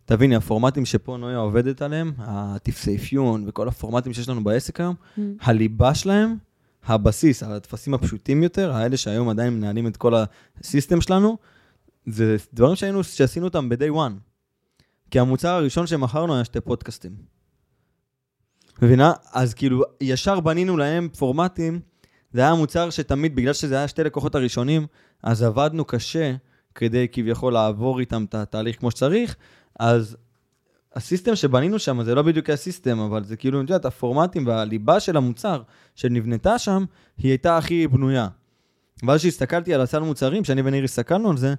תביני, 0.06 0.36
הפורמטים 0.36 0.86
שפה 0.86 1.18
נויה 1.18 1.38
עובדת 1.38 1.82
עליהם, 1.82 2.12
הטפסי 2.18 2.96
אפיון 2.96 3.44
וכל 3.48 3.68
הפורמטים 3.68 4.14
שיש 4.14 4.30
לנו 4.30 4.44
בעסק 4.44 4.80
היום, 4.80 4.96
הליבה 5.42 5.96
שלהם, 5.96 6.36
הבסיס, 6.86 7.44
הטפסים 7.44 7.94
הפשוטים 7.94 8.44
יותר, 8.44 8.72
האלה 8.72 8.98
שהיום 8.98 9.30
עדיין 9.30 9.54
מנהלים 9.54 9.88
את 9.88 9.98
כל 9.98 10.14
הסיסטם 10.60 11.02
שלנו, 11.02 11.38
זה 12.06 12.38
דברים 12.54 12.76
שהיינו, 12.76 13.04
שעשינו 13.04 13.46
אותם 13.46 13.70
ב-day 13.70 13.96
one. 13.96 14.14
כי 15.12 15.20
המוצר 15.20 15.50
הראשון 15.50 15.88
שמכרנו 15.88 16.36
היה 16.36 16.46
שתי 16.46 16.62
פודקאסטים. 16.62 17.16
מבינה? 18.82 19.14
אז 19.34 19.54
כאילו, 19.54 19.84
ישר 20.02 20.40
בנינו 20.40 20.78
להם 20.78 21.10
פורמטים. 21.18 21.80
זה 22.34 22.42
היה 22.42 22.54
מוצר 22.54 22.90
שתמיד, 22.90 23.36
בגלל 23.36 23.54
שזה 23.54 23.78
היה 23.78 23.88
שתי 23.88 24.04
לקוחות 24.04 24.36
הראשונים, 24.36 24.88
אז 25.24 25.44
עבדנו 25.44 25.86
קשה 25.86 26.36
כדי 26.76 27.08
כביכול 27.12 27.54
לעבור 27.54 28.00
איתם 28.00 28.24
את 28.24 28.36
התהליך 28.36 28.80
כמו 28.80 28.92
שצריך, 28.92 29.36
אז 29.80 30.18
הסיסטם 30.96 31.36
שבנינו 31.36 31.80
שם 31.80 32.04
זה 32.04 32.16
לא 32.16 32.22
בדיוק 32.22 32.50
הסיסטם, 32.50 33.00
אבל 33.00 33.24
זה 33.24 33.38
כאילו, 33.38 33.62
את 33.62 33.70
יודעת, 33.70 33.86
הפורמטים 33.86 34.48
והליבה 34.48 35.00
של 35.00 35.18
המוצר 35.18 35.62
שנבנתה 35.96 36.60
שם, 36.60 36.86
היא 37.18 37.32
הייתה 37.32 37.58
הכי 37.58 37.88
בנויה. 37.88 38.28
ואז 39.04 39.20
כשהסתכלתי 39.20 39.74
על 39.74 39.82
הסל 39.82 40.00
מוצרים, 40.00 40.44
שאני 40.44 40.62
וניר 40.66 40.84
הסתכלנו 40.84 41.30
על 41.30 41.38
זה, 41.38 41.54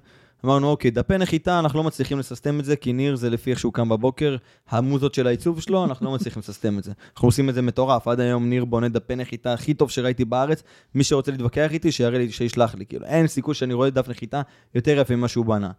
אמרנו, 0.45 0.69
אוקיי, 0.69 0.91
דפי 0.91 1.17
נחיתה, 1.17 1.59
אנחנו 1.59 1.79
לא 1.79 1.83
מצליחים 1.83 2.19
לססטם 2.19 2.59
את 2.59 2.65
זה, 2.65 2.75
כי 2.75 2.93
ניר 2.93 3.15
זה 3.15 3.29
לפי 3.29 3.51
איך 3.51 3.59
שהוא 3.59 3.73
קם 3.73 3.89
בבוקר, 3.89 4.35
המוזות 4.69 5.13
של 5.13 5.27
העיצוב 5.27 5.61
שלו, 5.61 5.85
אנחנו 5.85 6.05
לא 6.05 6.11
מצליחים 6.11 6.39
לססטם 6.39 6.79
את 6.79 6.83
זה. 6.83 6.91
אנחנו 7.15 7.27
עושים 7.27 7.49
את 7.49 7.55
זה 7.55 7.61
מטורף, 7.61 8.07
עד 8.07 8.19
היום 8.19 8.49
ניר 8.49 8.65
בונה 8.65 8.89
דפי 8.89 9.15
נחיתה 9.15 9.53
הכי 9.53 9.73
טוב 9.73 9.89
שראיתי 9.89 10.25
בארץ, 10.25 10.63
מי 10.95 11.03
שרוצה 11.03 11.31
להתווכח 11.31 11.71
איתי, 11.71 11.91
שיראה 11.91 12.17
לי, 12.17 12.31
שישלח 12.31 12.75
לי, 12.75 12.85
כאילו, 12.85 13.05
אין 13.05 13.27
סיכוי 13.27 13.55
שאני 13.55 13.73
רואה 13.73 13.89
דף 13.89 14.09
נחיתה 14.09 14.41
יותר 14.75 14.97
יפה 14.97 15.15
ממה 15.15 15.27
שהוא 15.27 15.45
בנה, 15.45 15.71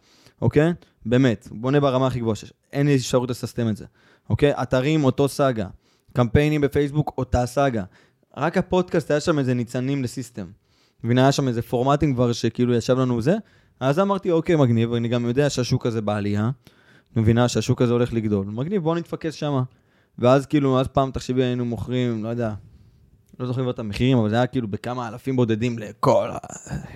אוקיי? 0.43 0.73
באמת, 1.07 1.49
הוא 1.51 1.59
בונה 1.59 1.81
ברמה 1.81 2.07
הכי 2.07 2.21
גבוהה 2.21 2.37
אין 2.73 2.87
לי 2.87 2.97
אפשרות 2.97 3.31
לססטם 3.31 3.69
את 3.69 3.77
זה, 3.77 3.85
אוקיי? 4.31 4.53
אתרים, 4.63 5.05
אותו 5.05 5.29
סאגה, 5.29 5.67
קמפיינים 6.13 6.61
בפייסבוק, 6.61 7.15
אותה 7.19 7.47
סאגה. 7.47 7.85
רק 8.37 8.59
הפודקאסט 8.59 9.11
היה 9.11 9.21
שם 9.21 9.39
איזה 9.39 9.55
ניצנים 9.55 10.03
לסיסטם. 10.03 10.47
מבינה, 11.05 11.23
היה 11.23 11.33
שם 11.33 11.49
איזה 11.49 11.63
פורמטים 11.63 12.15
כבר 12.15 12.33
שכאילו 12.33 12.75
ישב 12.75 12.99
לנו 12.99 13.23
זה, 13.23 13.37
אז 13.81 13.99
אמרתי, 13.99 14.31
אוקיי, 14.31 14.57
מגניב, 14.57 14.93
אני 14.93 15.09
גם 15.09 15.25
יודע 15.25 15.51
שהשוק 15.51 15.87
הזה 15.87 16.01
בעלייה, 16.01 16.51
מבינה 17.17 17.49
שהשוק 17.49 17.83
הזה 17.83 17.93
הולך 17.93 18.13
לגדול. 18.13 18.47
מגניב, 18.47 18.83
בוא 18.83 18.97
נתפקס 18.97 19.35
שמה. 19.35 19.63
ואז 20.19 20.47
כאילו, 20.47 20.81
אז 20.81 20.89
פעם, 20.89 21.11
תחשבי, 21.11 21.43
היינו 21.43 21.65
מוכרים, 21.65 22.25
לא 22.25 22.29
יודע, 22.29 22.55
לא 23.41 23.47
זוכרים 23.47 23.71
את 23.71 23.79
המחירים, 23.79 24.19
אבל 24.19 24.29
זה 24.29 24.37
היה 24.37 24.47
כאילו 24.47 24.69
בכמה 24.69 25.09
אלפים 25.09 25.37
בודדים 25.37 25.79
לכל 25.79 26.29
ה... 26.31 26.39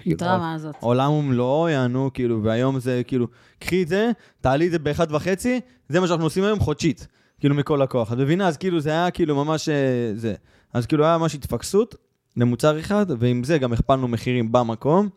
דרמה 0.06 0.54
הזאת. 0.54 0.74
עולם 0.80 1.10
ומלואו 1.10 1.68
יענו, 1.68 2.10
כאילו, 2.14 2.42
והיום 2.42 2.80
זה 2.80 3.02
כאילו, 3.06 3.26
קחי 3.58 3.82
את 3.82 3.88
זה, 3.88 4.10
תעלי 4.40 4.66
את 4.66 4.70
זה 4.70 4.78
באחד 4.78 5.12
וחצי, 5.12 5.60
זה 5.88 6.00
מה 6.00 6.06
שאנחנו 6.06 6.24
עושים 6.24 6.44
היום 6.44 6.60
חודשית, 6.60 7.06
כאילו, 7.40 7.54
מכל 7.54 7.80
לקוח. 7.82 8.12
את 8.12 8.18
מבינה? 8.18 8.48
אז 8.48 8.56
כאילו, 8.56 8.80
זה 8.80 8.90
היה 8.90 9.10
כאילו 9.10 9.44
ממש 9.44 9.68
אה, 9.68 10.12
זה. 10.14 10.34
אז 10.72 10.86
כאילו, 10.86 11.04
היה 11.04 11.18
ממש 11.18 11.34
התפקסות 11.34 11.94
למוצר 12.36 12.80
אחד, 12.80 13.06
ועם 13.18 13.44
זה 13.44 13.58
גם 13.58 13.72
הכפלנו 13.72 14.08
מחירים 14.08 14.52
במקום. 14.52 15.08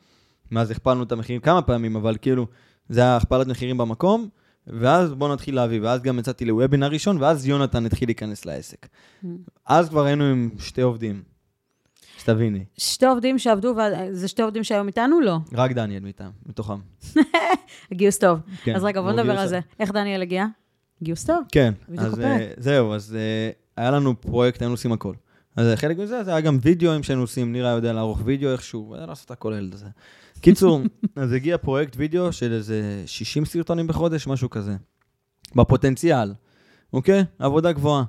מאז 0.52 0.72
הכפלנו 0.72 1.04
את 1.04 1.12
המחירים 1.12 1.42
כמה 1.42 1.62
פעמים, 1.62 1.96
אבל 1.96 2.18
כאילו, 2.22 2.48
זה 2.90 3.02
היה 3.02 3.18
הכפלת 3.18 3.48
מחירים 3.48 3.78
במקום, 3.78 4.30
ואז 4.68 5.14
בואו 5.14 5.34
נתחיל 5.34 5.56
להביא, 5.56 5.80
ואז 5.82 6.02
גם 6.02 6.20
יצאתי 6.20 6.46
לוובינר 6.46 6.88
ראשון, 6.88 7.18
ואז 7.22 7.48
יונתן 7.48 7.86
התחיל 7.86 8.08
להיכנס 8.08 8.46
לעסק. 8.46 8.88
Mm. 9.24 9.28
אז 9.66 9.90
כבר 9.90 10.06
היינו 10.06 10.24
עם 10.24 10.50
שתי 10.60 10.82
עובדים, 10.82 11.24
שתביני. 12.18 12.66
שתי 12.78 13.06
עובדים 13.06 13.40
שעבדו, 13.40 13.76
זה 14.12 14.28
שתי 14.28 14.42
עובדים 14.42 14.64
שהיום 14.64 14.88
איתנו? 14.88 15.22
לא. 15.22 15.38
רק 15.54 15.72
דניאל 15.72 16.04
מטעם, 16.04 16.32
מתוכם. 16.46 16.80
גיוס 17.94 18.18
טוב. 18.18 18.40
כן, 18.64 18.76
אז 18.76 18.84
רגע, 18.84 19.02
בוא 19.02 19.12
נדבר 19.12 19.40
על 19.40 19.48
זה. 19.48 19.60
איך 19.80 19.92
דניאל 19.92 20.22
הגיע? 20.22 20.46
גיוס 21.04 21.24
טוב. 21.24 21.44
כן, 21.52 21.74
אז. 21.98 22.20
אה, 22.20 22.52
זהו, 22.58 22.94
אז 22.94 23.16
אה, 23.16 23.52
היה 23.78 23.92
לנו 23.92 24.22
פרויקט, 24.22 24.62
היינו 24.62 24.74
עושים 24.74 24.92
הכל. 24.92 25.14
אז 25.56 25.68
חלק 25.76 25.98
מזה, 25.98 26.24
זה 26.24 26.32
היה 26.32 26.42
גם 26.42 26.58
וידאוים 26.62 27.04
שהיינו 27.04 27.22
עושים, 27.22 27.52
נירה 27.52 27.70
יודע 27.70 27.94
לערוך 27.94 28.20
וידאו 28.26 28.52
איכשהו, 28.52 28.96
היה 28.96 29.06
לעשות 29.06 29.32
הכל 29.32 29.54
הילד 29.54 29.74
הזה. 29.74 29.86
קיצור, 30.42 30.82
אז 31.16 31.32
הגיע 31.32 31.58
פרויקט 31.58 31.94
וידאו 31.98 32.32
של 32.32 32.54
איזה 32.54 33.04
60 33.06 33.46
סרטונים 33.46 33.88
בחודש, 33.88 34.28
משהו 34.28 34.50
כזה. 34.50 34.76
בפוטנציאל, 35.56 36.34
אוקיי? 36.94 37.24
עבודה 37.40 37.72
גבוהה. 37.72 38.04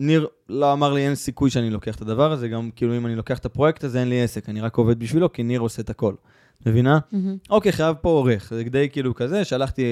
ניר 0.00 0.26
לא 0.48 0.72
אמר 0.72 0.92
לי 0.92 1.06
אין 1.06 1.14
סיכוי 1.14 1.50
שאני 1.50 1.70
לוקח 1.70 1.96
את 1.96 2.02
הדבר 2.02 2.32
הזה, 2.32 2.48
גם 2.48 2.70
כאילו 2.76 2.96
אם 2.96 3.06
אני 3.06 3.16
לוקח 3.16 3.38
את 3.38 3.44
הפרויקט 3.44 3.84
הזה 3.84 4.00
אין 4.00 4.08
לי 4.08 4.22
עסק, 4.22 4.48
אני 4.48 4.60
רק 4.60 4.76
עובד 4.76 4.98
בשבילו, 4.98 5.32
כי 5.32 5.42
ניר 5.42 5.60
עושה 5.60 5.82
את 5.82 5.90
הכל. 5.90 6.14
מבינה? 6.66 6.98
מהמם. 7.12 7.36
אוקיי, 7.50 7.72
חייב 7.72 7.96
פה 8.00 8.08
עורך. 8.08 8.50
זה 8.54 8.64
די 8.64 8.88
כאילו 8.92 9.14
כזה, 9.14 9.44
שלחתי, 9.44 9.84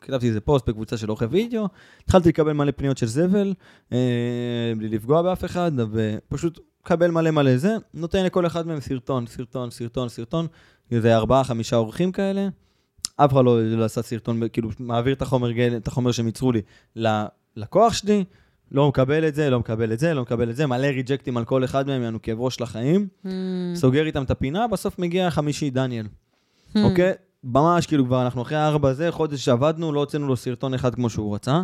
כתבתי 0.00 0.28
איזה 0.28 0.40
פוסט 0.40 0.68
בקבוצה 0.68 0.96
של 0.96 1.08
עורכי 1.08 1.24
וידאו, 1.24 1.68
התחלתי 2.04 2.28
לקבל 2.28 2.52
מלא 2.52 2.72
פניות 2.76 2.98
של 2.98 3.06
זבל, 3.06 3.54
אה, 3.92 4.72
בלי 4.78 4.88
לפגוע 4.88 5.22
באף 5.22 5.44
אחד, 5.44 5.72
ופשוט 5.92 6.58
מקבל 6.84 7.10
מלא 7.10 7.30
מלא 7.30 7.56
זה, 7.56 7.76
נותן 7.94 8.24
לכל 8.24 8.46
אחד 8.46 8.66
מהם 8.66 8.80
סרטון, 8.80 9.26
סרטון, 9.26 9.70
סרטון, 9.70 10.08
סרטון, 10.08 10.46
איזה 10.90 11.16
ארבעה, 11.16 11.44
חמישה 11.44 11.76
עורכים 11.76 12.12
כאלה. 12.12 12.48
אף 13.16 13.32
אחד 13.32 13.44
לא, 13.44 13.62
לא 13.62 13.84
עשה 13.84 14.02
סרטון, 14.02 14.40
כאילו, 14.52 14.70
מעביר 14.78 15.14
את 15.14 15.22
החומר, 15.22 15.50
את 15.76 15.88
החומר 15.88 16.12
שהם 16.12 16.26
ייצרו 16.26 16.52
לי 16.52 16.60
ללקוח 16.96 17.92
שלי, 17.92 18.24
לא 18.72 18.88
מקבל 18.88 19.28
את 19.28 19.34
זה, 19.34 19.50
לא 19.50 19.58
מקבל 19.58 19.92
את 19.92 19.98
זה, 19.98 20.14
לא 20.14 20.22
מקבל 20.22 20.50
את 20.50 20.56
זה, 20.56 20.66
מלא 20.66 20.86
ריג'קטים 20.86 21.36
על 21.36 21.44
כל 21.44 21.64
אחד 21.64 21.86
מהם, 21.86 22.02
יענו 22.02 22.22
כאב 22.22 22.40
ראש 22.40 22.60
לחיים. 22.60 23.08
Mm. 23.24 23.28
סוגר 23.74 24.06
איתם 24.06 24.22
את 24.22 24.30
הפינה, 24.30 24.68
בסוף 24.68 24.98
מגיע 24.98 25.30
חמישי 25.30 25.70
דניאל. 25.70 26.06
Hmm. 26.06 26.78
אוקיי? 26.78 27.12
ממש, 27.44 27.86
כאילו, 27.86 28.04
כבר 28.04 28.22
אנחנו 28.22 28.42
אחרי 28.42 28.58
ארבע 28.58 28.92
זה, 28.92 29.10
חודש 29.10 29.44
שעבדנו, 29.44 29.92
לא 29.92 30.00
הוצאנו 30.00 30.28
לו 30.28 30.36
סרטון 30.36 30.74
אחד 30.74 30.94
כמו 30.94 31.10
שהוא 31.10 31.34
רצה. 31.34 31.62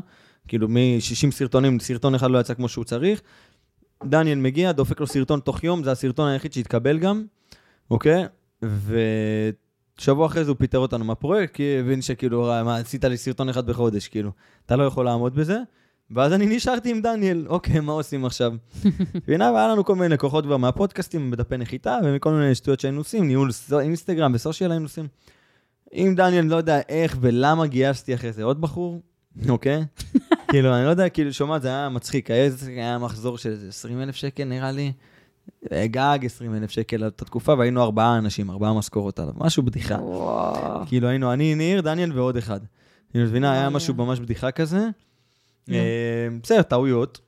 כאילו, 0.48 0.68
מ-60 0.68 1.30
סרטונים, 1.30 1.80
סרטון 1.80 2.14
אחד 2.14 2.30
לא 2.30 2.38
יצא 2.38 2.54
כמו 2.54 2.68
שהוא 2.68 2.84
צריך. 2.84 3.22
דניאל 4.04 4.38
מגיע, 4.38 4.72
דופק 4.72 5.00
לו 5.00 5.06
סרטון 5.06 5.40
תוך 5.40 5.64
יום, 5.64 5.84
זה 5.84 5.92
הסרטון 5.92 6.28
היחיד 6.28 6.52
שהתקבל 6.52 6.98
גם, 6.98 7.24
אוקיי? 7.90 8.24
ושבוע 8.62 10.26
אחרי 10.26 10.44
זה 10.44 10.50
הוא 10.50 10.58
פיטר 10.58 10.78
אותנו 10.78 11.04
מהפרויקט, 11.04 11.54
כי 11.54 11.76
הבין 11.80 12.02
שכאילו, 12.02 12.52
"אה, 12.52 12.64
מה, 12.64 12.76
עשית 12.76 13.04
לי 13.04 13.16
סרטון 13.16 13.48
אחד 13.48 13.66
בחודש, 13.66 14.08
כאילו, 14.08 14.30
אתה 14.66 14.76
לא 14.76 14.84
יכול 14.84 15.04
לעמוד 15.04 15.34
בזה. 15.34 15.58
ואז 16.10 16.32
אני 16.32 16.56
נשארתי 16.56 16.90
עם 16.90 17.02
דניאל, 17.02 17.44
אוקיי, 17.48 17.80
מה 17.80 17.92
עושים 17.92 18.24
עכשיו? 18.24 18.52
והנה, 19.28 19.52
והיה 19.52 19.68
לנו 19.68 19.84
כל 19.84 19.94
מיני 19.94 20.08
לקוחות 20.08 20.44
כבר 20.44 20.56
מהפודקאסטים, 20.56 21.30
בדפי 21.30 21.56
נחיתה, 21.56 21.98
ומכל 22.04 22.30
מיני 22.30 22.54
שטויות 22.54 22.80
שהיינו 22.80 23.00
עושים, 23.00 23.26
ניהול 23.26 23.50
אינסטגרם 23.80 24.32
וסושיאל 24.34 24.70
היינו 24.70 24.84
עושים. 24.84 25.08
עם 25.92 26.14
דניאל, 26.14 26.44
לא 26.44 26.56
יודע 26.56 26.80
איך 26.88 27.16
ולמה 27.20 27.66
גייסתי 27.66 28.14
אחרי 28.14 28.32
זה 28.32 28.44
עוד 28.44 28.60
בחור, 28.60 29.02
אוקיי? 29.48 29.84
כאילו, 30.50 30.76
אני 30.76 30.84
לא 30.84 30.90
יודע, 30.90 31.08
כאילו, 31.08 31.32
שומעת, 31.32 31.62
זה 31.62 31.68
היה 31.68 31.88
מצחיק. 31.88 32.30
היה 32.30 32.98
מחזור 32.98 33.38
של 33.38 33.50
איזה 33.50 33.68
20 33.68 34.02
אלף 34.02 34.16
שקל, 34.16 34.44
נראה 34.44 34.72
לי. 34.72 34.92
אה, 35.72 35.86
גג 35.86 36.18
20 36.24 36.54
אלף 36.54 36.70
שקל 36.70 36.96
על 36.96 37.10
התקופה, 37.18 37.54
והיינו 37.58 37.82
ארבעה 37.82 38.18
אנשים, 38.18 38.50
ארבעה 38.50 38.74
משכורות 38.74 39.18
עליו. 39.18 39.34
משהו 39.36 39.62
בדיחה. 39.62 39.98
כאילו, 40.86 41.08
היינו 41.08 41.32
אני, 41.32 41.54
ניר, 41.54 41.80
דניאל 41.80 42.18
ועוד 42.18 42.36
אחד. 42.36 42.60
אני 43.14 43.22
מבינה, 43.22 43.52
היה. 43.52 43.70
משהו 43.70 43.94
ממש 43.94 44.20
בדיחה 44.20 44.50
כזה. 44.50 44.88
אה, 45.70 46.28
בסדר, 46.42 46.62
טעויות. 46.62 47.20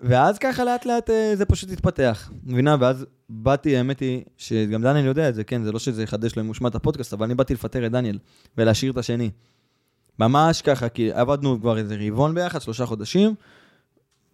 ואז 0.00 0.38
ככה 0.38 0.64
לאט 0.64 0.86
לאט 0.86 1.10
אה, 1.10 1.32
זה 1.36 1.44
פשוט 1.44 1.70
התפתח. 1.70 2.30
מבינה? 2.44 2.76
ואז 2.80 3.06
באתי, 3.28 3.76
האמת 3.76 4.00
היא, 4.00 4.24
שגם 4.36 4.82
דניאל 4.82 5.04
יודע 5.04 5.28
את 5.28 5.34
זה, 5.34 5.44
כן, 5.44 5.62
זה 5.62 5.72
לא 5.72 5.78
שזה 5.78 6.02
יחדש 6.02 6.36
לו 6.36 6.42
אם 6.42 6.46
הוא 6.46 6.54
שמע 6.54 6.68
את 6.68 6.74
הפודקאסט, 6.74 7.12
אבל 7.12 7.24
אני 7.24 7.34
באתי 7.34 7.54
לפטר 7.54 7.86
את 7.86 7.92
דניאל 7.92 8.18
ולהשאיר 8.58 8.92
את 8.92 8.96
השני. 8.96 9.30
ממש 10.18 10.62
ככה, 10.62 10.88
כי 10.88 11.12
עבדנו 11.12 11.60
כבר 11.60 11.78
איזה 11.78 11.96
רבעון 12.00 12.34
ביחד, 12.34 12.60
שלושה 12.60 12.86
חודשים. 12.86 13.34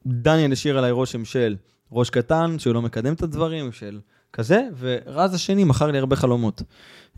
דניאל 0.07 0.53
השאיר 0.53 0.79
עליי 0.79 0.90
רושם 0.90 1.25
של 1.25 1.57
ראש 1.92 2.11
קטן, 2.11 2.59
שהוא 2.59 2.75
לא 2.75 2.83
מקדם 2.83 3.12
את 3.12 3.22
הדברים, 3.22 3.72
של 3.72 4.01
כזה, 4.33 4.68
ורז 4.79 5.35
השני 5.35 5.64
מכר 5.64 5.90
לי 5.90 5.98
הרבה 5.98 6.16
חלומות. 6.16 6.62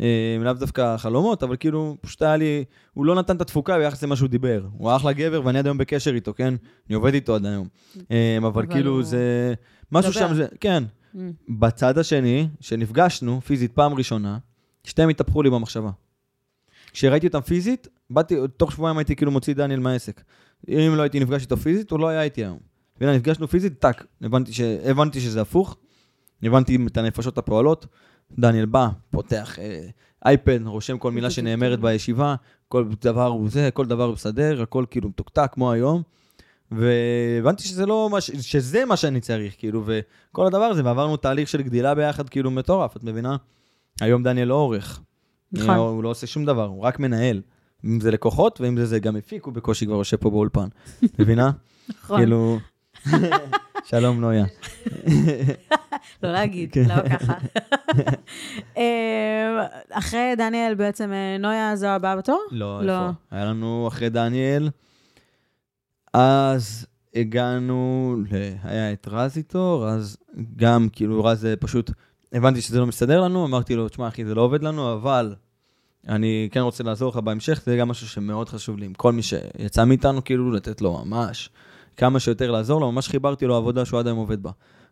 אה, 0.01 0.37
לאו 0.41 0.53
דווקא 0.53 0.97
חלומות, 0.97 1.43
אבל 1.43 1.57
כאילו, 1.57 1.97
פשוט 2.01 2.23
היה 2.23 2.37
לי, 2.37 2.65
הוא 2.95 3.05
לא 3.07 3.15
נתן 3.15 3.37
את 3.37 3.41
התפוקה 3.41 3.79
ביחס 3.79 4.03
למה 4.03 4.17
שהוא 4.17 4.29
דיבר. 4.29 4.67
הוא 4.73 4.97
אחלה 4.97 5.13
גבר, 5.13 5.43
ואני 5.45 5.59
עד 5.59 5.67
היום 5.67 5.79
בקשר 5.79 6.15
איתו, 6.15 6.35
כן? 6.35 6.55
אני 6.89 6.95
עובד 6.95 7.15
איתו 7.15 7.35
עד 7.35 7.47
היום. 7.47 7.69
אה, 8.11 8.37
אבל 8.39 8.47
אבל 8.47 8.67
כאילו, 8.67 8.91
הוא- 8.93 9.03
זה... 9.03 9.55
משהו. 9.93 10.13
שם, 10.13 10.35
זה, 10.35 10.47
כן. 10.61 10.85
Mm. 11.15 11.19
בצד 11.49 11.99
השני, 11.99 12.49
שנפגשנו 12.61 13.41
פיזית 13.41 13.73
פעם 13.73 13.95
ראשונה, 13.95 14.39
שתיהם 14.85 15.09
התהפכו 15.09 15.43
לי 15.43 15.51
במחשבה. 15.51 15.91
כשראיתי 16.93 17.27
אותם 17.27 17.41
פיזית, 17.41 17.89
באתי, 18.11 18.37
תוך 18.57 18.73
שבועיים 18.73 18.99
הייתי 18.99 19.17
כאילו 19.17 19.31
מוציא 19.31 19.55
דניאל 19.55 19.81
מהעסק. 19.81 20.23
אם 20.69 20.93
לא 20.97 21.03
הייתי 21.03 21.21
נפגש 21.21 21.43
איתו 21.43 21.57
פיזית, 21.57 21.91
הוא 21.91 22.01
לא 22.01 22.09
היה 22.09 22.23
איתי 22.23 22.45
היום. 22.45 22.59
והנה, 23.01 23.17
נפגשנו 23.17 23.49
פיזית, 23.49 23.79
טאק, 23.79 24.07
הבנתי, 24.23 24.53
ש... 24.53 24.61
הבנתי 24.61 25.21
שזה 25.21 25.41
הפוך, 25.41 25.77
הבנתי 26.43 26.79
את 26.87 26.97
הנפשות 26.97 27.39
הפועלות. 27.39 27.87
דניאל 28.39 28.67
בא, 28.67 28.89
פותח 29.11 29.59
אה, 29.59 29.87
אייפד, 30.25 30.67
רושם 30.67 30.99
כל 30.99 31.13
מילה 31.13 31.31
שנאמרת 31.31 31.81
בישיבה, 31.81 32.35
כל 32.69 32.85
דבר 33.01 33.27
הוא 33.27 33.51
זה, 33.51 33.69
כל 33.75 33.87
דבר 33.87 34.05
הוא 34.05 34.13
מסדר, 34.13 34.63
הכל 34.63 34.85
כאילו 34.91 35.09
מתוקתק 35.09 35.51
כמו 35.53 35.73
היום. 35.73 36.03
והבנתי 36.71 37.63
שזה 37.63 37.87
לא 37.87 38.09
מה, 38.13 38.21
שזה 38.21 38.85
מה 38.85 38.97
שאני 38.97 39.21
צריך, 39.21 39.55
כאילו, 39.59 39.85
וכל 39.87 40.47
הדבר 40.47 40.65
הזה, 40.65 40.85
ועברנו 40.85 41.17
תהליך 41.17 41.49
של 41.49 41.63
גדילה 41.63 41.95
ביחד, 41.95 42.29
כאילו, 42.29 42.51
מטורף, 42.51 42.97
את 42.97 43.05
מבינה? 43.05 43.37
היום 44.01 44.23
דניאל 44.23 44.49
לא 44.49 44.55
עורך. 44.55 45.01
נכון. 45.53 45.77
הוא, 45.77 45.87
הוא 45.89 46.03
לא 46.03 46.09
עושה 46.09 46.27
שום 46.27 46.45
דבר, 46.45 46.65
הוא 46.65 46.83
רק 46.83 46.99
מנהל. 46.99 47.43
אם 47.85 48.01
זה 48.01 48.11
לקוחות, 48.11 48.61
ואם 48.61 48.77
זה 48.77 48.87
זה 48.87 48.99
גם 48.99 49.15
מפיק, 49.15 49.45
הוא 49.45 49.55
בקושי 49.55 49.87
כבר 49.87 49.97
יושב 49.97 50.17
פה 50.17 50.31
באולפן. 50.31 50.69
מבינה? 51.19 51.51
נכון. 51.89 52.19
כאילו... 52.19 52.59
שלום, 53.85 54.21
נויה. 54.21 54.45
לא 56.23 56.33
להגיד, 56.33 56.73
כן. 56.73 56.85
לא 56.89 57.09
ככה. 57.09 57.35
אה, 58.79 59.67
אחרי 59.91 60.35
דניאל 60.37 60.75
בעצם, 60.75 61.13
אה, 61.13 61.37
נויה 61.39 61.77
זו 61.77 61.87
הבאה 61.87 62.17
בתור? 62.17 62.43
לא, 62.51 62.83
לא. 62.85 62.93
איפה? 62.93 63.13
היה 63.31 63.45
לנו 63.45 63.89
אחרי 63.89 64.11
דניאל, 64.11 64.71
אז 66.13 66.87
הגענו. 67.15 68.17
היה 68.63 68.93
את 68.93 69.09
רז 69.11 69.37
איתו, 69.37 69.81
רז 69.81 70.17
גם, 70.57 70.89
כאילו, 70.93 71.25
רז 71.25 71.41
זה 71.41 71.55
פשוט, 71.57 71.91
הבנתי 72.33 72.61
שזה 72.61 72.81
לא 72.81 72.87
מסתדר 72.87 73.21
לנו, 73.21 73.47
אמרתי 73.47 73.77
לו, 73.77 73.89
תשמע, 73.89 74.09
אחי, 74.09 74.25
זה 74.25 74.35
לא 74.35 74.43
עובד 74.43 74.63
לנו, 74.63 74.93
אבל 74.93 75.35
אני 76.09 76.49
כן 76.53 76.61
רוצה 76.61 76.85
לעזור 76.85 77.11
לך 77.11 77.17
בהמשך, 77.17 77.63
זה 77.67 77.77
גם 77.77 77.89
משהו 77.89 78.09
שמאוד 78.09 78.49
חשוב 78.49 78.79
לי, 78.79 78.87
עם 78.87 78.95
כל 78.95 79.13
מי 79.13 79.23
שיצא 79.23 79.85
מאיתנו, 79.85 80.25
כאילו, 80.25 80.51
לתת 80.51 80.81
לו 80.81 81.05
ממש 81.05 81.51
כמה 81.97 82.21
שיותר 82.21 82.51
לעזור 82.51 82.81
לו, 82.81 82.93
ממש 82.93 83.09
חיברתי 83.09 83.47
לו 83.47 83.57
עבודה 83.57 83.85
שהוא 83.85 84.01
עד 84.01 84.07
היום 84.07 84.19
עובד 84.19 84.43
בה. 84.43 84.51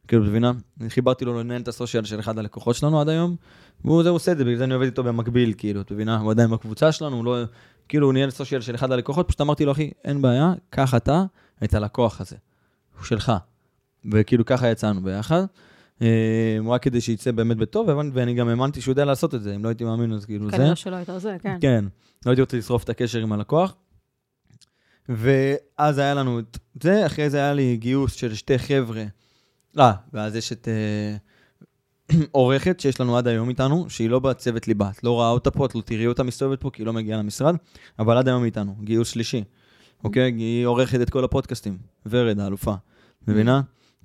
כאילו, 0.09 0.25
מבינה? 0.25 0.53
חיברתי 0.89 1.25
לו 1.25 1.41
לנהל 1.41 1.61
את 1.61 1.69
הסושיאל 1.69 2.05
של 2.05 2.21
אחד 2.21 2.39
הלקוחות 2.39 2.77
שלנו 2.77 3.01
עד 3.01 3.09
היום, 3.09 3.37
והוא 3.85 4.03
זה 4.03 4.09
עושה 4.09 4.33
את 4.33 4.39
זה, 4.39 4.45
בגלל 4.45 4.57
זה 4.57 4.65
אני 4.65 4.75
עובד 4.75 4.87
איתו 4.87 5.03
במקביל, 5.03 5.55
כאילו, 5.57 5.81
את 5.81 5.93
מבינה? 5.93 6.19
הוא 6.19 6.31
עדיין 6.31 6.51
בקבוצה 6.51 6.93
שלנו, 6.93 7.17
הוא 7.17 7.25
לא... 7.25 7.37
כאילו, 7.89 8.07
הוא 8.07 8.13
ניהל 8.13 8.31
סושיאל 8.31 8.61
של 8.61 8.75
אחד 8.75 8.93
הלקוחות, 8.93 9.29
פשוט 9.29 9.41
אמרתי 9.41 9.65
לו, 9.65 9.73
אחי, 9.73 9.91
אין 10.05 10.23
בעיה, 10.23 10.53
קח 10.71 10.95
אתה 10.95 11.25
את 11.65 11.75
הלקוח 11.75 12.21
הזה, 12.21 12.37
הוא 12.97 13.05
שלך. 13.05 13.33
וכאילו, 14.13 14.45
ככה 14.45 14.69
יצאנו 14.69 15.03
ביחד. 15.03 15.45
אה, 16.03 16.59
רק 16.67 16.83
כדי 16.83 17.01
שיצא 17.01 17.33
באמת 17.33 17.57
בטוב, 17.57 17.89
ואני 18.13 18.35
גם 18.35 18.49
האמנתי 18.49 18.81
שהוא 18.81 18.93
יודע 18.93 19.05
לעשות 19.05 19.35
את 19.35 19.43
זה, 19.43 19.55
אם 19.55 19.65
לא 19.65 19.69
הייתי 19.69 19.85
מאמין, 19.85 20.13
אז 20.13 20.25
כאילו 20.25 20.51
זה. 20.51 20.57
כנראה 20.57 20.77
שלא 20.77 20.97
היית 20.97 21.11
עושה, 21.11 21.39
כן. 21.39 21.57
כן, 21.61 21.85
לא 22.27 22.31
הייתי 22.31 22.41
רוצה 22.41 22.57
לשרוף 22.57 22.85
את 22.85 22.89
הקשר 22.89 23.19
עם 23.19 23.33
הלקוח. 23.33 23.75
ואז 25.17 25.99
היה 25.99 26.15
לנו 26.15 26.39
את 26.39 26.59
זה, 26.83 27.07
אחרי 27.07 27.31
זה 27.31 27.39
היה 27.39 27.55
לי 27.55 27.77
גיוס 27.77 28.13
של 28.13 28.35
שתי 28.35 28.59
חבר'ה. 28.59 29.05
אה, 29.79 29.93
ואז 30.13 30.37
יש 30.37 30.53
את 30.53 30.69
אה, 30.69 31.17
עורכת 32.33 32.81
שיש 32.81 33.01
לנו 33.01 33.17
עד 33.17 33.29
היום 33.29 33.49
איתנו, 33.49 33.91
שהיא 33.91 34.11
לא 34.11 34.19
בצוות 34.19 34.69
ליבה. 34.69 34.91
את 34.91 35.05
לא 35.05 35.11
רואה 35.11 35.31
אותה 35.31 35.51
פה, 35.51 35.67
את 35.67 35.75
לא 35.75 35.81
תראי 35.81 36.07
אותה 36.07 36.23
מסתובבת 36.23 36.61
פה, 36.61 36.71
כי 36.71 36.83
היא 36.83 36.87
לא 36.87 36.93
מגיעה 36.93 37.19
למשרד, 37.19 37.57
אבל 37.99 38.17
עד 38.17 38.29
היום 38.29 38.45
איתנו, 38.45 38.75
גיוס 38.85 39.09
שלישי. 39.09 39.45
אוקיי? 40.05 40.33
היא 40.33 40.67
עורכת 40.67 41.01
את 41.01 41.11
כל 41.11 41.25
הפודקאסטים. 41.25 41.79
ורד, 42.07 42.41
האלופה. 42.41 42.75
מבינה? 43.29 43.61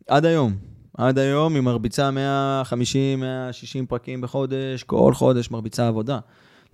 עד 0.08 0.26
היום. 0.26 0.58
עד 0.98 1.20
היום 1.20 1.56
היא 1.56 1.64
מרביצה 1.64 2.12
150, 2.12 3.20
160 3.20 3.86
פרקים 3.86 4.22
בחודש, 4.22 4.84
כל 4.84 5.14
חודש 5.14 5.52
מרביצה 5.52 5.88
עבודה. 5.88 6.20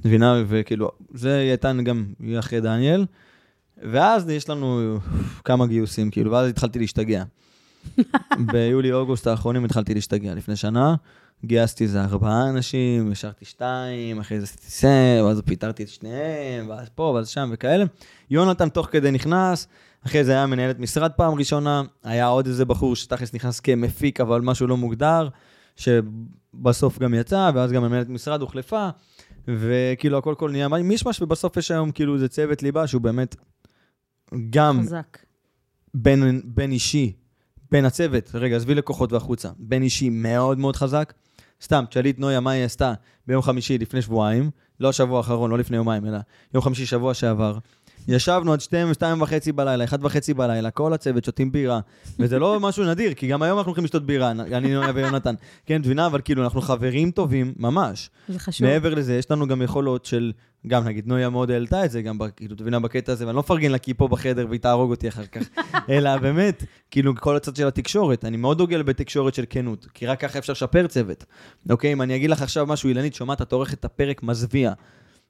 מבינה? 0.05 0.43
וכאילו, 0.47 0.91
זה 1.13 1.37
היא 1.37 1.49
הייתה 1.49 1.73
גם, 1.83 2.05
היא 2.19 2.39
אחרי 2.39 2.61
דניאל. 2.61 3.05
ואז 3.91 4.29
יש 4.29 4.49
לנו 4.49 4.97
כמה 5.43 5.67
גיוסים, 5.67 6.11
כאילו, 6.11 6.31
ואז 6.31 6.49
התחלתי 6.49 6.79
להשתגע. 6.79 7.23
ביולי-אוגוסט 8.51 9.27
האחרונים 9.27 9.65
התחלתי 9.65 9.93
להשתגע. 9.93 10.33
לפני 10.33 10.55
שנה 10.55 10.95
גייסתי 11.45 11.83
איזה 11.83 12.03
ארבעה 12.03 12.49
אנשים, 12.49 13.11
השארתי 13.11 13.45
שתיים, 13.45 14.19
אחרי 14.19 14.39
זה 14.39 14.43
עשיתי 14.43 14.71
סר, 14.71 15.25
ואז 15.25 15.41
פיטרתי 15.45 15.83
את 15.83 15.89
שניהם, 15.89 16.69
ואז 16.69 16.89
פה, 16.95 17.03
ואז 17.15 17.27
שם 17.27 17.49
וכאלה. 17.53 17.85
יונתן 18.29 18.69
תוך 18.69 18.87
כדי 18.91 19.11
נכנס, 19.11 19.67
אחרי 20.05 20.23
זה 20.23 20.31
היה 20.31 20.45
מנהלת 20.45 20.79
משרד 20.79 21.11
פעם 21.11 21.33
ראשונה, 21.33 21.81
היה 22.03 22.25
עוד 22.25 22.47
איזה 22.47 22.65
בחור 22.65 22.95
שתכלס 22.95 23.33
נכנס 23.33 23.59
כמפיק, 23.59 24.21
אבל 24.21 24.41
משהו 24.41 24.67
לא 24.67 24.77
מוגדר, 24.77 25.29
שבסוף 25.75 26.99
גם 26.99 27.13
יצא, 27.13 27.51
ואז 27.53 27.71
גם 27.71 27.83
מנהלת 27.83 28.09
משרד 28.09 28.41
הוחלפה, 28.41 28.89
וכאילו 29.47 30.17
הכל 30.17 30.35
כל 30.37 30.51
נהיה 30.51 30.67
מישמש, 30.67 31.21
ובסוף 31.21 31.57
יש 31.57 31.71
היום 31.71 31.91
כאילו 31.91 32.15
איזה 32.15 32.27
צוות 32.27 32.63
ליבה 32.63 32.87
שהוא 32.87 33.01
באמת 33.01 33.35
גם... 34.49 34.81
חזק. 34.81 35.17
בין, 35.93 36.41
בין 36.45 36.71
אישי, 36.71 37.13
בין 37.71 37.85
הצוות, 37.85 38.31
רגע, 38.33 38.55
עזבי 38.55 38.75
לקוחות 38.75 39.13
והחוצה, 39.13 39.49
בין 39.57 39.83
אישי 39.83 40.09
מאוד 40.09 40.57
מאוד 40.57 40.75
חזק. 40.75 41.13
סתם, 41.61 41.83
תשאלי 41.89 42.09
את 42.09 42.19
נויה 42.19 42.39
מה 42.39 42.51
היא 42.51 42.65
עשתה 42.65 42.93
ביום 43.27 43.41
חמישי 43.41 43.77
לפני 43.77 44.01
שבועיים, 44.01 44.49
לא 44.79 44.89
השבוע 44.89 45.17
האחרון, 45.17 45.51
לא 45.51 45.57
לפני 45.57 45.77
יומיים, 45.77 46.05
אלא 46.05 46.17
יום 46.53 46.63
חמישי 46.63 46.85
שבוע 46.85 47.13
שעבר. 47.13 47.57
ישבנו 48.07 48.53
עד 48.53 48.61
שתיים, 48.61 48.93
שתיים 48.93 49.21
וחצי 49.21 49.51
בלילה, 49.51 49.83
אחת 49.83 49.99
וחצי 50.01 50.33
בלילה, 50.33 50.71
כל 50.71 50.93
הצוות 50.93 51.25
שותים 51.25 51.51
בירה, 51.51 51.79
וזה 52.19 52.39
לא 52.39 52.59
משהו 52.59 52.85
נדיר, 52.85 53.13
כי 53.13 53.27
גם 53.27 53.41
היום 53.41 53.57
אנחנו 53.57 53.69
הולכים 53.69 53.83
לשתות 53.83 54.05
בירה, 54.05 54.31
אני, 54.31 54.77
ויונתן. 54.93 55.35
כן, 55.65 55.81
את 55.81 55.85
מבינה? 55.85 56.05
אבל 56.05 56.21
כאילו, 56.21 56.43
אנחנו 56.43 56.61
חברים 56.61 57.11
טובים, 57.11 57.53
ממש. 57.57 58.09
זה 58.27 58.39
חשוב. 58.39 58.67
מעבר 58.67 58.93
לזה, 58.93 59.15
יש 59.15 59.31
לנו 59.31 59.47
גם 59.47 59.61
יכולות 59.61 60.05
של, 60.05 60.31
גם 60.67 60.83
נגיד, 60.83 61.07
נויה 61.07 61.29
מאוד 61.29 61.51
העלתה 61.51 61.85
את 61.85 61.91
זה, 61.91 62.01
גם, 62.01 62.17
כאילו, 62.35 62.55
תבינה, 62.55 62.79
בקטע 62.79 63.11
הזה, 63.11 63.25
ואני 63.25 63.35
לא 63.35 63.39
מפרגן 63.39 63.71
לה 63.71 63.77
כי 63.77 63.91
היא 63.91 63.95
פה 63.97 64.07
בחדר 64.07 64.45
והיא 64.49 64.59
תהרוג 64.59 64.91
אותי 64.91 65.07
אחר 65.07 65.25
כך, 65.25 65.41
אלא 65.89 66.17
באמת, 66.17 66.63
כאילו, 66.91 67.15
כל 67.15 67.35
הצד 67.35 67.55
של 67.55 67.67
התקשורת, 67.67 68.25
אני 68.25 68.37
מאוד 68.37 68.57
דוגל 68.57 68.81
בתקשורת 68.81 69.33
של 69.33 69.45
כנות, 69.49 69.87
כי 69.93 70.07
רק 70.07 70.19
ככה 70.19 70.39
אפשר 70.39 70.53
לשפר 70.53 70.87
צוות. 70.87 71.25
אוקיי, 71.69 71.93
אם 71.93 72.01
אני 72.01 72.15
אגיד 72.15 72.29
לך 72.29 72.41
עכשיו 72.41 72.65
משהו, 72.65 72.89
אילנית, 72.89 73.13
שומעת, 73.15 73.41
את 73.41 73.51
עורכת 73.51 73.79
את 73.79 73.85
הפרק 73.85 74.23
מזוויע, 74.23 74.73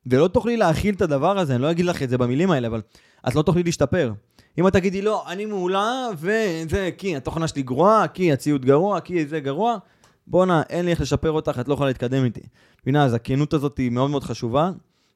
ולא 0.05 0.27
תוכלי 0.27 0.57
להכיל 0.57 0.95
את 0.95 1.01
הדבר 1.01 1.39
הזה, 1.39 1.55
אני 1.55 1.61
לא 1.61 1.71
אגיד 1.71 1.85
לך 1.85 2.03
את 2.03 2.09
זה 2.09 2.17
במילים 2.17 2.51
האלה, 2.51 2.67
אבל 2.67 2.81
את 3.27 3.35
לא 3.35 3.41
תוכלי 3.41 3.63
להשתפר. 3.63 4.13
אם 4.57 4.67
את 4.67 4.73
תגידי, 4.73 5.01
לא, 5.01 5.23
אני 5.27 5.45
מעולה, 5.45 6.07
וזה, 6.17 6.89
כי 6.97 7.15
התוכנה 7.15 7.47
שלי 7.47 7.61
גרועה, 7.61 8.07
כי 8.07 8.33
הציוד 8.33 8.65
גרוע, 8.65 8.99
כי 8.99 9.25
זה 9.25 9.39
גרוע, 9.39 9.77
בואנה, 10.27 10.61
אין 10.69 10.85
לי 10.85 10.91
איך 10.91 11.01
לשפר 11.01 11.31
אותך, 11.31 11.57
את 11.59 11.67
לא 11.67 11.73
יכולה 11.73 11.89
להתקדם 11.89 12.25
איתי. 12.25 12.41
מבינה, 12.83 13.05
אז 13.05 13.13
הכנות 13.13 13.53
הזאת 13.53 13.77
היא 13.77 13.91
מאוד 13.91 14.09
מאוד 14.09 14.23
חשובה, 14.23 14.71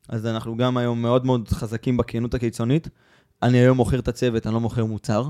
אז 0.10 0.26
אנחנו 0.26 0.58
גם 0.58 0.78
היום 0.78 1.02
מאוד 1.02 1.26
מאוד 1.26 1.48
חזקים 1.50 1.98
בכנות 1.98 2.34
הקיצונית. 2.34 2.90
אני 3.44 3.58
היום 3.58 3.78
מוכר 3.78 4.00
את 4.00 4.08
הצוות, 4.08 4.48
אני 4.48 4.54
לא 4.54 4.60
מוכר 4.60 4.86
מוצר. 4.86 5.26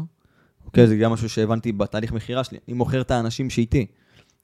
אוקיי, 0.65 0.87
זה 0.87 0.95
גם 0.95 1.11
משהו 1.11 1.29
שהבנתי 1.29 1.71
בתהליך 1.71 2.11
מכירה 2.11 2.43
שלי. 2.43 2.57
אני 2.67 2.73
מוכר 2.73 3.01
את 3.01 3.11
האנשים 3.11 3.49
שאיתי. 3.49 3.85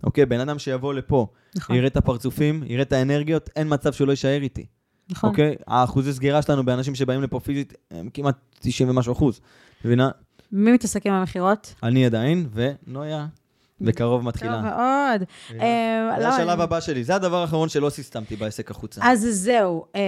אוקיי, 0.04 0.26
בן 0.26 0.40
אדם 0.40 0.60
שיבוא 0.60 0.94
לפה, 0.94 1.28
נכון. 1.56 1.76
יראה 1.76 1.88
את 1.88 1.98
הפרצופים, 1.98 2.64
יראה 2.66 2.82
את 2.82 2.94
האנרגיות, 2.94 3.50
אין 3.56 3.68
מצב 3.74 3.94
שהוא 3.94 4.08
לא 4.08 4.12
יישאר 4.12 4.42
איתי. 4.42 4.66
נכון. 5.10 5.30
אוקיי? 5.30 5.56
האחוזי 5.68 6.14
סגירה 6.14 6.42
שלנו 6.42 6.66
באנשים 6.66 6.96
שבאים 6.96 7.22
לפה 7.22 7.40
פיזית 7.40 7.74
הם 7.92 8.10
כמעט 8.14 8.36
90 8.60 8.90
ומשהו 8.90 9.14
אחוז. 9.14 9.42
מבינה? 9.86 10.10
מי 10.52 10.72
מתעסק 10.72 11.06
עם 11.06 11.14
המכירות? 11.14 11.74
אני 11.84 12.06
עדיין, 12.06 12.48
ונויה. 12.54 13.28
בקרוב 13.82 14.24
מתחילה. 14.24 14.54
טוב 14.54 14.62
מאוד. 14.62 15.24
אה, 15.62 16.16
זה 16.20 16.30
השלב 16.30 16.62
הבא 16.62 16.80
שלי, 16.80 17.04
זה 17.04 17.16
הדבר 17.16 17.42
האחרון 17.42 17.70
שלא 17.70 17.90
סיסטמתי 17.90 18.36
בעסק 18.36 18.72
החוצה. 18.72 19.02
אז 19.04 19.28
זהו, 19.32 19.86
אה, 19.96 20.02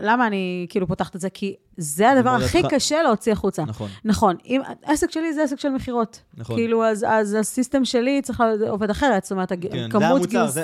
למה 0.00 0.26
אני 0.26 0.66
כאילו 0.68 0.86
פותחת 0.86 1.16
את 1.16 1.20
זה? 1.20 1.30
כי 1.30 1.54
זה 1.76 2.10
הדבר 2.10 2.30
הכי 2.30 2.62
קשה 2.70 3.02
להוציא 3.02 3.32
החוצה. 3.32 3.64
נכון. 3.64 3.90
נכון, 4.04 4.36
עסק 4.82 5.10
שלי 5.10 5.34
זה 5.34 5.42
עסק 5.42 5.60
של 5.60 5.68
מכירות. 5.68 6.20
נכון. 6.36 6.56
כאילו, 6.56 6.84
אז 6.84 7.36
הסיסטם 7.40 7.84
שלי 7.84 8.22
צריך 8.22 8.42
עובד 8.68 8.90
אחרת, 8.90 9.22
זאת 9.22 9.32
אומרת, 9.32 9.52
כן, 9.52 9.90
כמות 9.90 10.26
גיוסי... 10.26 10.60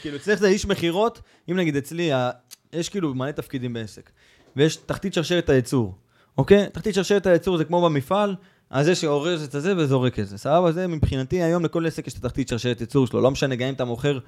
כאילו, 0.00 0.16
אצלך 0.16 0.38
זה 0.38 0.48
איש 0.48 0.66
מכירות, 0.66 1.20
אם 1.50 1.56
נגיד 1.56 1.76
אצלי, 1.76 2.10
יש 2.72 2.88
כאילו 2.88 3.14
מלא 3.14 3.30
תפקידים 3.30 3.72
בעסק, 3.72 4.10
ויש 4.56 4.76
תחתית 4.76 5.14
שרשרת 5.14 5.48
הייצור, 5.48 5.94
אוקיי? 6.38 6.66
תחתית 6.72 6.94
שרשרת 6.94 7.26
הייצור 7.26 7.56
זה 7.56 7.64
כמו 7.64 7.82
במפעל, 7.84 8.34
אז 8.70 8.88
יש 8.88 9.04
אורז 9.04 9.42
את 9.42 9.54
הזה 9.54 9.76
וזורק 9.76 10.18
את 10.18 10.28
זה. 10.28 10.38
סבבה? 10.38 10.72
זה 10.72 10.86
מבחינתי 10.86 11.42
היום 11.42 11.64
לכל 11.64 11.86
עסק 11.86 12.06
יש 12.06 12.12
את 12.12 12.24
התחתית 12.24 12.48
שרשרת 12.48 12.80
ייצור 12.80 13.06
שלו. 13.06 13.20
לא 13.20 13.30
משנה, 13.30 13.54
גם 13.54 13.68
אם 13.68 13.74
אתה 13.74 13.84
מוכר... 13.84 14.18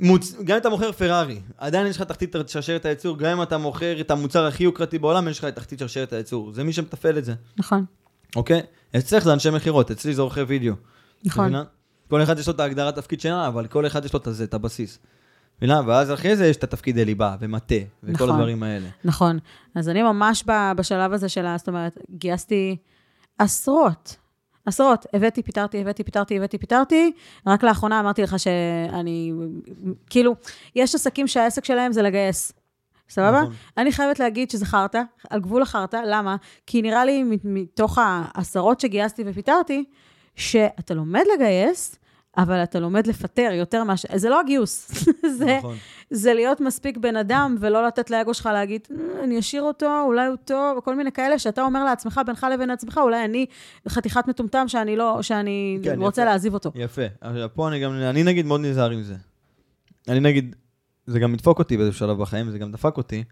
מוצ... 0.00 0.34
גם 0.44 0.54
אם 0.54 0.60
אתה 0.60 0.68
מוכר 0.68 0.92
פרארי, 0.92 1.40
עדיין 1.58 1.86
יש 1.86 1.96
לך 1.96 2.02
תחתית 2.02 2.36
שרשרת 2.46 2.84
הייצור, 2.84 3.18
גם 3.18 3.30
אם 3.30 3.42
אתה 3.42 3.58
מוכר 3.58 4.00
את 4.00 4.10
המוצר 4.10 4.46
הכי 4.46 4.64
יוקרתי 4.64 4.98
בעולם, 4.98 5.28
יש 5.28 5.38
לך 5.38 5.44
את 5.44 5.56
תחתית 5.56 5.78
שרשרת 5.78 6.12
הייצור. 6.12 6.52
זה 6.52 6.64
מי 6.64 6.72
שמתפעל 6.72 7.18
את 7.18 7.24
זה. 7.24 7.34
נכון. 7.58 7.84
אוקיי? 8.36 8.60
אצלך 8.96 9.24
זה 9.24 9.32
אנשי 9.32 9.50
מכירות, 9.50 9.90
אצלי 9.90 10.14
זה 10.14 10.22
עורכי 10.22 10.42
וידאו. 10.42 10.74
נכון. 11.24 11.52
כל 12.08 12.22
אחד 12.22 12.38
יש 12.38 12.46
לו 12.46 12.52
את 12.52 12.60
ההגדרת 12.60 12.94
תפקיד 12.94 13.20
שלה, 13.20 13.48
אבל 13.48 13.66
כל 13.66 13.86
אחד 13.86 14.04
יש 14.04 14.12
לו 14.12 14.20
את 14.20 14.28
זה, 14.30 14.44
את 14.44 14.54
הבסיס. 14.54 14.98
מבינה? 15.62 15.80
ואז 15.86 16.12
אחרי 16.12 16.36
זה 16.36 16.46
יש 16.46 16.56
את 16.56 16.64
התפקידי 16.64 17.04
ליבה 17.04 17.36
ומטה, 17.40 17.74
וכל 18.02 18.12
נכון, 18.12 18.30
הדברים 18.30 18.62
האלה. 18.62 18.88
נכון. 19.04 19.38
אז 19.74 19.88
אני 19.88 20.02
ממש 20.02 20.44
בשלב 20.76 21.12
הזה 21.12 21.28
של, 21.28 21.46
זאת 21.56 21.68
אומרת, 21.68 21.98
גייסתי 22.10 22.76
עשרות, 23.38 24.16
עשרות. 24.66 25.06
הבאתי, 25.14 25.42
פיטרתי, 25.42 25.80
הבאתי, 25.80 26.04
פיטרתי, 26.04 26.36
הבאתי, 26.36 26.58
פיטרתי. 26.58 27.12
רק 27.46 27.62
לאחרונה 27.62 28.00
אמרתי 28.00 28.22
לך 28.22 28.38
שאני, 28.38 29.32
כאילו, 30.10 30.34
יש 30.76 30.94
עסקים 30.94 31.26
שהעסק 31.26 31.64
שלהם 31.64 31.92
זה 31.92 32.02
לגייס. 32.02 32.52
סבבה? 33.08 33.42
נכון. 33.42 33.54
אני 33.78 33.92
חייבת 33.92 34.18
להגיד 34.18 34.50
שזה 34.50 34.66
חרטא, 34.66 35.02
על 35.30 35.40
גבול 35.40 35.62
החרטא. 35.62 36.00
למה? 36.06 36.36
כי 36.66 36.82
נראה 36.82 37.04
לי 37.04 37.24
מתוך 37.44 37.98
העשרות 38.02 38.80
שגייסתי 38.80 39.22
ופיטרתי, 39.26 39.84
שאתה 40.36 40.94
לומד 40.94 41.22
לגייס, 41.34 41.96
אבל 42.36 42.62
אתה 42.62 42.80
לומד 42.80 43.06
לפטר 43.06 43.50
יותר 43.52 43.84
מאשר, 43.84 44.08
זה 44.16 44.28
לא 44.28 44.40
הגיוס, 44.40 45.04
זה, 45.38 45.56
נכון. 45.58 45.76
זה 46.10 46.34
להיות 46.34 46.60
מספיק 46.60 46.96
בן 46.96 47.16
אדם 47.16 47.56
ולא 47.60 47.86
לתת 47.86 48.10
לאגו 48.10 48.34
שלך 48.34 48.46
להגיד, 48.52 48.80
אה, 48.90 49.24
אני 49.24 49.38
אשאיר 49.38 49.62
אותו, 49.62 50.02
אולי 50.06 50.26
הוא 50.26 50.36
טוב, 50.44 50.78
וכל 50.78 50.96
מיני 50.96 51.12
כאלה, 51.12 51.38
שאתה 51.38 51.62
אומר 51.62 51.84
לעצמך, 51.84 52.20
בינך 52.26 52.46
לבין 52.52 52.70
עצמך, 52.70 53.00
אולי 53.02 53.24
אני 53.24 53.46
חתיכת 53.88 54.28
מטומטם 54.28 54.68
שאני 54.68 54.96
לא, 54.96 55.22
שאני 55.22 55.78
כן, 55.82 56.02
רוצה 56.02 56.22
יפה. 56.22 56.30
להעזיב 56.30 56.54
אותו. 56.54 56.70
יפה. 56.74 57.02
עכשיו, 57.20 57.48
פה 57.54 57.68
אני 57.68 57.80
גם, 57.80 57.92
אני 57.92 58.22
נגיד 58.22 58.46
מאוד 58.46 58.60
נזהר 58.60 58.90
עם 58.90 59.02
זה. 59.02 59.14
אני 60.08 60.20
נגיד, 60.20 60.56
זה 61.06 61.18
גם 61.18 61.34
ידפוק 61.34 61.58
אותי 61.58 61.76
באיזה 61.76 61.92
שלב 61.92 62.18
בחיים, 62.18 62.48
וזה 62.48 62.58
גם 62.58 62.72
דפק 62.72 62.96
אותי, 62.96 63.24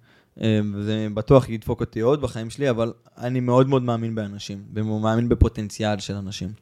אה, 0.43 0.61
וזה 0.75 1.07
בטוח 1.15 1.49
ידפוק 1.49 1.81
אותי 1.81 2.01
עוד 2.01 2.23
בחיים 2.23 2.51
שלי, 2.51 2.71
אבל 2.71 2.93
אני 3.19 3.41
מאוד 3.41 3.69
מאוד 3.69 3.83
מאמין 3.83 4.15
באנשים, 4.15 4.63
ומאמין 4.75 5.29
בפוטנציאל 5.29 5.99
של 5.99 6.15
אנשים. 6.15 6.53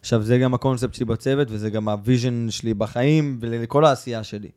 עכשיו, 0.00 0.22
זה 0.22 0.38
גם 0.38 0.54
הקונספט 0.54 0.94
שלי 0.94 1.04
בצוות, 1.04 1.48
וזה 1.50 1.70
גם 1.70 1.88
ה 1.88 1.96
vision 1.96 2.46
שלי 2.50 2.74
בחיים, 2.74 3.38
ולכל 3.40 3.84
העשייה 3.84 4.24
שלי. 4.24 4.50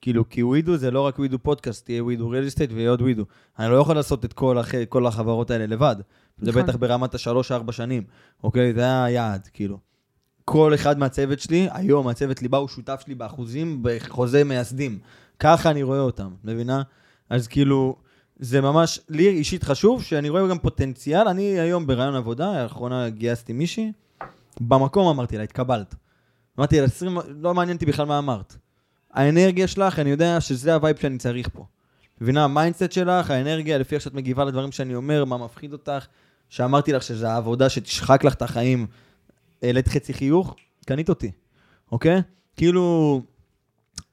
כאילו, 0.00 0.28
כי 0.28 0.42
ווידו 0.42 0.76
זה 0.76 0.90
לא 0.90 1.00
רק 1.00 1.18
ווידו 1.18 1.38
פודקאסט, 1.38 1.84
תהיה 1.84 2.04
WeDo 2.04 2.28
real 2.28 2.48
estate 2.48 2.70
ויהיה 2.72 2.90
עוד 2.90 3.02
ווידו. 3.02 3.24
אני 3.58 3.70
לא 3.70 3.76
יכול 3.76 3.96
לעשות 3.96 4.24
את 4.24 4.32
כל, 4.32 4.58
הח... 4.58 4.72
כל 4.88 5.06
החברות 5.06 5.50
האלה 5.50 5.66
לבד. 5.66 5.96
זה 6.38 6.50
נכון. 6.50 6.62
בטח 6.62 6.76
ברמת 6.76 7.14
השלוש-ארבע 7.14 7.72
שנים, 7.72 8.02
אוקיי? 8.44 8.74
זה 8.74 9.04
היעד, 9.04 9.48
כאילו. 9.52 9.78
כל 10.44 10.74
אחד 10.74 10.98
מהצוות 10.98 11.40
שלי, 11.40 11.68
היום 11.72 12.08
הצוות 12.08 12.42
ליבה 12.42 12.58
הוא 12.58 12.68
שותף 12.68 13.02
שלי 13.04 13.14
באחוזים 13.14 13.78
בחוזה 13.82 14.44
מייסדים. 14.44 14.98
ככה 15.38 15.70
אני 15.70 15.82
רואה 15.82 16.00
אותם, 16.00 16.28
מבינה? 16.44 16.82
אז 17.30 17.48
כאילו, 17.48 17.96
זה 18.38 18.60
ממש, 18.60 19.00
לי 19.08 19.28
אישית 19.28 19.64
חשוב, 19.64 20.02
שאני 20.02 20.28
רואה 20.28 20.48
גם 20.48 20.58
פוטנציאל. 20.58 21.28
אני 21.28 21.60
היום 21.60 21.86
בראיון 21.86 22.14
עבודה, 22.14 22.62
לאחרונה 22.62 23.08
גייסתי 23.08 23.52
מישהי, 23.52 23.92
במקום 24.60 25.08
אמרתי 25.08 25.36
לה, 25.36 25.42
התקבלת. 25.42 25.94
אמרתי 26.58 26.80
לה, 26.80 26.84
20, 26.84 27.18
לא 27.28 27.54
מעניין 27.54 27.76
אותי 27.76 27.86
בכלל 27.86 28.06
מה 28.06 28.18
אמרת. 28.18 28.56
האנרגיה 29.12 29.68
שלך, 29.68 29.98
אני 29.98 30.10
יודע 30.10 30.40
שזה 30.40 30.74
ה 30.74 30.78
vibe 30.78 30.96
שאני 30.96 31.18
צריך 31.18 31.48
פה. 31.52 31.66
מבינה? 32.20 32.44
ה 32.44 32.50
mindset 32.50 32.92
שלך, 32.92 33.30
האנרגיה, 33.30 33.78
לפי 33.78 33.94
איך 33.94 34.04
שאת 34.04 34.14
מגיבה 34.14 34.44
לדברים 34.44 34.72
שאני 34.72 34.94
אומר, 34.94 35.24
מה 35.24 35.36
מפחיד 35.36 35.72
אותך, 35.72 36.06
שאמרתי 36.48 36.92
לך 36.92 37.02
שזה 37.02 37.30
העבודה 37.30 37.68
שתשחק 37.68 38.24
לך 38.24 38.34
את 38.34 38.42
החיים, 38.42 38.86
העלית 39.62 39.88
חצי 39.88 40.14
חיוך, 40.14 40.56
קנית 40.86 41.08
אותי, 41.08 41.30
אוקיי? 41.92 42.22
כאילו, 42.56 43.22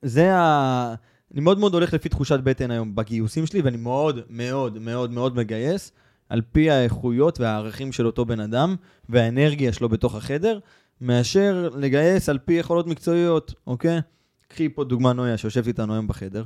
זה 0.01 0.35
ה... 0.35 0.95
אני 1.33 1.41
מאוד 1.41 1.59
מאוד 1.59 1.73
הולך 1.73 1.93
לפי 1.93 2.09
תחושת 2.09 2.39
בטן 2.39 2.71
היום 2.71 2.95
בגיוסים 2.95 3.45
שלי, 3.45 3.61
ואני 3.61 3.77
מאוד 3.77 4.19
מאוד 4.29 4.79
מאוד 4.79 5.11
מאוד 5.11 5.35
מגייס 5.35 5.91
על 6.29 6.41
פי 6.51 6.71
האיכויות 6.71 7.39
והערכים 7.39 7.91
של 7.91 8.05
אותו 8.05 8.25
בן 8.25 8.39
אדם, 8.39 8.75
והאנרגיה 9.09 9.73
שלו 9.73 9.89
בתוך 9.89 10.15
החדר, 10.15 10.59
מאשר 11.01 11.69
לגייס 11.75 12.29
על 12.29 12.37
פי 12.37 12.53
יכולות 12.53 12.87
מקצועיות, 12.87 13.53
אוקיי? 13.67 13.99
קחי 14.47 14.69
פה 14.69 14.83
דוגמה 14.83 15.13
נויה 15.13 15.37
שיושבת 15.37 15.67
איתנו 15.67 15.93
היום 15.93 16.07
בחדר. 16.07 16.43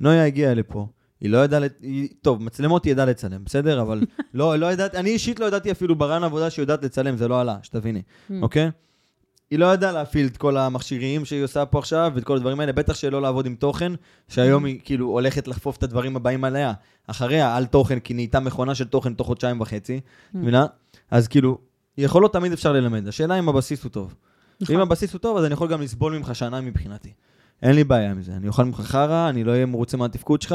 נויה 0.00 0.26
הגיעה 0.26 0.54
לפה, 0.54 0.86
היא 1.20 1.30
לא 1.30 1.44
ידעה, 1.44 1.60
היא, 1.82 2.08
טוב, 2.22 2.42
מצלמות 2.42 2.84
היא 2.84 2.92
ידעה 2.92 3.06
לצלם, 3.06 3.44
בסדר? 3.44 3.80
אבל 3.82 4.00
לא, 4.34 4.56
לא 4.56 4.72
ידעת, 4.72 4.94
אני 4.94 5.10
אישית 5.10 5.40
לא 5.40 5.46
ידעתי 5.46 5.70
אפילו 5.70 5.96
ברן 5.96 6.24
עבודה 6.24 6.50
שהיא 6.50 6.62
יודעת 6.62 6.84
לצלם, 6.84 7.16
זה 7.16 7.28
לא 7.28 7.40
עלה, 7.40 7.58
שתביני, 7.62 8.02
אוקיי? 8.42 8.70
היא 9.50 9.58
לא 9.58 9.74
ידעה 9.74 9.92
להפעיל 9.92 10.26
את 10.26 10.36
כל 10.36 10.56
המכשירים 10.56 11.24
שהיא 11.24 11.44
עושה 11.44 11.66
פה 11.66 11.78
עכשיו, 11.78 12.12
ואת 12.14 12.24
כל 12.24 12.36
הדברים 12.36 12.60
האלה, 12.60 12.72
בטח 12.72 12.94
שלא 12.94 13.22
לעבוד 13.22 13.46
עם 13.46 13.54
תוכן, 13.54 13.92
שהיום 14.28 14.64
היא 14.64 14.80
כאילו 14.84 15.06
הולכת 15.06 15.48
לחפוף 15.48 15.76
את 15.76 15.82
הדברים 15.82 16.16
הבאים 16.16 16.44
עליה, 16.44 16.72
אחריה, 17.06 17.56
על 17.56 17.66
תוכן, 17.66 17.98
כי 17.98 18.14
נהייתה 18.14 18.40
מכונה 18.40 18.74
של 18.74 18.84
תוכן 18.84 19.14
תוך 19.14 19.26
חודשיים 19.26 19.60
וחצי, 19.60 20.00
מבינה? 20.34 20.66
אז 21.10 21.28
כאילו, 21.28 21.58
יכולות 21.98 22.32
תמיד 22.32 22.52
אפשר 22.52 22.72
ללמד, 22.72 23.08
השאלה 23.08 23.38
אם 23.38 23.48
הבסיס 23.48 23.82
הוא 23.82 23.90
טוב. 23.90 24.14
נכון. 24.60 24.76
ואם 24.76 24.82
הבסיס 24.82 25.12
הוא 25.12 25.18
טוב, 25.18 25.36
אז 25.36 25.44
אני 25.44 25.54
יכול 25.54 25.68
גם 25.68 25.82
לסבול 25.82 26.18
ממך 26.18 26.34
שנה 26.34 26.60
מבחינתי. 26.60 27.12
אין 27.62 27.74
לי 27.74 27.84
בעיה 27.84 28.10
עם 28.10 28.22
זה. 28.22 28.32
אני 28.32 28.48
אוכל 28.48 28.64
ממך 28.64 28.80
חרא, 28.80 29.28
אני 29.28 29.44
לא 29.44 29.52
אהיה 29.52 29.66
מרוצה 29.66 29.96
מהתפקוד 29.96 30.42
שלך, 30.42 30.54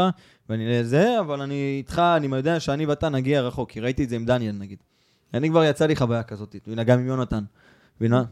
ואני 0.50 0.84
זה, 0.84 1.20
אבל 1.20 1.42
אני 1.42 1.76
איתך, 1.78 2.02
אני 2.18 2.36
יודע 2.36 2.60
שאני 2.60 2.86
ואתה 2.86 3.10
נגיע 3.10 3.42
רחוק, 3.42 3.72
כי 3.72 3.80
ראיתי 3.80 4.04
את 4.04 4.10
זה 4.10 4.16
עם 4.16 4.26
דניאל 4.26 4.56
נגיד. 4.56 4.78
אני 5.34 5.50
כבר 5.50 5.64
יצא 5.64 5.86
לי 5.86 5.96
חוויה 5.96 6.24
כזאת? 6.24 6.56
גם 6.86 7.00
עם 7.00 7.08
יונתן, 7.08 7.44
מבינה? 7.98 8.24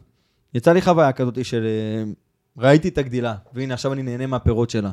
יצא 0.54 0.72
לי 0.72 0.82
חוויה 0.82 1.12
כזאת 1.12 1.44
של... 1.44 1.64
אה, 1.64 2.12
ראיתי 2.58 2.88
את 2.88 2.98
הגדילה, 2.98 3.34
והנה 3.54 3.74
עכשיו 3.74 3.92
אני 3.92 4.02
נהנה 4.02 4.26
מהפירות 4.26 4.70
שלה, 4.70 4.90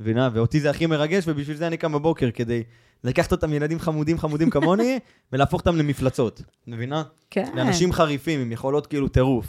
מבינה? 0.00 0.30
ואותי 0.32 0.60
זה 0.60 0.70
הכי 0.70 0.86
מרגש, 0.86 1.24
ובשביל 1.26 1.56
זה 1.56 1.66
אני 1.66 1.76
קם 1.76 1.92
בבוקר, 1.92 2.30
כדי 2.34 2.62
לקחת 3.04 3.32
אותם 3.32 3.52
ילדים 3.52 3.78
חמודים 3.78 4.18
חמודים 4.18 4.50
כמוני, 4.50 4.98
ולהפוך 5.32 5.60
אותם 5.60 5.76
למפלצות, 5.76 6.42
מבינה? 6.66 7.02
כן. 7.30 7.50
לאנשים 7.54 7.92
חריפים, 7.92 8.40
עם 8.40 8.52
יכולות 8.52 8.86
כאילו 8.86 9.08
טירוף. 9.08 9.46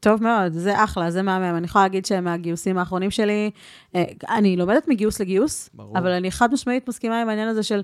טוב 0.00 0.22
מאוד, 0.22 0.52
זה 0.52 0.84
אחלה, 0.84 1.10
זה 1.10 1.22
מהמם. 1.22 1.56
אני 1.56 1.66
יכולה 1.66 1.84
להגיד 1.84 2.06
שמהגיוסים 2.06 2.78
האחרונים 2.78 3.10
שלי, 3.10 3.50
אה, 3.94 4.04
אני 4.28 4.56
לומדת 4.56 4.88
מגיוס 4.88 5.20
לגיוס, 5.20 5.70
ברור. 5.74 5.98
אבל 5.98 6.10
אני 6.10 6.30
חד 6.30 6.52
משמעית 6.52 6.88
מסכימה 6.88 7.22
עם 7.22 7.28
העניין 7.28 7.48
הזה 7.48 7.62
של 7.62 7.82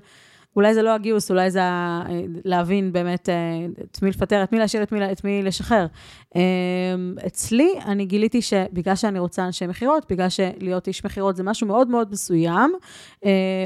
אולי 0.55 0.73
זה 0.73 0.81
לא 0.81 0.89
הגיוס, 0.89 1.31
אולי 1.31 1.51
זה 1.51 1.61
אה, 1.61 2.03
להבין 2.45 2.93
באמת 2.93 3.29
אה, 3.29 3.35
את 3.91 4.01
מי 4.01 4.09
לפטר, 4.09 4.43
את 4.43 4.51
מי 4.51 4.59
להשאיר, 4.59 4.83
את 4.83 4.91
מי, 4.91 5.11
את 5.11 5.23
מי 5.23 5.43
לשחרר. 5.43 5.85
אה, 6.35 6.41
אצלי, 7.27 7.73
אני 7.85 8.05
גיליתי 8.05 8.41
שבגלל 8.41 8.95
שאני 8.95 9.19
רוצה 9.19 9.45
אנשי 9.45 9.67
מכירות, 9.67 10.05
בגלל 10.09 10.29
שלהיות 10.29 10.87
איש 10.87 11.05
מכירות 11.05 11.35
זה 11.35 11.43
משהו 11.43 11.67
מאוד 11.67 11.87
מאוד 11.87 12.11
מסוים, 12.11 12.71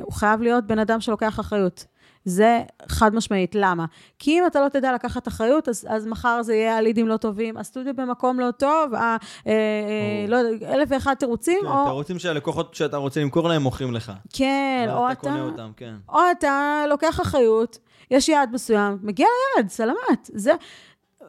הוא 0.01 0.13
חייב 0.13 0.41
להיות 0.41 0.67
בן 0.67 0.79
אדם 0.79 1.01
שלוקח 1.01 1.39
אחריות. 1.39 1.85
זה 2.25 2.61
חד 2.87 3.15
משמעית, 3.15 3.55
למה? 3.55 3.85
כי 4.19 4.39
אם 4.39 4.43
אתה 4.47 4.61
לא 4.61 4.69
תדע 4.69 4.93
לקחת 4.93 5.27
אחריות, 5.27 5.69
אז, 5.69 5.85
אז 5.89 6.07
מחר 6.07 6.41
זה 6.43 6.55
יהיה 6.55 6.77
הלידים 6.77 7.07
לא 7.07 7.17
טובים, 7.17 7.57
הסטודיו 7.57 7.95
במקום 7.95 8.39
לא 8.39 8.51
טוב, 8.51 8.93
ה, 8.93 8.97
אה, 8.97 9.17
אה, 9.47 10.25
לא, 10.27 10.37
אלף 10.63 10.89
ואחד 10.91 11.13
תירוצים, 11.13 11.59
כן, 11.61 11.67
או... 11.67 11.83
אתה 11.83 11.91
רוצים 11.91 12.19
שהלקוחות 12.19 12.75
שאתה 12.75 12.97
רוצה 12.97 13.21
למכור 13.21 13.49
להם 13.49 13.61
מוכרים 13.61 13.93
לך. 13.93 14.11
כן, 14.33 14.87
או 14.89 15.01
ואתה 15.01 15.11
אתה... 15.11 15.21
קונה 15.21 15.41
אותם, 15.41 15.71
כן. 15.77 15.95
או 16.09 16.19
אתה 16.39 16.83
לוקח 16.89 17.21
אחריות, 17.21 17.77
יש 18.11 18.29
יעד 18.29 18.49
מסוים, 18.53 18.97
מגיע 19.01 19.27
ליעד, 19.57 19.69
סלמת. 19.69 20.29
זה... 20.33 20.51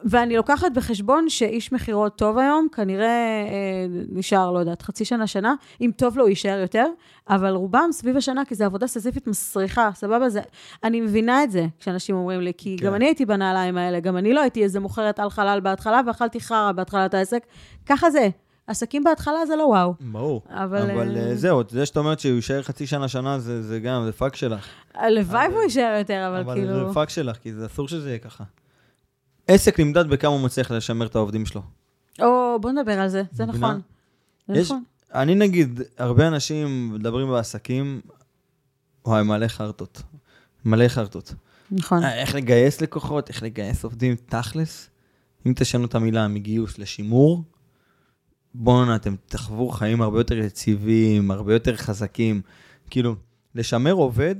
ואני 0.05 0.35
לוקחת 0.35 0.71
בחשבון 0.75 1.29
שאיש 1.29 1.71
מכירות 1.71 2.15
טוב 2.15 2.37
היום, 2.37 2.67
כנראה 2.71 3.07
אה, 3.07 3.85
נשאר, 4.09 4.51
לא 4.51 4.59
יודעת, 4.59 4.81
חצי 4.81 5.05
שנה, 5.05 5.27
שנה. 5.27 5.55
אם 5.81 5.91
טוב 5.95 6.17
לו, 6.17 6.23
הוא 6.23 6.29
יישאר 6.29 6.59
יותר, 6.59 6.85
אבל 7.29 7.49
רובם 7.49 7.89
סביב 7.91 8.17
השנה, 8.17 8.45
כי 8.45 8.55
זו 8.55 8.65
עבודה 8.65 8.87
סזיפית 8.87 9.27
מסריחה, 9.27 9.89
סבבה? 9.95 10.29
זה... 10.29 10.41
אני 10.83 11.01
מבינה 11.01 11.43
את 11.43 11.51
זה 11.51 11.65
כשאנשים 11.79 12.15
אומרים 12.15 12.41
לי, 12.41 12.51
כי 12.57 12.77
כן. 12.79 12.85
גם 12.85 12.95
אני 12.95 13.05
הייתי 13.05 13.25
בנעליים 13.25 13.77
האלה, 13.77 13.99
גם 13.99 14.17
אני 14.17 14.33
לא 14.33 14.41
הייתי 14.41 14.63
איזה 14.63 14.79
מוכרת 14.79 15.19
על 15.19 15.29
חלל 15.29 15.59
בהתחלה, 15.63 16.01
ואכלתי 16.07 16.39
חרא 16.39 16.71
בהתחלת 16.71 17.13
העסק. 17.13 17.43
ככה 17.85 18.11
זה. 18.11 18.29
עסקים 18.67 19.03
בהתחלה 19.03 19.45
זה 19.45 19.55
לא 19.55 19.63
וואו. 19.63 19.93
ברור. 19.99 20.41
אבל, 20.49 20.91
אבל 20.91 21.17
אה, 21.17 21.29
אה, 21.29 21.35
זהו, 21.35 21.61
זה 21.69 21.85
שאת 21.85 21.97
אומרת 21.97 22.19
שהוא 22.19 22.35
יישאר 22.35 22.61
חצי 22.61 22.87
שנה, 22.87 23.07
שנה, 23.07 23.39
זה 23.39 23.61
זה 23.61 23.79
גם, 23.79 24.05
זה 24.05 24.11
פאק 24.11 24.35
שלך. 24.35 24.67
הלוואי 24.93 25.47
והוא 25.47 25.61
יישאר 25.61 25.95
יותר, 25.99 26.27
אבל, 26.27 26.39
אבל 26.39 26.53
כאילו... 26.53 26.87
זה 26.87 26.93
פאק 26.93 27.09
שלך, 27.09 27.37
כי 27.37 27.53
זה 27.53 27.65
אסור 27.65 27.87
שזה 27.87 28.09
יהיה 28.09 28.19
ככה. 28.19 28.43
עסק 29.47 29.79
נמדד 29.79 30.07
בכמה 30.09 30.31
הוא 30.31 30.41
מצליח 30.41 30.71
לשמר 30.71 31.05
את 31.05 31.15
העובדים 31.15 31.45
שלו. 31.45 31.61
או, 32.21 32.57
בוא 32.61 32.71
נדבר 32.71 32.99
על 32.99 33.07
זה, 33.09 33.23
זה? 33.31 33.45
נכון. 33.45 33.81
זה 34.47 34.53
יש- 34.59 34.65
נכון. 34.71 34.83
אני 35.13 35.35
נגיד, 35.35 35.81
הרבה 35.97 36.27
אנשים 36.27 36.93
מדברים 36.93 37.29
בעסקים, 37.29 38.01
וואי, 39.05 39.23
מלא 39.23 39.47
חרטות. 39.47 40.01
מלא 40.65 40.87
חרטות. 40.87 41.33
נכון. 41.71 42.03
אה, 42.03 42.13
איך 42.21 42.35
לגייס 42.35 42.81
לקוחות, 42.81 43.29
איך 43.29 43.43
לגייס 43.43 43.83
עובדים, 43.83 44.15
תכלס. 44.25 44.89
אם 45.45 45.53
תשנו 45.55 45.85
את 45.85 45.95
המילה 45.95 46.27
מגיוס 46.27 46.79
לשימור, 46.79 47.43
בואנה, 48.55 48.95
אתם 48.95 49.15
תחוו 49.25 49.69
חיים 49.69 50.01
הרבה 50.01 50.19
יותר 50.19 50.37
יציבים, 50.37 51.31
הרבה 51.31 51.53
יותר 51.53 51.75
חזקים. 51.75 52.41
כאילו, 52.89 53.15
לשמר 53.55 53.91
עובד, 53.91 54.35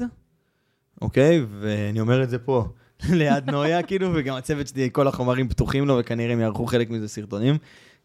אוקיי? 1.02 1.46
ואני 1.60 2.00
אומר 2.00 2.24
את 2.24 2.30
זה 2.30 2.40
פה, 2.40 2.68
ליד 3.10 3.50
נויה, 3.50 3.84
כאילו, 3.84 4.10
וגם 4.14 4.36
הצוות 4.36 4.68
שלי, 4.68 4.90
כל 4.92 5.08
החומרים 5.08 5.50
פתוחים 5.50 5.88
לו, 5.88 5.98
וכנראה 6.00 6.34
הם 6.34 6.40
יערכו 6.40 6.66
חלק 6.66 6.90
מזה 6.90 7.08
סרטונים. 7.08 7.58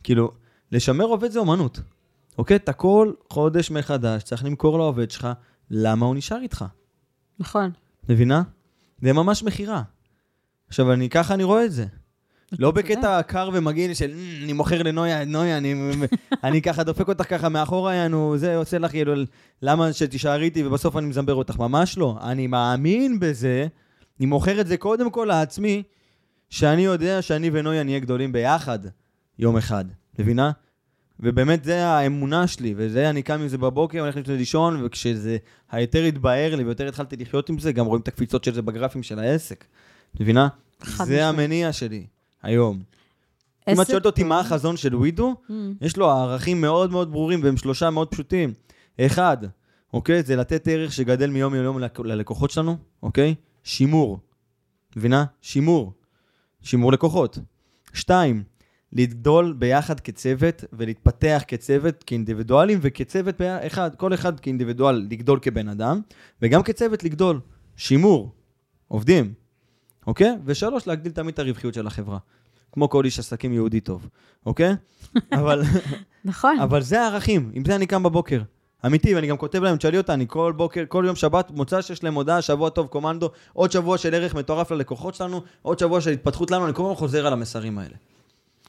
כאילו, 0.02 0.32
לשמר 0.72 1.04
עובד 1.04 1.30
זה 1.30 1.38
אומנות, 1.38 1.80
אוקיי? 2.38 2.56
אתה 2.56 2.72
כל 2.72 3.12
חודש 3.30 3.70
מחדש 3.70 4.22
צריך 4.22 4.44
למכור 4.44 4.78
לעובד 4.78 5.11
שלך 5.11 5.28
למה 5.70 6.06
הוא 6.06 6.14
נשאר 6.14 6.38
איתך. 6.42 6.64
נכון. 7.38 7.70
מבינה? 8.08 8.42
זה 9.02 9.12
ממש 9.12 9.42
מכירה. 9.42 9.82
עכשיו, 10.68 10.92
אני, 10.92 11.08
ככה 11.08 11.34
אני 11.34 11.44
רואה 11.44 11.64
את 11.64 11.72
זה. 11.72 11.87
לא. 12.58 12.70
בקטע 12.70 13.22
קר 13.22 13.50
ומגעיל 13.52 13.94
של 13.94 14.14
"מ, 14.14 14.44
אני 14.44 14.52
מוכר 14.52 14.82
לנויה, 14.82 15.24
נויה, 15.24 15.58
אני, 15.58 15.74
אני 16.44 16.62
ככה 16.62 16.84
דופק 16.84 17.08
אותך 17.08 17.28
ככה 17.28 17.48
מאחורה, 17.48 17.94
יענו, 17.94 18.38
זה 18.38 18.56
עושה 18.56 18.78
לך 18.78 18.90
כאילו, 18.90 19.12
למה 19.62 19.92
שתישארי 19.92 20.44
איתי 20.44 20.66
ובסוף 20.66 20.96
אני 20.96 21.06
מזמבר 21.06 21.34
אותך? 21.34 21.58
ממש 21.58 21.98
לא. 21.98 22.18
אני 22.22 22.46
מאמין 22.46 23.20
בזה, 23.20 23.66
אני 24.20 24.26
מוכר 24.26 24.61
את 24.61 24.66
זה 24.66 24.76
קודם 24.76 25.11
כל 25.11 25.24
לעצמי, 25.28 25.83
שאני 26.50 26.83
יודע 26.85 27.22
שאני 27.22 27.50
ונויה 27.52 27.83
נהיה 27.83 27.98
גדולים 27.98 28.33
ביחד 28.33 28.78
יום 29.38 29.57
אחד, 29.57 29.85
מבינה? 30.18 30.50
ובאמת 31.20 31.64
זה 31.64 31.87
האמונה 31.87 32.46
שלי, 32.46 32.74
וזה, 32.76 33.11
אני 33.11 33.22
קם 33.22 33.40
עם 33.40 33.48
זה 33.48 33.59
בבוקר, 33.59 34.00
הולך 34.00 34.16
לישון, 34.28 34.85
וכשזה 34.85 35.37
היותר 35.70 36.04
התבהר 36.04 36.54
לי 36.57 36.64
ויותר 36.64 36.88
התחלתי 36.88 37.16
לחיות 37.16 37.48
עם 37.48 37.59
זה, 37.59 37.72
גם 37.72 37.87
רואים 37.87 38.02
את 38.02 38.09
הקפיצות 38.09 38.44
של 38.44 38.54
זה 38.54 38.62
בגרפים 38.62 39.02
של 39.02 39.18
העסק, 39.18 39.64
מבינה? 40.20 40.48
זה 40.83 40.88
משמעית. 40.90 41.20
המניע 41.22 41.72
שלי 41.72 42.07
היום. 42.42 42.82
אם 43.68 43.80
את 43.80 43.86
שואלת 43.86 44.07
אותי. 44.07 44.22
מה 44.24 44.40
החזון 44.40 44.76
של 44.76 44.97
ווידו, 44.97 45.34
Mm, 45.49 45.53
יש 45.80 45.97
לו 45.97 46.11
ערכים 46.11 46.61
מאוד 46.61 46.90
מאוד 46.90 47.12
ברורים, 47.12 47.40
והם 47.42 47.57
שלושה 47.57 47.90
מאוד 47.90 48.09
פשוטים. 48.09 48.53
אחד, 49.01 49.36
אוקיי? 49.92 50.22
זה 50.22 50.36
לתת 50.36 50.68
ערך 50.68 50.92
שגדל 50.92 51.30
מיום 51.30 51.55
ליום 51.55 51.78
לק- 51.78 52.01
ללקוחות 52.01 52.51
שלנו, 52.51 52.76
אוקיי? 53.03 53.34
שימור. 53.68 54.18
מבינה? 54.96 55.24
שימור. 55.42 55.92
שימור 56.62 56.92
לקוחות. 56.92 57.38
שתיים, 57.92 58.42
לגדול 58.92 59.52
ביחד 59.58 60.00
כצוות 60.00 60.64
ולהתפתח 60.72 61.42
כצוות, 61.48 62.04
כאינדיבידואלים, 62.04 62.78
וכצוות 62.82 63.40
אחד, 63.40 63.94
כל 63.96 64.14
אחד 64.14 64.40
כאינדיבידואל 64.40 65.06
לגדול 65.10 65.38
כבן 65.42 65.68
אדם, 65.68 66.00
וגם 66.42 66.62
כצוות 66.62 67.04
לגדול. 67.04 67.40
שימור. 67.76 68.32
עובדים. 68.88 69.32
אוקיי? 70.06 70.36
ושלוש, 70.44 70.86
להגדיל 70.86 71.12
תמיד 71.12 71.34
את 71.34 71.38
הרווחיות 71.38 71.74
של 71.74 71.86
החברה. 71.86 72.18
כמו 72.72 72.88
כל 72.88 73.04
איש 73.04 73.18
עסקים 73.18 73.52
יהודי 73.52 73.80
טוב, 73.80 74.08
אוקיי? 74.46 74.72
אבל, 75.38 75.62
נכון. 76.24 76.58
אבל 76.60 76.82
זה 76.82 77.00
הערכים, 77.00 77.50
עם 77.54 77.64
זה 77.64 77.76
אני 77.76 77.86
קם 77.86 78.02
בבוקר. 78.02 78.42
אמיתי, 78.87 79.14
ואני 79.14 79.26
גם 79.26 79.37
כותב 79.37 79.62
להם, 79.62 79.76
תשאלי 79.76 79.99
אותה, 79.99 80.14
אני 80.14 80.24
כל 80.29 80.53
בוקר, 80.57 80.85
כל 80.89 81.05
יום 81.07 81.16
שבת, 81.16 81.51
מוצא 81.51 81.83
שיש 81.83 82.05
להם 82.05 82.14
הודעה, 82.14 82.43
שבוע 82.43 82.70
טוב, 82.70 82.87
קומנדו, 82.87 83.31
עוד 83.53 83.72
שבוע 83.72 83.99
של 83.99 84.14
ערך 84.14 84.35
מטורף 84.35 84.70
ללקוחות 84.70 85.14
שלנו, 85.14 85.41
עוד 85.62 85.79
שבוע 85.79 86.01
של 86.01 86.11
התפתחות 86.11 86.51
לנו, 86.51 86.66
אני 86.66 86.74
כל 86.74 86.83
הזמן 86.83 86.95
חוזר 86.95 87.26
על 87.26 87.33
המסרים 87.33 87.79
האלה. 87.79 87.95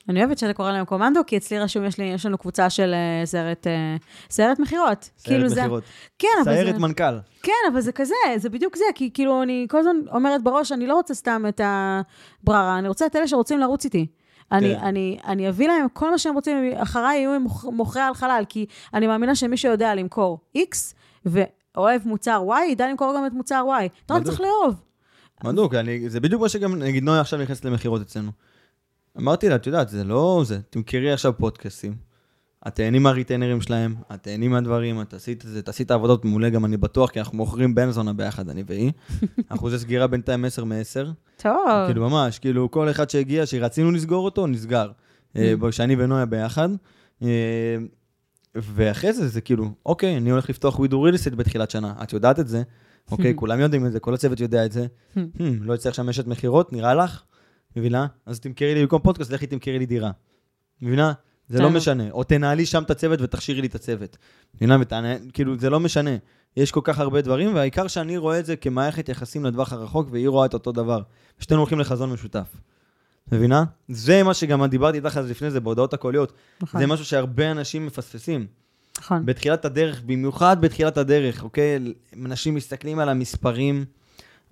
אני 0.10 0.20
אוהבת 0.24 0.38
שאתה 0.38 0.54
קורא 0.54 0.72
להם 0.72 0.86
קומנדו, 0.86 1.22
כי 1.28 1.38
אצלי 1.38 1.60
רשום, 1.60 1.86
יש, 1.86 1.98
לי, 1.98 2.04
יש 2.06 2.26
לנו 2.26 2.38
קבוצה 2.38 2.70
של 2.70 2.94
סיירת, 3.26 3.68
אה, 3.68 3.96
סיירת 4.30 4.60
מכירות. 4.60 5.10
כאילו 5.24 5.50
זה- 5.50 5.62
מכירות. 5.62 5.84
כן, 6.20 6.28
אבל 6.44 6.54
סיירת 6.54 6.76
זה... 6.76 6.82
מנכ"ל. 6.82 7.18
כן, 7.44 7.52
אבל 7.72 7.82
זה 7.82 7.92
כזה, 7.92 8.14
זה 8.38 8.50
בדיוק 8.50 8.76
זה, 8.76 8.84
כי 8.96 9.10
כאילו 9.14 9.44
אני 9.44 9.68
כל 9.70 9.78
הזמן 9.78 9.96
אומרת 10.14 10.44
בראש, 10.44 10.72
אני 10.72 10.88
לא 10.88 10.94
רוצה 10.94 11.14
סתם 11.14 11.44
את 11.50 11.62
הבררה, 11.64 12.80
אני 12.80 12.88
רוצה 12.88 13.06
את 13.06 13.16
אלה 13.16 13.28
שרוצים 13.28 13.60
לרוץ 13.60 13.86
איתי. 13.86 14.08
אני, 14.52 14.76
כן. 14.76 14.80
אני, 14.84 15.20
אני 15.26 15.50
אביא 15.50 15.68
להם 15.68 15.86
כל 15.94 16.12
מה 16.12 16.18
שהם 16.18 16.34
רוצים, 16.36 16.58
אחריי 16.78 17.18
יהיו 17.20 17.40
מוכרי 17.72 18.02
על 18.02 18.14
חלל, 18.14 18.44
כי 18.50 18.66
אני 18.94 19.08
מאמינה 19.08 19.36
שמי 19.36 19.58
שיודע 19.58 19.96
למכור 19.96 20.40
X 20.58 20.94
ואוהב 21.26 22.02
מוצר 22.08 22.44
Y, 22.50 22.72
ידע 22.72 22.88
למכור 22.90 23.14
גם 23.18 23.26
את 23.26 23.34
מוצר 23.34 23.66
Y. 23.82 23.86
אתה 24.06 24.14
בדיוק. 24.14 24.28
צריך 24.28 24.42
לאהוב. 24.42 24.76
בדיוק, 25.44 25.74
אני- 25.74 26.10
זה 26.10 26.20
בדיוק 26.20 26.42
מה 26.42 26.50
שגם, 26.50 26.76
נגיד, 26.76 27.04
נויה 27.04 27.22
עכשיו 27.22 27.40
נכנסת 27.40 27.66
למכירות 27.66 28.02
אצלנו. 28.02 28.32
אמרתי 29.18 29.50
לה, 29.50 29.56
את 29.56 29.68
יודעת, 29.68 29.90
זה 29.90 30.04
לא 30.04 30.42
זה, 30.46 30.60
תמכרי 30.70 31.12
עכשיו 31.14 31.34
פודקאסטים. 31.38 32.09
את 32.68 32.76
תהני 32.76 33.00
מהריטיינרים 33.00 33.62
שלהם, 33.62 33.96
את 34.14 34.24
תהני 34.24 34.48
מהדברים, 34.48 35.02
את 35.02 35.14
עשית 35.14 35.46
את 35.46 35.50
זה, 35.50 35.62
תעשי 35.62 35.84
את 35.84 35.92
העבודות 35.92 36.26
מעולה, 36.26 36.50
גם 36.50 36.66
אני 36.66 36.78
בטוח, 36.78 37.10
כי 37.10 37.20
אנחנו 37.20 37.38
מוכרים 37.38 37.76
בן 37.76 37.92
זונה 37.92 38.14
ביחד, 38.14 38.50
אני 38.50 38.64
והיא. 38.68 38.92
אחוזי 39.50 39.80
סגירה 39.80 40.08
בינתיים 40.08 40.46
10 40.46 40.64
מ-10. 40.64 41.08
טוב. 41.38 41.86
כאילו, 41.88 42.10
ממש, 42.10 42.40
כאילו, 42.40 42.72
כל 42.72 42.90
אחד 42.90 43.10
שהגיע, 43.10 43.46
שרצינו 43.46 43.92
לסגור 43.92 44.26
אותו, 44.26 44.48
נסגר. 44.48 44.92
אה, 45.36 45.54
שאני 45.72 45.96
ונויה 46.00 46.26
ביחד. 46.26 46.70
אה, 47.24 47.78
ואחרי 48.56 49.14
זה, 49.14 49.28
זה 49.28 49.42
כאילו, 49.42 49.72
אוקיי, 49.86 50.18
אני 50.18 50.30
הולך 50.30 50.50
לפתוח 50.50 50.80
ווידו 50.80 51.02
ריליסט 51.02 51.32
בתחילת 51.32 51.72
שנה, 51.72 51.94
את 52.04 52.14
יודעת 52.14 52.40
את 52.40 52.48
זה, 52.48 52.64
אוקיי, 53.12 53.34
כולם 53.36 53.60
יודעים 53.60 53.86
את 53.86 53.92
זה, 53.92 54.00
כל 54.00 54.14
הצוות 54.14 54.40
יודע 54.40 54.66
את 54.66 54.72
זה. 54.72 54.88
Hmm, 55.16 55.20
לא 55.62 55.74
יצטרך 55.74 55.96
שם 55.96 56.10
אשת 56.10 56.28
מכירות, 56.28 56.74
נראה 56.74 56.94
לך? 56.94 57.24
מבינה? 57.76 58.08
אז 58.26 58.40
תמכרי 58.40 58.74
לי 58.74 58.82
במקום 58.82 59.02
פודקאסט, 59.02 59.32
לכי 59.32 59.48
תמכרי 59.48 59.80
לי 59.80 59.86
דירה. 59.86 60.12
מבינה? 60.82 61.14
זה 61.50 61.62
לא. 61.62 61.70
משנה. 61.70 62.12
או 62.12 62.24
תנהלי 62.24 62.66
שם 62.66 62.84
את 62.84 62.92
הצוות 62.92 63.22
ותכשירי 63.22 63.62
לי 63.62 63.68
את 63.68 63.76
הצוות. 63.76 64.18
מבינה? 64.56 64.78
ותענה, 64.82 65.16
כאילו, 65.34 65.60
זה 65.60 65.70
לא 65.70 65.80
משנה. 65.80 66.12
יש 66.58 66.72
כל 66.72 66.82
כך 66.84 67.00
הרבה 67.00 67.22
דברים, 67.22 67.56
והעיקר 67.56 67.88
שאני 67.88 68.18
רואה 68.18 68.40
את 68.40 68.46
זה 68.46 68.56
כמערכת 68.56 69.10
יחסים 69.10 69.46
לטווח 69.46 69.74
הרחוק, 69.74 70.08
והיא 70.12 70.30
רואה 70.30 70.46
את 70.46 70.54
אותו 70.54 70.72
דבר. 70.72 71.02
שתינו 71.40 71.60
הולכים 71.60 71.80
לחזון 71.80 72.12
משותף. 72.12 72.56
מבינה? 73.32 73.64
זה 73.88 74.24
מה 74.24 74.34
שגם 74.34 74.66
דיברתי 74.66 74.98
איתך 74.98 75.18
על 75.18 75.24
זה 75.24 75.32
לפני 75.32 75.52
זה, 75.52 75.60
בהודעות 75.60 75.94
הקוליות. 75.94 76.34
נכון, 76.62 76.82
זה 76.82 76.88
משהו 76.88 77.06
שהרבה 77.06 77.52
אנשים 77.52 77.86
מפספסים. 77.86 78.48
נכון. 79.00 79.26
בתחילת 79.26 79.66
הדרך, 79.66 80.02
במיוחד 80.06 80.62
בתחילת 80.62 80.98
הדרך, 80.98 81.44
אוקיי? 81.44 81.80
אנשים 82.26 82.56
מסתכלים 82.56 83.00
על 83.00 83.10
המספרים, 83.10 83.86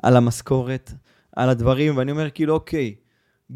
על 0.04 0.18
המשכורת, 0.18 0.92
על 1.36 1.50
הדברים, 1.50 1.98
ואני 1.98 2.12
אומר, 2.12 2.30
כאילו, 2.30 2.54
אוקיי, 2.54 2.96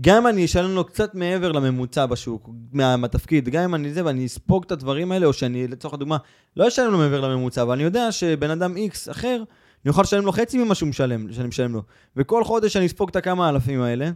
גם 0.01 0.17
אם 0.17 0.27
אני 0.27 0.45
אשלם 0.45 0.75
לו 0.75 0.83
קצת 0.83 1.15
מעבר 1.15 1.51
לממוצע 1.51 2.05
בשוק, 2.05 2.49
מה- 2.71 2.97
מהתפקיד, 2.97 3.49
גם 3.49 3.63
אם 3.63 3.75
אני 3.75 3.93
זה, 3.93 4.05
ואני 4.05 4.25
אספוג 4.25 4.63
את 4.65 4.71
הדברים 4.71 5.11
האלה, 5.11 5.25
או 5.25 5.33
שאני, 5.33 5.67
לצורך 5.67 5.93
הדוגמה, 5.93 6.17
לא 6.57 6.67
אשלם 6.67 6.91
לו 6.91 6.97
מעבר 6.97 7.21
לממוצע, 7.21 7.61
אבל 7.61 7.73
אני 7.73 7.83
יודע 7.83 8.11
שבן 8.11 8.49
אדם 8.49 8.75
X 8.77 9.11
אחר, 9.11 9.43
אני 9.85 9.89
אוכל 9.89 10.01
לשלם 10.01 10.25
לו 10.25 10.31
חצי 10.31 10.57
ממה 10.63 10.75
שהוא 10.75 10.89
משלם, 10.89 11.33
שאני 11.33 11.47
משלם 11.47 11.73
לו. 11.73 11.83
וכל 12.15 12.43
חודש 12.43 12.77
אני 12.77 12.85
אספוג 12.85 13.09
את 13.09 13.15
הכמה 13.15 13.49
אלפים 13.49 13.81
האלה, 13.81 14.11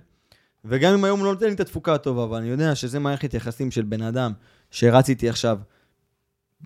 וגם 0.66 0.94
אם 0.94 1.04
היום 1.04 1.20
הוא 1.20 1.26
לא 1.26 1.34
נותן 1.34 1.46
לי 1.46 1.54
את 1.54 1.60
התפוקה 1.60 1.94
הטובה, 1.94 2.24
אבל 2.24 2.38
אני 2.38 2.48
יודע 2.48 2.76
שזה 2.76 3.00
מערכת 3.00 3.34
יחסים 3.34 3.72
של 3.72 3.82
בן 3.82 4.02
אדם 4.02 4.32
שרץ 4.72 5.10
איתי 5.10 5.30
עכשיו 5.30 5.58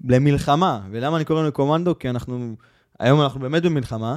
למלחמה. 0.03 0.81
ולמה 0.91 1.17
אני 1.17 1.25
קורא 1.25 1.41
לנו 1.41 1.51
קומנדו? 1.51 1.99
כי 1.99 2.09
אנחנו, 2.09 2.55
היום 2.99 3.21
אנחנו 3.21 3.39
באמת 3.39 3.63
במלחמה, 3.63 4.15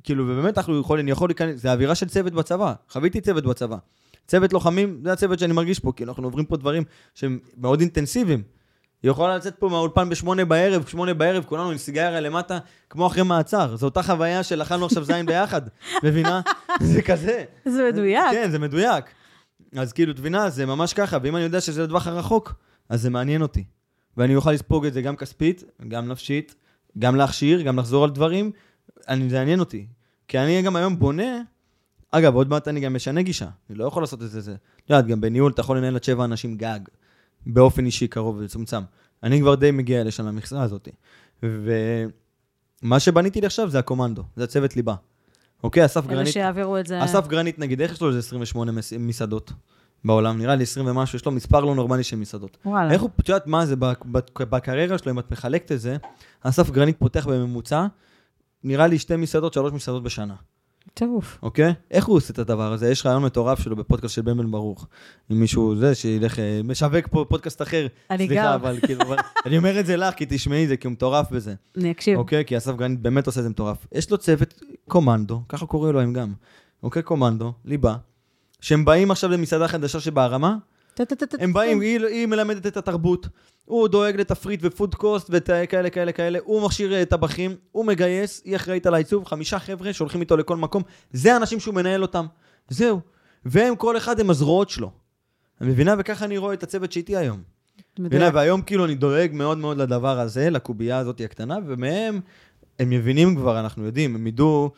וכאילו, 0.00 0.24
ובאמת 0.28 0.58
אנחנו 0.58 0.80
יכולים, 0.80 1.04
אני 1.04 1.10
יכול 1.10 1.28
להיכנס, 1.28 1.60
זה 1.60 1.72
אווירה 1.72 1.94
של 1.94 2.08
צוות 2.08 2.32
בצבא. 2.32 2.74
חוויתי 2.88 3.20
צוות 3.20 3.44
בצבא. 3.44 3.76
צוות 4.26 4.52
לוחמים, 4.52 5.00
זה 5.04 5.12
הצוות 5.12 5.38
שאני 5.38 5.52
מרגיש 5.52 5.78
פה, 5.78 5.92
כי 5.96 6.04
אנחנו 6.04 6.24
עוברים 6.24 6.44
פה 6.44 6.56
דברים 6.56 6.84
שהם 7.14 7.38
מאוד 7.56 7.80
אינטנסיביים. 7.80 8.42
היא 9.02 9.10
יכולה 9.10 9.36
לצאת 9.36 9.54
פה 9.58 9.68
מהאולפן 9.68 10.08
בשמונה 10.08 10.44
בערב, 10.44 10.86
שמונה 10.86 11.14
בערב, 11.14 11.44
כולנו 11.44 11.70
עם 11.70 11.78
סיגריה 11.78 12.20
למטה, 12.20 12.58
כמו 12.90 13.06
אחרי 13.06 13.22
מעצר. 13.22 13.76
זו 13.76 13.86
אותה 13.86 14.02
חוויה 14.02 14.42
של 14.42 14.62
אכלנו 14.62 14.86
עכשיו 14.86 15.04
זין 15.04 15.26
ביחד, 15.30 15.62
מבינה? 16.02 16.40
זה 16.80 17.02
כזה. 17.02 17.44
זה 17.64 17.90
מדויק. 17.92 18.30
כן, 18.32 18.50
זה 18.50 18.58
מדויק. 18.58 19.04
אז 19.76 19.92
כאילו, 19.92 20.12
את 20.12 20.18
מבינה, 20.18 20.50
זה 20.50 20.66
ממש 20.66 20.94
ככה, 20.94 21.18
ואם 21.22 21.36
אני 21.36 21.44
יודע 21.44 21.60
שזה 21.60 21.82
לטווח 21.82 22.06
הרחוק, 22.06 22.54
אז 22.88 23.02
זה 23.02 23.10
מעניין 23.10 23.42
אותי. 23.42 23.64
ואני 24.16 24.36
אוכל 24.36 24.52
לספוג 24.52 24.86
את 24.86 24.92
זה 24.92 25.02
גם 25.02 25.16
כספית, 25.16 25.64
גם 25.88 26.08
נפשית, 26.08 26.54
גם 26.98 27.16
להכשיר, 27.16 27.62
גם 27.62 27.78
לחזור 27.78 28.04
על 28.04 28.10
דברים, 28.10 28.50
אני, 29.08 29.30
זה 29.30 29.36
יעניין 29.36 29.60
אותי. 29.60 29.86
כי 30.28 30.38
אני 30.38 30.62
גם 30.62 30.76
היום 30.76 30.98
בונה, 30.98 31.40
אגב, 32.10 32.34
עוד 32.34 32.48
מעט 32.48 32.68
אני 32.68 32.80
גם 32.80 32.94
משנה 32.94 33.22
גישה, 33.22 33.48
אני 33.70 33.78
לא 33.78 33.84
יכול 33.84 34.02
לעשות 34.02 34.22
את 34.22 34.30
זה. 34.30 34.54
את 34.84 34.90
יודעת, 34.90 35.06
גם 35.06 35.20
בניהול 35.20 35.52
אתה 35.52 35.60
יכול 35.60 35.78
לנהל 35.78 35.94
עד 35.96 36.04
שבע 36.04 36.24
אנשים 36.24 36.56
גג, 36.56 36.80
באופן 37.46 37.86
אישי 37.86 38.08
קרוב 38.08 38.36
ומצומצם. 38.36 38.82
אני 39.22 39.40
כבר 39.40 39.54
די 39.54 39.70
מגיע 39.70 40.04
לשם 40.04 40.26
למכסה 40.26 40.62
הזאת. 40.62 40.88
ומה 42.82 43.00
שבניתי 43.00 43.40
לי 43.40 43.46
עכשיו 43.46 43.70
זה 43.70 43.78
הקומנדו, 43.78 44.22
זה 44.36 44.44
הצוות 44.44 44.76
ליבה. 44.76 44.94
אוקיי, 45.62 45.84
אסף 45.84 46.04
אלה 46.06 46.14
גרנית. 46.14 46.32
שיעבירו 46.32 46.78
את 46.78 46.86
זה. 46.86 47.04
אסף 47.04 47.26
גרנית, 47.26 47.58
נגיד, 47.58 47.80
איך 47.80 47.92
יש 47.92 48.00
לו 48.00 48.08
איזה 48.08 48.18
28 48.18 48.72
מס- 48.72 48.92
מסעדות 48.92 49.52
בעולם? 50.04 50.38
נראה 50.38 50.54
לי 50.54 50.62
20 50.62 50.86
ומשהו, 50.86 51.16
יש 51.16 51.26
לו 51.26 51.32
מספר 51.32 51.60
לא 51.60 51.74
נורמלי 51.74 52.02
של 52.04 52.16
מסעדות. 52.16 52.56
וואלה. 52.64 52.92
איך 52.92 53.02
הוא, 53.02 53.10
את 53.20 53.28
יודעת 53.28 53.46
מה 53.46 53.66
זה, 53.66 53.76
בק- 53.76 54.04
בק- 54.04 54.40
בקריירה 54.40 54.98
שלו, 54.98 55.12
אם 55.12 55.18
את 55.18 55.30
מחלקת 55.30 55.72
את 55.72 55.80
זה, 55.80 55.96
אסף 56.40 56.70
גרנית 56.70 56.98
פותח 56.98 57.26
בממוצע, 57.26 57.86
נראה 58.64 58.86
לי 58.86 58.98
שתי 58.98 59.16
מסעדות, 59.16 59.52
שלוש 59.52 59.72
מסעדות 59.72 60.02
בשנה, 60.02 60.34
טירוף. 60.94 61.38
אוקיי? 61.42 61.72
איך 61.90 62.06
הוא 62.06 62.16
עושה 62.16 62.32
את 62.32 62.38
הדבר 62.38 62.72
הזה? 62.72 62.90
יש 62.90 63.06
רעיון 63.06 63.22
מטורף 63.22 63.58
שלו 63.60 63.76
בפודקאסט 63.76 64.14
של 64.14 64.22
בן 64.22 64.36
בן 64.38 64.50
ברוך. 64.50 64.86
עם 65.30 65.40
מישהו 65.40 65.76
זה, 65.76 65.94
שילך, 65.94 66.38
אה, 66.38 66.60
משווק 66.64 67.06
פה 67.10 67.24
פודקאסט 67.28 67.62
אחר. 67.62 67.86
אני 68.10 68.26
סליחה, 68.26 68.44
גם. 68.44 68.52
אבל 68.52 68.78
כאילו, 68.80 69.02
אבל- 69.02 69.16
אני 69.46 69.58
אומר 69.58 69.80
את 69.80 69.86
זה 69.86 69.96
לך, 69.96 70.14
כי 70.14 70.26
תשמעי 70.28 70.64
את 70.64 70.68
זה, 70.68 70.76
כי 70.76 70.86
הוא 70.86 70.92
מטורף 70.92 71.30
בזה. 71.30 71.54
אני 71.76 71.90
אקשיב. 71.90 72.18
אוקיי? 72.18 72.44
כי 72.44 72.56
אסף 72.56 72.74
גרנית 72.76 73.00
באמת 73.00 73.26
עושה 73.26 73.40
את 73.40 73.44
זה 73.44 73.50
מטורף. 73.50 73.86
יש 73.92 74.10
לו 74.10 74.18
צוות 74.18 74.60
קומנדו, 74.88 75.42
ככה 75.48 75.66
קורא 75.66 75.92
לו 75.92 76.00
הם 76.00 76.12
גם. 76.12 76.32
אוקיי? 76.82 77.02
קומנדו, 77.02 77.52
ליבה, 77.64 77.96
שהם 78.60 78.84
באים 78.84 79.10
עכשיו 79.10 79.30
למסעדה 79.30 79.68
חדשה 79.68 80.00
שבהרמה. 80.00 80.56
הם 81.40 81.52
באים, 81.52 81.80
היא, 81.80 82.00
היא 82.06 82.26
מלמדת 82.26 82.66
את 82.66 82.76
התרבות, 82.76 83.28
הוא 83.64 83.88
דואג 83.88 84.20
לתפריט 84.20 84.60
ופוד 84.62 84.94
קוסט 84.94 85.30
וכאלה, 85.30 85.90
כאלה, 85.90 86.12
כאלה, 86.12 86.38
הוא 86.44 86.66
מכשיר 86.66 87.04
טבחים, 87.04 87.56
הוא 87.72 87.84
מגייס, 87.84 88.42
היא 88.44 88.56
אחראית 88.56 88.86
על 88.86 88.94
העיצוב, 88.94 89.24
חמישה 89.24 89.58
חבר'ה 89.58 89.92
שהולכים 89.92 90.20
איתו 90.20 90.36
לכל 90.36 90.56
מקום, 90.56 90.82
זה 91.12 91.34
האנשים 91.34 91.60
שהוא 91.60 91.74
מנהל 91.74 92.02
אותם, 92.02 92.26
זהו. 92.68 93.00
והם, 93.44 93.76
כל 93.76 93.96
אחד 93.96 94.20
הם 94.20 94.30
הזרועות 94.30 94.70
שלו. 94.70 94.90
את 95.56 95.62
מבינה? 95.62 95.94
וככה 95.98 96.24
אני 96.24 96.38
רואה 96.38 96.54
את 96.54 96.62
הצוות 96.62 96.92
שאיתי 96.92 97.16
היום. 97.16 97.42
מבינה? 97.98 98.30
והיום 98.34 98.62
כאילו 98.62 98.84
אני 98.84 98.94
דואג 98.94 99.30
מאוד 99.32 99.58
מאוד 99.58 99.78
לדבר 99.78 100.20
הזה, 100.20 100.50
לקובייה 100.50 100.98
הזאת 100.98 101.20
הקטנה, 101.20 101.56
ומהם 101.66 102.20
הם 102.78 102.90
מבינים 102.90 103.36
כבר, 103.36 103.60
אנחנו 103.60 103.84
יודעים, 103.84 104.14
הם 104.14 104.26
ידעו, 104.26 104.70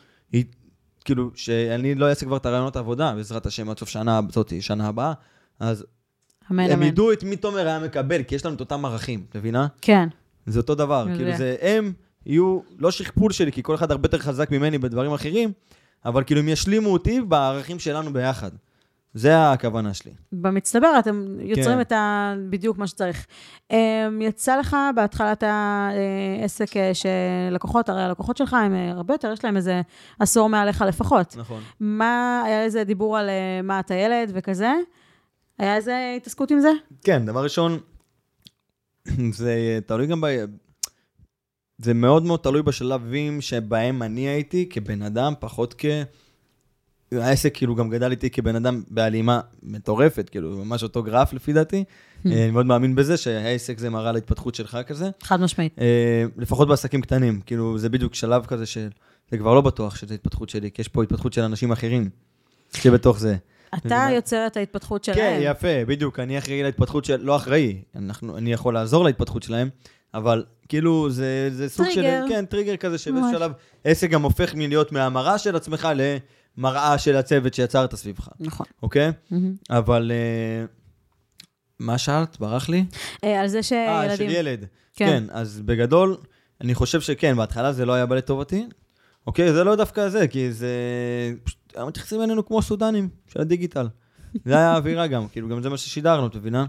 כאילו, 1.05 1.31
שאני 1.35 1.95
לא 1.95 2.09
אעשה 2.09 2.25
כבר 2.25 2.37
את 2.37 2.45
הרעיונות 2.45 2.75
העבודה, 2.75 3.13
בעזרת 3.15 3.45
השם, 3.45 3.69
עד 3.69 3.79
סוף 3.79 3.89
שנה 3.89 4.21
הזאת, 4.29 4.53
שנה 4.59 4.87
הבאה, 4.87 5.13
אז 5.59 5.85
אמן, 6.51 6.63
הם 6.63 6.71
אמן. 6.71 6.83
ידעו 6.83 7.11
את 7.11 7.23
מי 7.23 7.35
תומר 7.35 7.67
היה 7.67 7.79
מקבל, 7.79 8.23
כי 8.23 8.35
יש 8.35 8.45
לנו 8.45 8.55
את 8.55 8.59
אותם 8.59 8.85
ערכים, 8.85 9.23
את 9.29 9.35
מבינה? 9.35 9.67
כן. 9.81 10.07
זה 10.45 10.59
אותו 10.59 10.75
דבר, 10.75 11.05
מבין. 11.05 11.17
כאילו 11.17 11.37
זה, 11.37 11.55
הם 11.61 11.93
יהיו 12.25 12.59
לא 12.79 12.91
שכפול 12.91 13.31
שלי, 13.31 13.51
כי 13.51 13.63
כל 13.63 13.75
אחד 13.75 13.91
הרבה 13.91 14.05
יותר 14.05 14.19
חזק 14.19 14.51
ממני 14.51 14.77
בדברים 14.77 15.13
אחרים, 15.13 15.51
אבל 16.05 16.23
כאילו 16.23 16.41
הם 16.41 16.49
ישלימו 16.49 16.93
אותי 16.93 17.21
בערכים 17.21 17.79
שלנו 17.79 18.13
ביחד. 18.13 18.51
זה 19.13 19.51
הכוונה 19.51 19.93
שלי. 19.93 20.11
במצטבר 20.31 20.99
אתם 20.99 21.37
יוצרים 21.39 21.75
כן. 21.75 21.81
את 21.81 21.91
ה... 21.91 22.33
בדיוק 22.49 22.77
מה 22.77 22.87
שצריך. 22.87 23.25
אמ, 23.71 23.77
יצא 24.21 24.57
לך 24.57 24.77
בהתחלת 24.95 25.43
העסק 25.43 26.77
אה, 26.77 26.91
שלקוחות, 26.93 27.89
הרי 27.89 28.03
הלקוחות 28.03 28.37
שלך 28.37 28.53
הם 28.53 28.73
אה, 28.73 28.91
הרבה 28.91 29.13
יותר, 29.13 29.31
יש 29.31 29.45
להם 29.45 29.57
איזה 29.57 29.81
עשור 30.19 30.49
מעליך 30.49 30.81
לפחות. 30.81 31.35
נכון. 31.37 31.61
מה, 31.79 32.43
היה 32.45 32.63
איזה 32.63 32.83
דיבור 32.83 33.17
על 33.17 33.29
אה, 33.29 33.61
מה 33.63 33.79
אתה 33.79 33.93
ילד 33.93 34.31
וכזה? 34.33 34.73
היה 35.61 35.75
איזה 35.75 36.13
התעסקות 36.17 36.51
עם 36.51 36.59
זה? 36.59 36.71
כן, 37.03 37.25
דבר 37.25 37.43
ראשון, 37.43 37.79
זה 39.31 39.79
תלוי 39.85 40.07
גם 40.07 40.21
ב... 40.21 40.27
זה 41.77 41.93
מאוד 41.93 42.23
מאוד 42.23 42.39
תלוי 42.39 42.61
בשלבים 42.61 43.41
שבהם 43.41 44.03
אני 44.03 44.21
הייתי 44.21 44.69
כבן 44.69 45.01
אדם, 45.01 45.33
פחות 45.39 45.75
כ... 45.77 45.85
העסק 47.11 47.55
כאילו 47.55 47.75
גם 47.75 47.89
גדל 47.89 48.11
איתי 48.11 48.29
כבן 48.29 48.55
אדם 48.55 48.83
בהלימה 48.87 49.41
מטורפת, 49.63 50.29
כאילו 50.29 50.65
ממש 50.65 50.83
אותו 50.83 51.03
גרף 51.03 51.33
לפי 51.33 51.53
דעתי. 51.53 51.83
אני 52.25 52.51
מאוד 52.51 52.65
מאמין 52.65 52.95
בזה 52.95 53.17
שהעסק 53.17 53.79
זה 53.79 53.89
מראה 53.89 54.11
להתפתחות 54.11 54.55
שלך 54.55 54.77
כזה. 54.87 55.09
חד 55.23 55.41
משמעית. 55.41 55.79
אה, 55.79 56.23
לפחות 56.37 56.67
בעסקים 56.67 57.01
קטנים, 57.01 57.41
כאילו 57.45 57.77
זה 57.77 57.89
בדיוק 57.89 58.15
שלב 58.15 58.45
כזה 58.45 58.65
של... 58.65 58.89
זה 59.31 59.37
כבר 59.37 59.53
לא 59.53 59.61
בטוח 59.61 59.95
שזה 59.95 60.13
התפתחות 60.13 60.49
שלי, 60.49 60.71
כי 60.71 60.81
יש 60.81 60.87
פה 60.87 61.03
התפתחות 61.03 61.33
של 61.33 61.41
אנשים 61.41 61.71
אחרים 61.71 62.09
שבתוך 62.73 63.19
זה. 63.19 63.35
אתה? 63.77 64.07
יוצר 64.15 64.47
את 64.47 64.57
ההתפתחות 64.57 65.03
שלהם. 65.03 65.17
כן, 65.17 65.39
יפה, 65.41 65.85
בדיוק, 65.87 66.19
אני 66.19 66.37
אחראי 66.37 66.63
להתפתחות 66.63 67.05
של... 67.05 67.21
לא 67.21 67.35
אחראי, 67.35 67.81
אנחנו, 67.95 68.37
אני 68.37 68.53
יכול 68.53 68.73
לעזור 68.73 69.05
להתפתחות 69.05 69.43
שלהם, 69.43 69.69
אבל 70.13 70.45
כאילו, 70.67 71.09
זה, 71.09 71.49
זה 71.51 71.69
סוג 71.69 71.85
טריגר. 71.85 72.25
של, 72.27 72.33
כן, 72.33 72.45
טריגר 72.45 72.75
כזה, 72.75 72.91
ממש. 72.91 73.01
שבאיזשהו 73.01 73.39
שלב 73.39 73.51
עסק 73.83 74.09
גם 74.09 74.21
הופך 74.21 74.55
מלהיות 74.55 74.91
מהמראה 74.91 75.37
של 75.37 75.55
עצמך 75.55 75.87
למראה 76.57 76.97
של 76.97 77.15
הצוות 77.15 77.53
שיצרת 77.53 77.95
סביבך, 77.95 78.27
נכון. 78.39 78.65
אוקיי? 78.83 79.11
מהמם. 79.31 79.55
אבל 79.69 80.11
אה, 80.11 80.65
מה 81.79 81.97
שאלת? 81.97 82.39
ברח 82.39 82.69
לי? 82.69 82.85
אה, 83.23 83.41
על 83.41 83.47
זה 83.47 83.57
אה, 83.57 83.61
של 83.61 84.17
שילדים... 84.17 84.29
ילד. 84.29 84.65
כן. 84.95 85.05
כן, 85.05 85.23
אז 85.29 85.61
בגדול, 85.65 86.17
אני 86.61 86.75
חושב 86.75 87.01
שכן, 87.01 87.35
בהתחלה 87.37 87.73
זה 87.73 87.85
לא 87.85 87.93
היה 87.93 88.05
בא 88.05 88.15
לטובתי. 88.15 88.65
אוקיי, 89.27 89.53
זה 89.53 89.63
לא 89.63 89.75
דווקא 89.75 90.09
זה, 90.09 90.27
כי 90.27 90.51
זה... 90.51 90.69
פשוט, 91.43 91.59
היו 91.75 91.87
מתייחסים 91.87 92.21
אלינו 92.21 92.45
כמו 92.45 92.61
סודנים 92.61 93.09
של 93.27 93.41
הדיגיטל. 93.41 93.87
זה 94.45 94.53
היה 94.57 94.71
האווירה 94.71 95.07
גם, 95.07 95.27
כאילו, 95.27 95.49
גם 95.49 95.61
זה 95.61 95.69
מה 95.69 95.77
ששידרנו, 95.77 96.27
את 96.27 96.35
מבינה? 96.35 96.65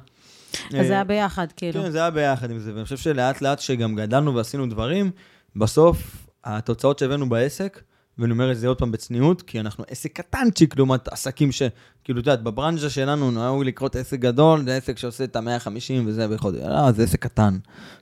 אז 0.52 0.86
זה 0.86 0.92
היה 0.92 1.04
ביחד, 1.04 1.46
כאילו. 1.56 1.82
כן, 1.82 1.90
זה 1.90 1.98
היה 1.98 2.10
ביחד 2.10 2.50
עם 2.50 2.58
זה, 2.58 2.74
ואני 2.74 2.84
חושב 2.84 2.96
שלאט 2.96 3.42
לאט 3.42 3.60
שגם 3.60 3.94
גדלנו 3.94 4.34
ועשינו 4.34 4.66
דברים, 4.66 5.10
בסוף 5.56 6.26
התוצאות 6.44 6.98
שהבאנו 6.98 7.28
בעסק, 7.28 7.82
ואני 8.18 8.32
אומר 8.32 8.52
את 8.52 8.58
זה 8.58 8.68
עוד 8.68 8.78
פעם 8.78 8.92
בצניעות, 8.92 9.42
כי 9.42 9.60
אנחנו 9.60 9.84
עסק 9.88 10.12
קטנצ'יק 10.12 10.76
לעומת 10.76 11.08
עסקים 11.08 11.52
ש... 11.52 11.62
כאילו, 12.04 12.20
את 12.20 12.26
יודעת, 12.26 12.42
בברנז'ה 12.42 12.90
שלנו 12.90 13.30
נהוג 13.30 13.64
לקרות 13.64 13.96
עסק 13.96 14.18
גדול, 14.18 14.64
זה 14.64 14.76
עסק 14.76 14.98
שעושה 14.98 15.24
את 15.24 15.36
ה-150 15.36 16.06
וזה 16.06 16.28
בחודש. 16.28 16.60
לא, 16.60 16.92
זה 16.92 17.02
עסק 17.02 17.22
קטן, 17.22 17.58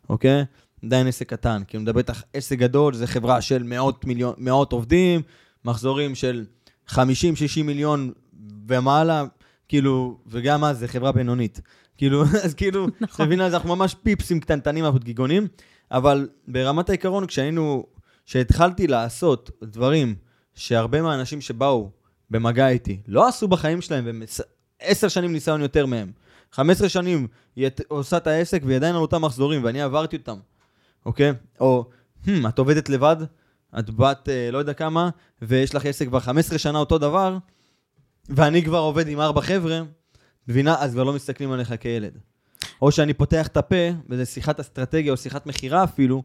אוקיי? 0.08 0.44
עדיין 0.84 1.06
עסק 1.06 1.28
קטן. 1.28 1.62
כאילו, 1.66 1.82
מדבר 1.82 1.98
איתך 1.98 2.22
עסק 2.34 2.58
גדול, 2.58 2.94
זה 2.94 3.06
חברה 3.06 3.40
של 3.40 3.62
מאות, 3.62 4.04
מיליון, 4.04 4.34
מאות 4.38 4.72
עובדים, 4.72 5.22
מחזורים 5.64 6.14
של 6.14 6.44
50-60 6.92 6.96
מיליון 7.64 8.12
ומעלה, 8.68 9.24
כאילו, 9.68 10.18
וגם 10.26 10.64
אז 10.64 10.78
זה 10.78 10.88
חברה 10.88 11.12
בינונית. 11.12 11.60
כאילו, 11.96 12.24
אז 12.44 12.54
כאילו, 12.54 12.86
נכון. 13.00 13.14
אתה 13.14 13.24
מבין, 13.24 13.40
אז 13.40 13.54
אנחנו 13.54 13.76
ממש 13.76 13.94
פיפסים 14.02 14.40
קטנטנים, 14.40 14.84
אנחנו 14.84 14.98
גיגונים, 15.00 15.48
אבל 15.90 16.28
ברמת 16.48 16.88
העיקרון, 16.88 17.26
כשהיינו, 17.26 17.86
כשהתחלתי 18.26 18.86
לעשות 18.86 19.50
דברים 19.62 20.14
שהרבה 20.54 21.02
מהאנשים 21.02 21.40
שבאו 21.40 21.90
במגע 22.30 22.68
איתי 22.68 23.00
לא 23.08 23.28
עשו 23.28 23.48
בחיים 23.48 23.80
שלהם, 23.80 24.06
והם 24.06 24.22
עש- 24.22 24.40
עשר 24.80 25.08
שנים 25.08 25.32
ניסיון 25.32 25.60
יותר 25.60 25.86
מהם, 25.86 26.12
15 26.52 26.88
שנים 26.88 27.26
היא 27.56 27.68
עושה 27.88 28.16
את 28.16 28.26
העסק 28.26 28.62
והיא 28.64 28.76
עדיין 28.76 28.94
על 28.94 29.00
אותם 29.00 29.22
מחזורים, 29.22 29.64
ואני 29.64 29.82
עברתי 29.82 30.16
אותם, 30.16 30.36
אוקיי? 31.06 31.32
או, 31.60 31.90
hmm, 32.26 32.30
את 32.48 32.58
עובדת 32.58 32.88
לבד, 32.88 33.16
את 33.78 33.90
בת 33.90 34.28
אה, 34.28 34.50
לא 34.50 34.58
יודע 34.58 34.72
כמה, 34.72 35.10
ויש 35.42 35.74
לך 35.74 35.86
עסק 35.86 36.06
כבר 36.06 36.20
15 36.20 36.58
שנה 36.58 36.78
אותו 36.78 36.98
דבר, 36.98 37.38
ואני 38.28 38.64
כבר 38.64 38.78
עובד 38.78 39.08
עם 39.08 39.20
ארבע 39.20 39.40
חבר'ה, 39.40 39.80
מבינה? 40.48 40.76
אז 40.78 40.92
כבר 40.92 41.04
לא 41.04 41.12
מסתכלים 41.12 41.52
עליך 41.52 41.74
כילד. 41.80 42.18
או 42.82 42.92
שאני 42.92 43.14
פותח 43.14 43.46
את 43.46 43.56
הפה, 43.56 43.90
וזה 44.08 44.26
שיחת 44.26 44.60
אסטרטגיה 44.60 45.12
או 45.12 45.16
שיחת 45.16 45.46
מכירה 45.46 45.84
אפילו, 45.84 46.22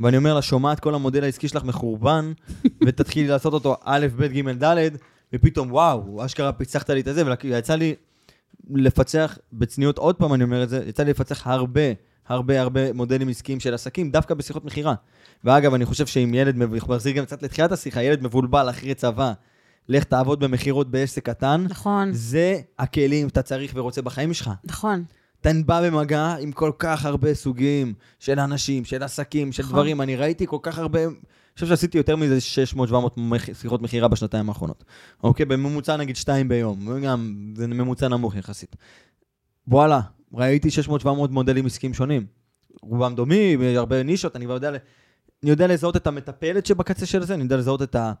ואני 0.00 0.16
אומר 0.16 0.34
לה, 0.34 0.42
שומעת 0.42 0.80
כל 0.80 0.94
המודל 0.94 1.24
העסקי 1.24 1.48
שלך 1.48 1.64
מחורבן, 1.64 2.32
ותתחילי 2.86 3.28
לעשות 3.28 3.52
אותו 3.52 3.76
א', 3.84 4.06
ב', 4.16 4.24
ג', 4.24 4.64
ד', 4.64 4.88
ופתאום, 5.32 5.72
וואו, 5.72 6.24
אשכרה 6.24 6.52
פיצחת 6.52 6.90
לי 6.90 7.00
את 7.00 7.06
הזה, 7.06 7.22
ויצא 7.44 7.74
לי 7.74 7.94
לפצח, 8.70 9.38
בצניעות, 9.52 9.98
עוד 9.98 10.16
פעם 10.16 10.34
אני 10.34 10.44
אומר 10.44 10.62
את 10.62 10.68
זה, 10.68 10.84
יצא 10.86 11.02
לי 11.02 11.10
לפצח 11.10 11.46
הרבה, 11.46 11.92
הרבה, 12.28 12.60
הרבה 12.60 12.92
מודלים 12.92 13.28
עסקיים 13.28 13.60
של 13.60 13.74
עסקים, 13.74 14.10
דווקא 14.10 14.34
בשיחות 14.34 14.64
מכירה. 14.64 14.94
ואגב, 15.44 15.74
אני 15.74 15.84
חושב 15.84 16.06
שאם 16.06 16.34
ילד, 16.34 16.56
מב- 16.56 16.74
מחזיר 16.92 17.12
גם 17.12 17.24
קצת 17.24 17.42
לתחילת 17.42 17.72
השיחה, 17.72 18.02
ילד 18.02 18.22
מבולבל 18.22 18.70
אחרי 18.70 18.94
צבא, 18.94 19.32
לך 19.88 20.04
תעבוד 20.04 20.40
במכירות 20.40 20.90
בעסק 20.90 21.24
קטן, 21.26 21.66
נכון, 21.68 22.08
זה 22.12 22.60
הכלים 22.78 23.28
שאתה 23.28 23.42
צריך 23.42 23.72
ורוצה 23.74 24.02
בחיים 24.02 24.34
שלך. 24.34 24.50
נכון. 24.64 25.04
אתה 25.40 25.50
בא 25.66 25.90
במגע 25.90 26.34
עם 26.40 26.52
כל 26.52 26.70
כך 26.78 27.04
הרבה 27.04 27.34
סוגים 27.34 27.94
של 28.18 28.40
אנשים, 28.40 28.84
של 28.84 29.02
עסקים, 29.02 29.52
של 29.52 29.62
נכון. 29.62 29.72
דברים. 29.74 30.00
אני 30.00 30.16
ראיתי 30.16 30.46
כל 30.46 30.58
כך 30.62 30.78
הרבה, 30.78 31.04
אני 31.04 31.14
חושב 31.54 31.66
שעשיתי 31.66 31.98
יותר 31.98 32.16
מזה 32.16 32.38
600-700 32.76 32.94
מח- 33.16 33.52
שיחות 33.60 33.82
מכירה 33.82 34.08
בשנתיים 34.08 34.48
האחרונות. 34.48 34.84
אוקיי, 35.22 35.46
בממוצע 35.46 35.96
נגיד 35.96 36.16
שתיים 36.16 36.48
ביום, 36.48 37.00
גם 37.04 37.34
זה 37.56 37.66
ממוצע 37.66 38.08
נמוך 38.08 38.36
יחסית. 38.36 38.76
וואלה, 39.68 40.00
ראיתי 40.34 40.68
600-700 41.02 41.08
מודלים 41.30 41.66
עסקיים 41.66 41.94
שונים. 41.94 42.26
רובם 42.82 43.14
דומים, 43.14 43.60
הרבה 43.62 44.02
נישות, 44.02 44.36
אני 44.36 44.44
כבר 44.44 44.54
יודע, 44.54 44.68
אני 44.68 45.50
יודע 45.50 45.66
לזהות 45.66 45.96
את 45.96 46.06
המטפלת 46.06 46.66
שבקצה 46.66 47.06
של 47.06 47.22
זה, 47.24 47.34
אני 47.34 47.42
יודע 47.42 47.56
לזהות 47.56 47.82
את, 47.82 47.94
ה, 47.94 48.12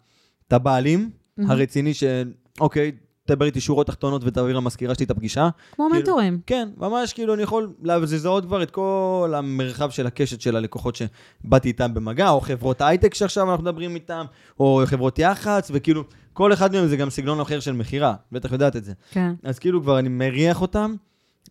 את 0.48 0.52
הבעלים 0.52 1.10
מהמם. 1.36 1.50
הרציני 1.50 1.94
של, 1.94 2.32
אוקיי, 2.60 2.92
תדבר 3.26 3.44
איתי 3.44 3.60
שורות 3.60 3.86
תחתונות 3.86 4.22
ותעביר 4.24 4.56
למזכירה 4.56 4.94
שלי 4.94 5.04
את 5.04 5.10
הפגישה. 5.10 5.48
כמו 5.72 5.84
כאילו- 5.84 6.00
מנטורים. 6.00 6.40
כן, 6.46 6.68
ממש 6.76 7.12
כאילו 7.12 7.34
אני 7.34 7.42
יכול 7.42 7.72
לזהות 7.82 8.44
כבר 8.44 8.62
את 8.62 8.70
כל 8.70 9.32
המרחב 9.36 9.90
של 9.90 10.06
הקשת 10.06 10.40
של 10.40 10.56
הלקוחות 10.56 10.96
שבאתי 10.96 11.68
איתם 11.68 11.94
במגע, 11.94 12.30
או 12.30 12.40
חברות 12.40 12.80
הייטק 12.80 13.14
שעכשיו 13.14 13.50
אנחנו 13.50 13.64
מדברים 13.64 13.94
איתם, 13.94 14.24
או 14.60 14.82
חברות 14.86 15.18
יח"צ, 15.18 15.70
וכאילו, 15.74 16.04
כל 16.32 16.52
אחד 16.52 16.72
מהם 16.72 16.86
זה 16.86 16.96
גם 16.96 17.10
סגנון 17.10 17.40
אחר 17.40 17.60
של 17.60 17.72
מכירה, 17.72 18.14
בטח 18.32 18.52
יודעת 18.52 18.76
את 18.76 18.84
זה. 18.84 18.92
כן. 19.10 19.34
אז 19.42 19.58
כאילו 19.58 19.82
כבר 19.82 19.98
אני 19.98 20.08
מריח 20.08 20.60
אותם, 20.60 20.94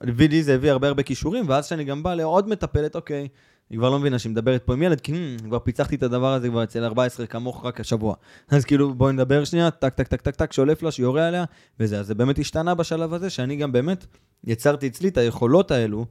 הביא 0.02 0.30
לי 0.30 0.44
זה 0.44 0.56
הביא 0.56 0.72
הרבה 0.72 0.88
הרבה 0.88 1.04
כישורים, 1.04 1.50
ואז 1.50 1.66
כשאני 1.66 1.84
גם 1.84 2.04
בא 2.04 2.14
לעוד 2.14 2.50
מטפלת, 2.50 2.96
אוקיי, 2.96 3.28
היא 3.70 3.78
כבר 3.78 3.90
לא 3.90 4.00
מבינה 4.00 4.20
שהיא 4.20 4.32
מדברת 4.32 4.64
פה 4.66 4.74
עם 4.74 4.84
ילד, 4.84 5.02
כי 5.02 5.12
"Hmm, 5.12 5.44
כבר 5.44 5.60
פיצחתי 5.60 5.96
את 5.96 6.04
הדבר 6.04 6.34
הזה 6.34 6.50
כבר 6.50 6.64
אצל 6.64 6.84
14 6.84 7.26
כמוך 7.26 7.66
רק 7.66 7.80
השבוע. 7.80 8.16
אז 8.50 8.66
כאילו, 8.66 8.94
בואי 8.94 9.14
נדבר 9.14 9.44
שנייה, 9.44 9.72
טק, 9.72 9.94
טק, 9.94 10.08
טק, 10.08 10.22
טק, 10.22 10.36
טק, 10.36 10.54
שולף 10.54 10.84
לה, 10.84 10.92
שיורה 10.92 11.28
עליה, 11.28 11.44
וזה, 11.80 12.00
אז 12.00 12.08
זה 12.08 12.16
באמת 12.16 12.40
השתנה 12.40 12.76
בשלב 12.76 13.14
הזה, 13.14 13.30
שאני 13.30 13.56
גם 13.56 13.72
באמת 13.72 14.06
יצרתי 14.44 14.88
אצלי 14.88 15.10
את 15.10 15.18
היכולות 15.18 15.72
האלו 15.72 16.06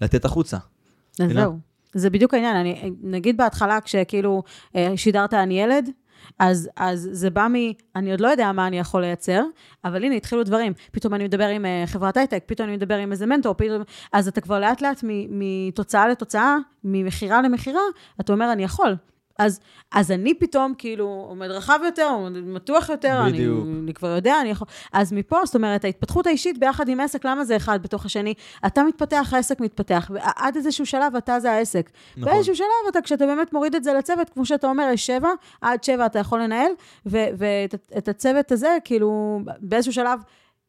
לתת 0.00 0.24
החוצה. 0.24 0.56
אז 0.56 1.24
מבינה? 1.24 1.40
זהו. 1.40 1.58
זה 1.94 2.10
בדיוק 2.10 2.34
העניין. 2.34 2.56
אני, 2.56 2.90
נגיד 3.02 3.36
בהתחלה, 3.36 3.78
כשכאילו 3.80 4.42
אה, 4.76 4.92
שידרת 4.96 5.34
אני 5.34 5.60
ילד, 5.60 5.90
אז, 6.38 6.70
אז 6.76 7.08
זה 7.12 7.30
בא 7.30 7.46
מ... 7.52 7.54
אני 7.96 8.10
עוד 8.10 8.20
לא 8.20 8.28
יודע 8.28 8.52
מה 8.52 8.66
אני 8.66 8.78
יכול 8.78 9.00
לייצר, 9.00 9.42
אבל 9.84 10.04
הנה, 10.04 10.14
התחילו 10.14 10.44
דברים. 10.44 10.72
פתאום 10.92 11.14
אני 11.14 11.24
מדבר 11.24 11.46
עם 11.46 11.66
אה, 11.66 11.84
חברת 11.86 12.16
הייטק, 12.16 12.42
פתאום 12.46 12.68
אני 12.68 12.76
מדבר 12.76 12.96
עם 12.96 13.12
איזה 13.12 13.26
מנטור, 13.26 13.54
פתאום... 13.54 13.82
אז 14.12 14.28
אתה 14.28 14.40
כבר 14.40 14.60
לאט 14.60 14.82
לאט 14.82 15.04
מ- 15.04 15.38
מתוצאה 15.68 16.08
לתוצאה, 16.08 16.56
ממכירה 16.84 17.42
למכירה, 17.42 17.82
אתה 18.20 18.32
אומר, 18.32 18.52
אני 18.52 18.64
יכול. 18.64 18.96
אז, 19.40 19.60
אז 19.92 20.10
אני 20.10 20.34
פתאום 20.34 20.74
כאילו 20.78 21.26
עומד 21.28 21.50
רחב 21.50 21.80
יותר, 21.84 22.08
עומד 22.12 22.40
מתוח 22.40 22.88
יותר, 22.88 23.22
אני, 23.22 23.32
בדיוק. 23.32 23.66
אני 23.82 23.94
כבר 23.94 24.08
יודע, 24.08 24.40
אני 24.40 24.50
יכול... 24.50 24.66
אז 24.92 25.12
מפה, 25.12 25.36
זאת 25.44 25.54
אומרת, 25.54 25.84
ההתפתחות 25.84 26.26
האישית 26.26 26.58
ביחד 26.58 26.88
עם 26.88 27.00
עסק, 27.00 27.24
למה 27.24 27.44
זה 27.44 27.56
אחד 27.56 27.82
בתוך 27.82 28.04
השני? 28.04 28.34
אתה 28.66 28.82
מתפתח, 28.82 29.30
העסק 29.32 29.60
מתפתח, 29.60 30.10
ועד 30.14 30.56
איזשהו 30.56 30.86
שלב 30.86 31.16
אתה 31.16 31.40
זה 31.40 31.52
העסק. 31.52 31.90
נכון. 32.16 32.32
באיזשהו 32.32 32.56
שלב 32.56 32.66
אתה, 32.88 33.00
כשאתה 33.00 33.26
באמת 33.26 33.52
מוריד 33.52 33.74
את 33.74 33.84
זה 33.84 33.92
לצוות, 33.94 34.30
כמו 34.30 34.46
שאתה 34.46 34.66
אומר, 34.66 34.88
יש 34.92 35.06
שבע, 35.06 35.30
עד 35.60 35.84
שבע 35.84 36.06
אתה 36.06 36.18
יכול 36.18 36.42
לנהל, 36.42 36.72
ואת 37.06 37.74
את 37.98 38.08
הצוות 38.08 38.52
הזה, 38.52 38.76
כאילו, 38.84 39.40
באיזשהו 39.60 39.92
שלב, 39.92 40.20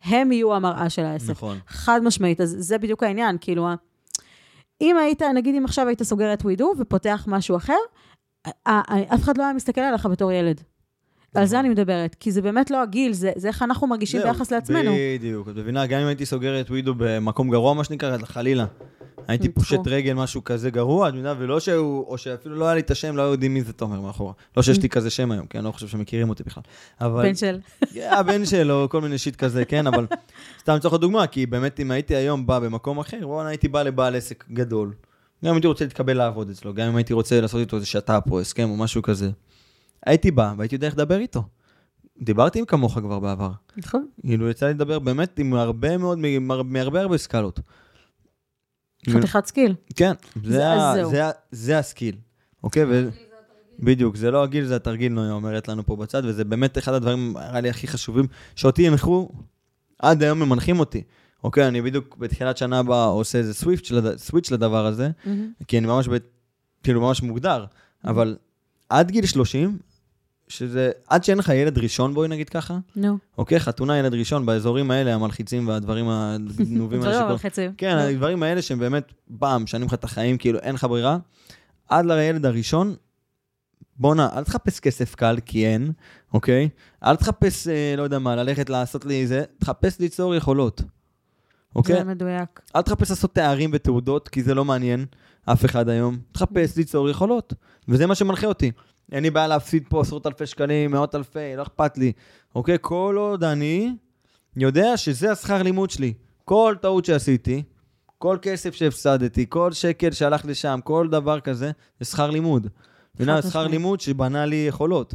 הם 0.04 0.32
יהיו 0.32 0.56
המראה 0.56 0.90
של 0.90 1.06
העסק. 1.06 1.30
נכון. 1.30 1.58
חד 1.68 2.04
משמעית, 2.04 2.42
אז 2.42 2.56
זה 2.60 2.78
בדיוק 2.78 3.04
העניין, 3.04 3.38
כאילו, 3.42 3.68
אם 4.82 4.98
היית, 4.98 5.22
נגיד 5.22 5.56
אם 5.56 5.66
עכשיו 5.66 5.88
היית 5.88 6.04
סוגר 6.04 6.34
את 6.34 6.42
ווידו 6.42 6.74
ופותח 6.80 7.26
משהו 7.28 7.58
אחר, 7.58 7.78
אף 9.14 9.24
אחד 9.24 9.38
לא 9.38 9.44
היה 9.44 9.54
מסתכל 9.54 9.82
עליך 9.82 10.06
בתור 10.06 10.32
ילד. 10.32 10.62
על 11.36 11.46
זה 11.46 11.60
אני 11.60 11.70
מדברת, 11.70 12.16
כי 12.16 12.32
זה 12.32 12.42
באמת 12.42 12.72
לא 12.72 12.82
הגיל, 12.82 13.14
זה, 13.14 13.32
זה 13.36 13.48
איך 13.48 13.62
אנחנו 13.62 13.88
מרגישים 13.88 14.22
ביחס 14.22 14.52
לעצמנו. 14.52 14.92
בדיוק, 15.18 15.50
את 15.50 15.56
מבינה, 15.56 15.86
גם 15.86 16.00
אם 16.00 16.08
הייתי 16.08 16.26
סוגר 16.26 16.62
את 16.62 16.70
ווידו 16.70 16.94
במקום 16.98 17.50
גרוע, 17.50 17.74
מה 17.74 17.84
שנקרא, 17.84 18.18
חלילה. 18.24 18.66
הייתי. 19.28 19.50
פושט 19.50 19.80
רגל, 19.86 20.14
משהו 20.14 20.44
כזה 20.44 20.70
גרוע, 20.70 21.10
את 21.10 21.14
מבינה, 21.14 21.34
ולא 21.38 21.60
שהוא, 21.60 22.06
או 22.08 22.18
שאפילו 22.18 22.56
לא 22.56 22.66
היה 22.66 22.74
לי 22.74 22.82
את 22.82 22.92
השם, 22.92 23.18
לא 23.18 23.22
יודעים 23.22 23.54
מי 23.54 23.64
זה 23.64 23.74
תומר 23.74 24.02
מאחורה. 24.02 24.34
לא 24.58 24.64
שיש 24.64 24.82
לי 24.82 24.90
כזה 24.90 25.10
שם 25.10 25.32
היום, 25.32 25.48
כי 25.48 25.58
אני 25.58 25.66
לא 25.66 25.72
חושב 25.72 25.88
שמכירים 25.88 26.30
אותי 26.30 26.44
בכלל. 26.44 26.64
אבל... 27.02 27.24
בן 27.24 27.36
של... 27.36 27.60
הבן 28.20 28.46
שלו, 28.46 28.88
כל 28.90 29.02
מיני 29.02 29.18
שיט 29.18 29.36
כזה, 29.36 29.66
כן, 29.66 29.88
אבל 29.88 30.08
סתם 30.62 30.76
לצורך 30.76 30.94
הדוגמה, 30.94 31.28
כי 31.28 31.46
באמת 31.46 31.80
אם 31.80 31.92
הייתי 31.92 32.16
היום 32.16 32.46
בא 32.46 32.60
במקום 32.60 33.00
אחר, 33.00 33.20
וואלה, 33.24 33.50
הייתי 33.50 33.68
בא 33.68 33.84
לבעל 33.84 34.16
עסק 34.16 34.46
גדול. 34.52 34.94
גם 35.46 35.50
אם 35.50 35.56
הייתי 35.56 35.68
רוצה 35.68 35.84
להתקבל 35.86 36.18
לעבוד 36.18 36.50
אצלו, 36.50 36.74
גם 36.74 36.88
אם 36.88 36.96
הייתי 36.96 37.14
רוצה 37.14 37.42
לעשות 37.42 37.60
איתו 37.60 37.76
איזה 37.76 37.86
שת"פ 37.86 38.32
או 38.32 38.40
הסכם 38.42 38.70
או 38.70 38.78
משהו 38.78 39.02
כזה. 39.02 39.32
הייתי 40.06 40.32
בא 40.32 40.54
והייתי 40.58 40.76
יודע 40.76 40.88
איך 40.88 40.96
לדבר 40.96 41.18
איתו. 41.18 41.44
דיברתי 42.22 42.60
עם 42.60 42.66
כמוך 42.66 43.00
כבר 43.00 43.20
בעבר. 43.20 43.52
נכון. 43.78 44.08
כאילו, 44.22 44.50
יצא 44.50 44.66
לי 44.68 44.74
לדבר 44.74 45.00
באמת 45.00 45.40
עם 45.40 45.54
הרבה 45.54 45.98
מאוד, 45.98 46.18
מהר- 46.20 46.64
מהרבה 46.64 47.02
הרבה 47.02 47.18
סקאלות. 47.18 47.60
חתיכת 49.10 49.46
skill. 49.46 49.76
כן, 49.96 50.12
זה- 50.44 50.68
ה, 51.28 51.32
זה 51.52 51.80
ה 51.80 51.85
skill, 51.85 52.16
אוקיי? 52.64 52.84
ו... 52.90 53.10
בדיוק, 53.80 54.16
זה 54.16 54.32
לא 54.32 54.44
הגיל, 54.44 54.66
זה 54.66 54.76
התרגיל, 54.76 55.12
נויה 55.14 55.32
אומרת 55.32 55.68
לנו 55.68 55.86
פה 55.86 55.96
בצד, 55.96 56.22
וזה 56.26 56.44
באמת 56.44 56.78
אחד 56.78 56.94
הדברים, 56.94 57.34
נראה 57.34 57.62
לי, 57.62 57.70
הכי 57.70 57.88
חשובים, 57.88 58.26
שאותי 58.56 58.88
הנחו, 58.88 59.30
עד 60.00 60.24
היום 60.24 60.42
הם 60.42 60.50
מנחים 60.50 60.80
אותי. 60.80 61.04
אוקיי, 61.44 61.68
אני 61.68 61.82
בדיוק 61.82 62.18
בתחילת 62.18 62.58
שנה 62.58 62.80
הבאה 62.80 63.06
עושה 63.06 63.38
איזה 63.38 63.54
סוויץ', 63.54 63.92
לד... 63.92 64.18
סוויץ' 64.18 64.52
לדבר 64.52 64.86
הזה, 64.86 65.10
מהמם. 65.26 65.52
כי 65.68 65.78
אני 65.78 65.88
ממש, 65.88 66.08
ב... 66.08 66.18
כאילו, 66.84 67.02
ממש 67.02 67.22
מוגדר, 67.22 67.66
אבל 68.06 68.38
עד 68.90 69.12
גיל 69.12 69.26
30, 69.26 69.78
שזה, 70.48 70.92
עד 71.08 71.24
שאין 71.24 71.38
לך 71.38 71.50
ילד 71.50 71.78
ראשון, 71.78 72.14
בואי 72.14 72.28
נגיד 72.28 72.50
ככה, 72.50 72.78
נו. 72.96 73.18
אוקיי, 73.38 73.60
חתונה 73.60 73.98
ילד 73.98 74.14
ראשון, 74.14 74.46
באזורים 74.46 74.92
האלה, 74.92 75.16
המלחיצים 75.16 75.68
והדברים 75.68 76.06
הגנובים 76.10 77.02
האלה 77.02 77.12
דברים 77.12 77.24
שכל- 77.26 77.32
מלחיצים. 77.32 77.72
כן. 77.78 77.98
הדברים 77.98 78.44
האלה 78.44 78.62
שהם 78.62 78.80
באמת, 78.80 79.12
פעם, 79.40 79.64
משנים 79.64 79.88
לך 79.88 79.94
את 79.94 80.04
החיים, 80.04 80.38
כאילו 80.38 80.60
אין 80.60 80.76
לך 80.76 80.84
ברירה, 80.84 81.18
עד 81.90 82.06
לילד 82.06 82.46
הראשון, 82.46 82.96
בואנה, 83.98 84.30
אל 84.38 84.44
תחפש 84.44 84.80
כסף 84.80 85.16
קל, 85.16 85.38
כי 85.46 85.68
אין, 85.68 85.92
אוקיי? 86.34 86.70
אל 87.04 87.16
תחפש, 87.16 87.68
אה, 87.68 87.94
לא 87.98 88.04
יודע 88.04 88.20
מה, 88.20 88.36
ללכת 88.36 88.70
לעשות 88.70 89.06
לי 89.06 89.28
זה, 89.28 89.44
תחפש 89.60 90.00
ליצור 90.00 90.36
יכולות, 90.36 90.82
אוקיי? 91.76 91.96
זה 91.96 92.04
מדויק. 92.04 92.60
אל 92.76 92.82
תחפש 92.82 93.10
לעשות 93.10 93.36
תארים 93.36 93.70
ותעודות, 93.74 94.30
כי 94.30 94.44
זה 94.44 94.56
לא 94.56 94.66
מעניין 94.66 95.06
אף 95.46 95.66
אחד 95.66 95.90
היום. 95.90 96.18
תחפש 96.32 96.78
ליצור 96.78 97.10
יכולות, 97.10 97.54
וזה 97.88 98.08
מה 98.08 98.16
שמנחה 98.16 98.48
אותי. 98.48 98.72
אין 99.12 99.24
לי 99.24 99.30
בעיה 99.30 99.48
להפסיד 99.48 99.84
פה 99.90 100.02
עשרות 100.02 100.28
אלפי 100.28 100.46
שקלים, 100.46 100.92
מאות 100.92 101.16
אלפי, 101.16 101.56
לא 101.58 101.62
אכפת 101.62 101.98
לי. 101.98 102.12
אוקיי? 102.56 102.78
כל 102.82 103.16
עוד 103.20 103.44
אני 103.44 103.94
יודע 104.56 104.98
שזה 104.98 105.32
השכר 105.32 105.64
לימוד 105.64 105.90
שלי. 105.90 106.14
כל 106.46 106.76
טעות 106.82 107.06
שעשיתי, 107.06 107.64
כל 108.18 108.38
כסף 108.42 108.76
שהפסדתי, 108.76 109.46
כל 109.50 109.72
שקל 109.72 110.12
שהלך 110.12 110.46
לשם, 110.46 110.80
כל 110.84 111.08
דבר 111.12 111.40
כזה, 111.40 111.72
זה 112.00 112.06
שכר 112.06 112.30
לימוד. 112.30 112.68
מבינה? 113.16 113.42
שכר 113.42 113.50
משמעית. 113.50 113.72
לימוד 113.72 114.00
שבנה 114.00 114.46
לי 114.46 114.66
יכולות. 114.68 115.14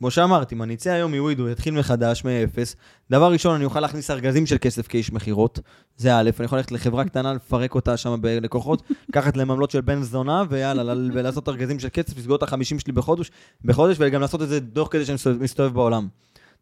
כמו 0.00 0.10
שאמרתי, 0.10 0.54
אם 0.54 0.62
אני 0.62 0.74
אצא 0.74 0.90
היום 0.90 1.14
מווידו, 1.14 1.48
יתחיל 1.48 1.74
מחדש, 1.74 2.24
מאפס, 2.24 2.76
דבר 3.10 3.32
ראשון, 3.32 3.54
אני 3.54 3.64
אוכל 3.64 3.80
להכניס 3.80 4.10
ארגזים 4.10 4.46
של 4.46 4.56
כסף 4.60 4.88
כאיש 4.88 5.12
מכירות, 5.12 5.60
זה 5.96 6.16
א', 6.16 6.30
אני 6.38 6.44
יכול 6.44 6.58
ללכת 6.58 6.72
לחברה 6.72 7.04
קטנה, 7.04 7.32
לפרק 7.32 7.74
אותה 7.74 7.96
שם 7.96 8.16
בלקוחות, 8.20 8.82
לקחת 9.08 9.36
להם 9.36 9.50
עמלות 9.50 9.70
של 9.70 9.80
בן 9.80 10.02
זונה, 10.02 10.42
ויאללה, 10.48 10.94
ולעשות 11.12 11.48
ארגזים 11.48 11.78
של 11.78 11.88
כסף, 11.92 12.18
לסגור 12.18 12.36
את 12.36 12.42
החמישים 12.42 12.78
שלי 12.78 12.92
בחודש, 12.92 13.30
בחודש, 13.64 13.96
וגם 14.00 14.20
לעשות 14.20 14.42
את 14.42 14.48
זה 14.48 14.60
תוך 14.60 14.88
כדי 14.90 15.04
שאני 15.04 15.16
מסתובב- 15.40 15.74
בעולם. 15.74 16.08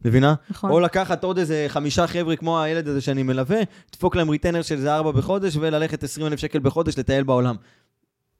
מבינה? 0.04 0.34
נכון. 0.50 0.70
או 0.70 0.80
לקחת 0.80 1.24
עוד 1.24 1.38
איזה 1.38 1.64
חמישה 1.68 2.06
חבר'ה 2.06 2.36
כמו 2.36 2.62
הילד 2.62 2.88
הזה 2.88 3.00
שאני 3.00 3.22
מלווה, 3.22 3.58
לדפוק 3.90 4.16
להם 4.16 4.28
retainer 4.28 4.62
של 4.62 4.74
איזה 4.74 4.94
ארבע 4.94 5.10
בחודש, 5.10 5.56
וללכת 5.56 6.02
20 6.02 6.26
אלף 6.26 6.38
שקל 6.38 6.58
בחודש 6.58 6.98
לטייל 6.98 7.22
בעולם. 7.24 7.56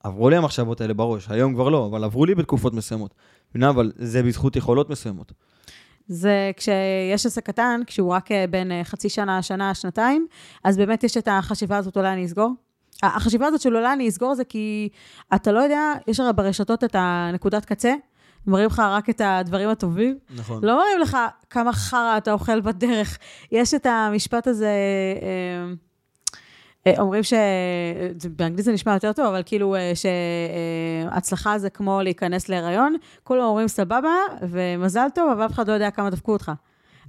עברו 0.03 0.29
לי 0.29 0.35
המחשבות 0.35 0.81
האלה 0.81 0.93
בראש, 0.93 1.29
היום 1.29 1.53
כבר 1.53 1.69
לא, 1.69 1.85
אבל 1.85 2.03
עברו 2.03 2.25
לי 2.25 2.35
בתקופות 2.35 2.73
מסוימות. 2.73 3.13
מבינה? 3.49 3.69
אבל 3.69 3.91
זה 3.95 4.23
בזכות 4.23 4.55
יכולות 4.55 4.89
מסוימות. 4.89 5.31
זה 6.07 6.51
כשיש 6.57 7.25
עסק 7.25 7.45
קטן, 7.45 7.81
כשהוא 7.87 8.11
רק 8.11 8.31
אה, 8.31 8.45
בין 8.49 8.71
אה, 8.71 8.83
חצי 8.83 9.09
שנה, 9.09 9.41
שנה, 9.41 9.73
שנתיים, 9.73 10.27
אז 10.63 10.77
באמת 10.77 11.03
יש 11.03 11.17
את 11.17 11.27
החשיבה 11.31 11.77
הזאת, 11.77 11.97
אולי 11.97 12.13
אני 12.13 12.25
אסגור. 12.25 12.53
החשיבה 13.03 13.47
הזאת 13.47 13.61
של 13.61 13.75
אולי 13.75 13.93
אני 13.93 14.09
אסגור 14.09 14.35
זה 14.35 14.43
כי 14.43 14.89
אתה 15.35 15.51
לא 15.51 15.59
יודע, 15.59 15.93
יש 16.07 16.19
הרי 16.19 16.33
ברשתות 16.33 16.83
את 16.83 16.95
הנקודת 16.99 17.65
קצה, 17.65 17.93
מראים 18.47 18.65
לך 18.65 18.79
רק 18.79 19.09
את 19.09 19.21
הדברים 19.25 19.69
הטובים, 19.69 20.17
נכון. 20.35 20.63
לא 20.63 20.77
מראים 20.77 20.99
לך 20.99 21.17
כמה 21.49 21.73
חרא 21.73 22.17
אתה 22.17 22.31
אוכל 22.31 22.61
בדרך. 22.61 23.17
יש 23.51 23.73
את 23.73 23.85
המשפט 23.85 24.47
הזה, 24.47 24.73
אה, 25.21 25.73
אומרים 26.87 27.23
ש... 27.23 27.33
באנגלית 28.35 28.65
זה 28.65 28.71
נשמע 28.71 28.93
יותר 28.93 29.13
טוב, 29.13 29.25
אבל 29.25 29.41
כאילו 29.45 29.75
אה, 29.75 29.91
שהצלחה 29.95 31.57
זה 31.57 31.69
כמו 31.69 32.01
להיכנס 32.03 32.49
להיריון, 32.49 32.95
כולם 33.23 33.43
אומרים 33.43 33.67
סבבה 33.67 34.13
ומזל 34.41 35.07
טוב, 35.15 35.31
אבל 35.31 35.45
אף 35.45 35.51
אחד 35.51 35.67
לא 35.67 35.73
יודע 35.73 35.91
כמה 35.91 36.09
דפקו 36.09 36.33
אותך. 36.33 36.51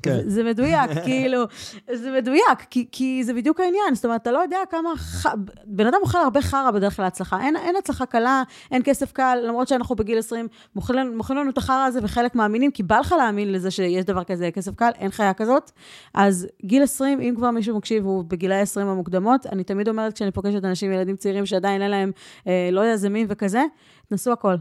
כן. 0.02 0.16
זה, 0.16 0.30
זה 0.30 0.44
מדויק, 0.44 0.90
כאילו, 1.06 1.44
זה 1.92 2.10
מדויק, 2.10 2.58
כי, 2.70 2.86
כי 2.92 3.24
זה 3.24 3.34
בדיוק 3.34 3.60
העניין. 3.60 3.94
זאת 3.94 4.04
אומרת, 4.04 4.22
אתה 4.22 4.32
לא 4.32 4.38
יודע 4.38 4.58
כמה... 4.70 4.96
ח... 4.96 5.26
בן 5.66 5.86
אדם 5.86 5.98
אוכל 6.02 6.18
הרבה 6.18 6.42
חרא 6.42 6.70
בדרך 6.70 6.98
להצלחה. 6.98 7.40
אין, 7.40 7.56
אין 7.56 7.76
הצלחה 7.76 8.06
קלה, 8.06 8.42
אין 8.70 8.82
כסף 8.84 9.12
קל, 9.12 9.38
למרות 9.46 9.68
שאנחנו 9.68 9.96
בגיל 9.96 10.18
20, 10.18 10.48
מוכרים 10.74 11.38
לנו 11.38 11.50
את 11.50 11.58
החרא 11.58 11.84
הזה, 11.86 12.00
וחלק 12.02 12.34
מאמינים, 12.34 12.70
כי 12.70 12.82
בא 12.82 12.98
לך 12.98 13.12
להאמין 13.18 13.52
לזה 13.52 13.70
שיש 13.70 14.04
דבר 14.04 14.24
כזה, 14.24 14.50
כסף 14.50 14.74
קל, 14.74 14.90
אין 14.98 15.10
חיה 15.10 15.34
כזאת. 15.34 15.70
אז 16.14 16.46
גיל 16.64 16.82
20, 16.82 17.20
אם 17.20 17.34
כבר 17.36 17.50
מישהו 17.50 17.76
מקשיב, 17.76 18.04
הוא 18.04 18.24
בגילאי 18.24 18.60
20 18.60 18.86
המוקדמות, 18.86 19.46
אני 19.46 19.64
תמיד 19.64 19.88
אומרת, 19.88 20.14
כשאני 20.14 20.30
פוגשת 20.30 20.64
אנשים, 20.64 20.92
ילדים 20.92 21.16
צעירים 21.16 21.46
שעדיין 21.46 21.82
אין 21.82 21.90
להם 21.90 22.12
אה, 22.46 22.68
לא 22.72 22.92
יזמים 22.92 23.26
וכזה, 23.30 23.64
תנסו 24.08 24.32
הכל. 24.32 24.54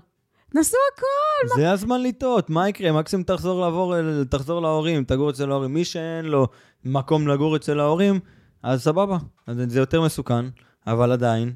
תנסו 0.49 0.77
הכל! 0.93 1.59
זה 1.61 1.71
הזמן 1.71 2.03
לטעות, 2.03 2.49
מה 2.49 2.69
יקרה? 2.69 2.91
מקסימום 2.91 3.23
תחזור 3.23 3.61
לעבור, 3.61 3.95
תחזור 4.29 4.61
להורים, 4.61 5.03
תגור 5.03 5.29
אצל 5.29 5.51
ההורים. 5.51 5.73
מי 5.73 5.85
שאין 5.85 6.25
לו 6.25 6.47
מקום 6.85 7.27
לגור 7.27 7.55
אצל 7.55 7.79
ההורים, 7.79 8.19
אז 8.63 8.83
סבבה. 8.83 9.17
אז 9.47 9.57
זה 9.67 9.79
יותר 9.79 10.01
מסוכן, 10.01 10.45
אבל 10.87 11.11
עדיין, 11.11 11.53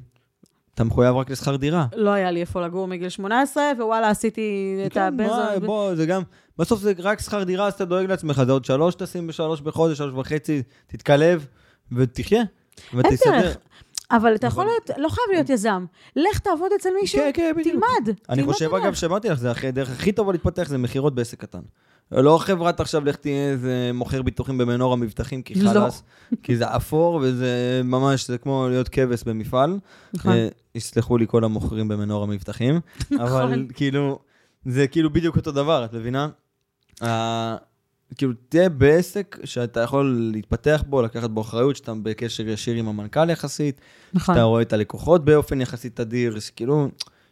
אתה 0.74 0.84
מחויב 0.84 1.16
רק 1.16 1.30
לשכר 1.30 1.56
דירה. 1.56 1.86
לא 1.96 2.10
היה 2.10 2.30
לי 2.30 2.40
איפה 2.40 2.66
לגור 2.66 2.86
מגיל 2.88 3.08
18, 3.08 3.64
ווואלה, 3.78 4.10
עשיתי 4.10 4.76
את 4.86 4.92
כן, 4.92 5.00
הבן 5.00 5.26
מה, 5.26 5.48
זוג. 5.54 5.64
בוא, 5.64 5.94
זה 5.94 6.06
גם, 6.06 6.22
בסוף 6.58 6.80
זה 6.80 6.92
רק 6.98 7.20
שכר 7.20 7.42
דירה, 7.42 7.66
אז 7.66 7.72
אתה 7.72 7.84
דואג 7.84 8.06
לעצמך, 8.06 8.42
זה 8.46 8.52
עוד 8.52 8.64
שלוש 8.64 8.94
תשים 8.94 9.26
בשלוש 9.26 9.60
בחודש, 9.60 9.98
שלוש 9.98 10.14
וחצי, 10.14 10.62
תתקלב 10.86 11.46
ותחיה, 11.92 12.42
ותסתדר. 12.94 13.40
דרך. 13.40 13.56
אבל 14.10 14.34
אתה 14.34 14.46
יכול 14.46 14.62
אבל- 14.64 14.70
להיות, 14.70 14.90
לא 14.98 15.08
חייב 15.08 15.26
להיות 15.32 15.50
יזם. 15.50 15.84
לך 16.16 16.38
תעבוד 16.38 16.70
אצל 16.80 16.88
מישהו, 17.00 17.18
כן, 17.18 17.30
כן, 17.34 17.52
בדיוק. 17.56 17.74
תלמד. 17.74 18.16
אני 18.28 18.44
חושב. 18.44 18.74
אגב, 18.74 18.94
שאמרתי 18.94 19.28
לך, 19.28 19.38
זה 19.38 19.52
הדרך 19.62 19.90
הכי 19.90 20.12
טובה 20.12 20.32
להתפתח 20.32 20.68
זה 20.68 20.78
מכירות 20.78 21.14
בעסק 21.14 21.40
קטן. 21.40 21.60
לא 22.12 22.38
חברת 22.42 22.80
עכשיו, 22.80 23.04
לך 23.04 23.16
תהיה 23.16 23.50
איזה 23.50 23.90
מוכר 23.94 24.22
ביטוחים 24.22 24.58
במנור 24.58 24.92
המבטחים, 24.92 25.42
כי 25.42 25.54
לא. 25.54 25.70
חלאס, 25.70 26.02
כי 26.42 26.56
זה 26.56 26.76
אפור, 26.76 27.20
וזה 27.22 27.80
ממש, 27.84 28.26
זה 28.28 28.38
כמו 28.38 28.66
להיות 28.70 28.88
כבש 28.88 29.22
במפעל. 29.22 29.78
נכון. 30.14 30.32
אה, 30.32 30.48
יסלחו 30.74 31.16
לי 31.18 31.26
כל 31.28 31.44
המוכרים 31.44 31.88
במנור 31.88 32.22
המבטחים, 32.22 32.80
אבל 33.20 33.44
נכון. 33.46 33.66
כאילו, 33.74 34.18
זה 34.64 34.86
כאילו 34.86 35.10
בדיוק 35.12 35.36
אותו 35.36 35.52
דבר, 35.52 35.84
את 35.84 35.92
מבינה? 35.94 36.28
כאילו, 38.16 38.32
תהיה 38.48 38.68
בעסק 38.68 39.38
שאתה 39.44 39.80
יכול 39.80 40.30
להתפתח 40.32 40.84
בו, 40.86 41.02
לקחת 41.02 41.30
בו 41.30 41.40
אחריות, 41.40 41.76
שאתה 41.76 41.92
בקשר 42.02 42.48
ישיר 42.48 42.74
עם 42.74 42.88
המנכ"ל 42.88 43.30
יחסית, 43.30 43.80
נכון. 44.14 44.34
שאתה 44.34 44.42
רואה 44.44 44.62
את 44.62 44.72
הלקוחות 44.72 45.24
באופן 45.24 45.60
יחסית 45.60 45.96
תדיר, 45.96 46.40
שכאילו, 46.40 46.88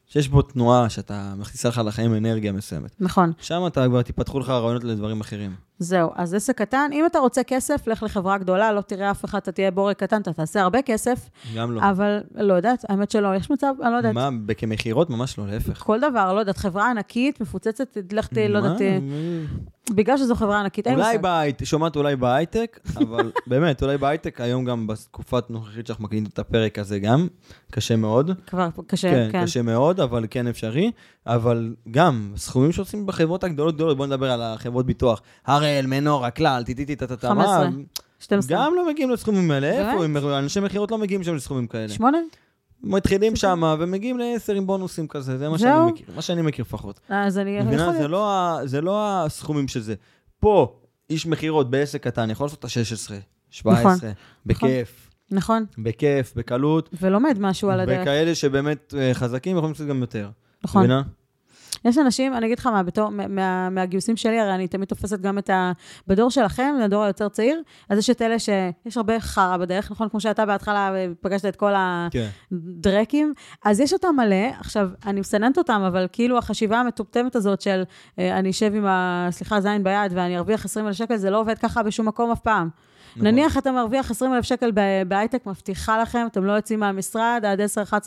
שיש 0.06 0.28
בו 0.28 0.42
תנועה 0.42 0.88
שאתה 0.88 1.34
מכניסה 1.38 1.68
לך 1.68 1.80
לחיים 1.84 2.14
אנרגיה 2.14 2.52
מסוימת. 2.52 2.96
נכון. 3.00 3.32
שם 3.40 3.62
אתה 3.66 3.86
כבר 3.88 4.02
תיפתחו 4.02 4.40
לך 4.40 4.48
רעיונות 4.48 4.84
לדברים 4.84 5.20
אחרים. 5.20 5.54
זהו, 5.78 6.10
אז 6.14 6.34
עסק 6.34 6.58
קטן, 6.58 6.90
אם 6.92 7.06
אתה 7.06 7.18
רוצה 7.18 7.42
כסף, 7.42 7.86
לך 7.86 8.02
לחברה 8.02 8.38
גדולה, 8.38 8.72
לא 8.72 8.80
תראה 8.80 9.10
אף 9.10 9.24
אחד, 9.24 9.38
אתה 9.38 9.52
תהיה 9.52 9.70
בורג 9.70 9.94
קטן, 9.94 10.20
אתה 10.20 10.32
תעשה 10.32 10.62
הרבה 10.62 10.82
כסף, 10.82 11.30
גם 11.56 11.72
לא. 11.72 11.80
אבל 11.90 12.20
לא 12.34 12.54
יודעת, 12.54 12.84
האמת 12.88 13.10
שלא, 13.10 13.34
יש 13.36 13.50
מצב, 13.50 13.74
אני 13.82 13.92
לא 13.92 13.96
יודעת. 13.96 14.14
מה, 14.14 14.28
כמכירות? 14.58 15.10
ממש 15.10 15.38
לא, 15.38 15.46
להפך. 15.46 15.82
כל 15.82 16.00
דבר, 16.00 16.32
לא 16.32 16.40
יודעת, 16.40 16.56
חברה 16.56 16.90
ענקית, 16.90 17.40
מפוצצת, 17.40 17.96
לך 18.12 18.26
ת... 18.26 18.36
לא? 18.36 18.58
יודעת, 18.58 18.82
אה, 18.82 18.98
בגלל 19.90 20.16
שזו 20.16 20.34
חברה 20.34 20.60
ענקית, 20.60 20.86
אין 20.86 20.94
אולי. 20.94 21.18
בהייטק, 21.18 21.64
שומעת 21.64 21.96
אולי 21.96 22.16
בהייטק, 22.16 22.80
אבל 22.96 23.32
באמת, 23.46 23.82
אולי 23.82 23.98
בהייטק, 23.98 24.40
היום 24.40 24.64
גם 24.64 24.86
בתקופת 24.86 25.50
נוכחית 25.50 25.86
שאנחנו 25.86 26.04
מקליטים 26.04 26.28
את 26.32 26.38
הפרק 26.38 26.78
הזה 26.78 26.98
גם, 26.98 27.28
קשה 27.70 27.96
מאוד. 27.96 28.30
כבר 28.46 28.68
קשה, 28.86 29.10
כן, 29.10 29.28
כן. 29.32 29.42
קשה 29.42 29.62
מאוד, 29.62 30.00
אבל 30.00 30.26
כן 30.30 30.46
אפשרי. 30.46 30.90
אבל 31.26 31.74
גם, 31.90 32.32
סכומים 32.36 32.72
שעושים 32.72 33.06
בחברות 33.06 33.44
הגדולות 33.44 33.74
גדולות, 33.74 33.96
בואו 33.96 34.08
נדבר 34.08 34.30
על 34.30 34.42
החברות 34.42 34.86
ביטוח. 34.86 35.22
הראל, 35.72 35.86
מנורה, 35.86 36.30
כלל, 36.30 36.62
טיטיטי, 36.64 36.96
טטטה, 36.96 37.28
15. 37.28 37.70
מה? 37.70 37.76
12. 38.20 38.56
גם 38.56 38.72
לא 38.76 38.88
מגיעים 38.88 39.10
לסכומים 39.10 39.50
האלה, 39.50 39.92
איפה? 39.92 40.38
אנשי 40.38 40.60
מכירות 40.60 40.90
לא 40.90 40.98
מגיעים 40.98 41.24
שם 41.24 41.34
לסכומים 41.34 41.66
כאלה. 41.66 41.88
שמונה? 41.88 42.18
מתחילים 42.82 43.36
שם 43.36 43.62
ומגיעים 43.78 44.18
לעשר 44.18 44.54
עם 44.54 44.66
בונוסים 44.66 45.08
כזה, 45.08 45.38
זה 45.38 45.48
מה? 45.48 45.58
שאני 45.58 45.90
מכיר, 45.92 46.06
מה 46.14 46.22
שאני 46.22 46.42
מכיר 46.42 46.64
לפחות. 46.64 47.00
אז 47.08 47.38
אני... 47.38 47.50
יכול 47.50 47.66
מבינה? 47.66 47.86
להיות. 47.86 48.02
זה 48.02 48.08
לא 48.08 48.58
זה 48.64 48.80
לא 48.80 49.24
הסכומים 49.24 49.68
של 49.68 49.80
זה. 49.80 49.94
פה, 50.40 50.76
איש 51.10 51.26
מכירות 51.26 51.70
בעסק 51.70 52.02
קטן 52.02 52.30
יכול 52.30 52.44
לעשות 52.46 52.58
את 52.58 52.64
ה-16, 52.64 53.12
17, 53.50 54.10
בכיף, 54.46 55.10
נכון, 55.30 55.64
בכיף, 55.78 56.32
בקלות. 56.36 56.88
ולומד 57.00 57.36
משהו 57.40 57.70
על 57.70 57.80
הדרך. 57.80 58.02
וכאלה 58.02 58.34
שבאמת 58.34 58.94
אה, 58.98 59.14
חזקים 59.14 59.56
יכולים 59.56 59.72
לעשות 59.72 59.86
גם 59.86 60.00
יותר. 60.00 60.30
נכון. 60.64 60.82
מבינה? 60.82 61.02
יש 61.84 61.98
אנשים, 61.98 62.34
אני 62.34 62.46
אגיד 62.46 62.58
לך 62.58 62.66
מה, 62.66 62.82
בתור, 62.82 63.08
מה, 63.08 63.28
מה, 63.28 63.70
מהגיוסים 63.70 64.16
שלי, 64.16 64.40
הרי 64.40 64.54
אני 64.54 64.68
תמיד 64.68 64.88
תופסת 64.88 65.20
גם 65.20 65.38
את 65.38 65.50
ה... 65.50 65.72
בדור 66.06 66.30
שלכם, 66.30 66.74
הדור 66.84 67.02
היותר 67.02 67.28
צעיר, 67.28 67.62
אז 67.88 67.98
יש 67.98 68.10
את 68.10 68.22
אלה 68.22 68.38
שיש 68.38 68.96
הרבה 68.96 69.20
חרא 69.20 69.56
בדרך, 69.56 69.90
נכון? 69.90 70.08
כמו 70.08 70.20
שאתה 70.20 70.46
בהתחלה 70.46 70.94
פגשת 71.20 71.46
את 71.46 71.56
כל 71.56 71.72
כן. 72.10 72.28
הדרקים, 72.52 73.34
אז 73.64 73.80
יש 73.80 73.92
אותם 73.92 74.14
מלא. 74.16 74.46
עכשיו, 74.60 74.88
אני 75.06 75.20
מסננת 75.20 75.58
אותם, 75.58 75.82
אבל 75.86 76.06
כאילו 76.12 76.38
החשיבה 76.38 76.80
המטומטמת 76.80 77.36
הזאת 77.36 77.60
של 77.60 77.82
אה, 78.18 78.38
אני 78.38 78.50
אשב 78.50 78.74
עם 78.74 78.86
ה... 78.86 79.28
סליחה, 79.30 79.60
זין 79.60 79.84
ביד 79.84 80.12
ואני 80.14 80.38
ארוויח 80.38 80.64
20 80.64 80.86
אלף 80.86 80.96
שקל, 80.96 81.16
זה 81.16 81.30
לא 81.30 81.40
עובד 81.40 81.58
ככה 81.58 81.82
בשום 81.82 82.08
מקום 82.08 82.30
אף 82.30 82.40
פעם. 82.40 82.68
נכון. 83.16 83.26
נניח 83.28 83.58
אתה 83.58 83.72
מרוויח 83.72 84.10
20 84.10 84.34
אלף 84.34 84.44
שקל 84.44 84.70
בהייטק, 85.08 85.46
מבטיחה 85.46 86.02
לכם, 86.02 86.26
אתם 86.26 86.44
לא 86.44 86.52
יוצאים 86.52 86.80
מהמשרד 86.80 87.42
עד 87.46 87.60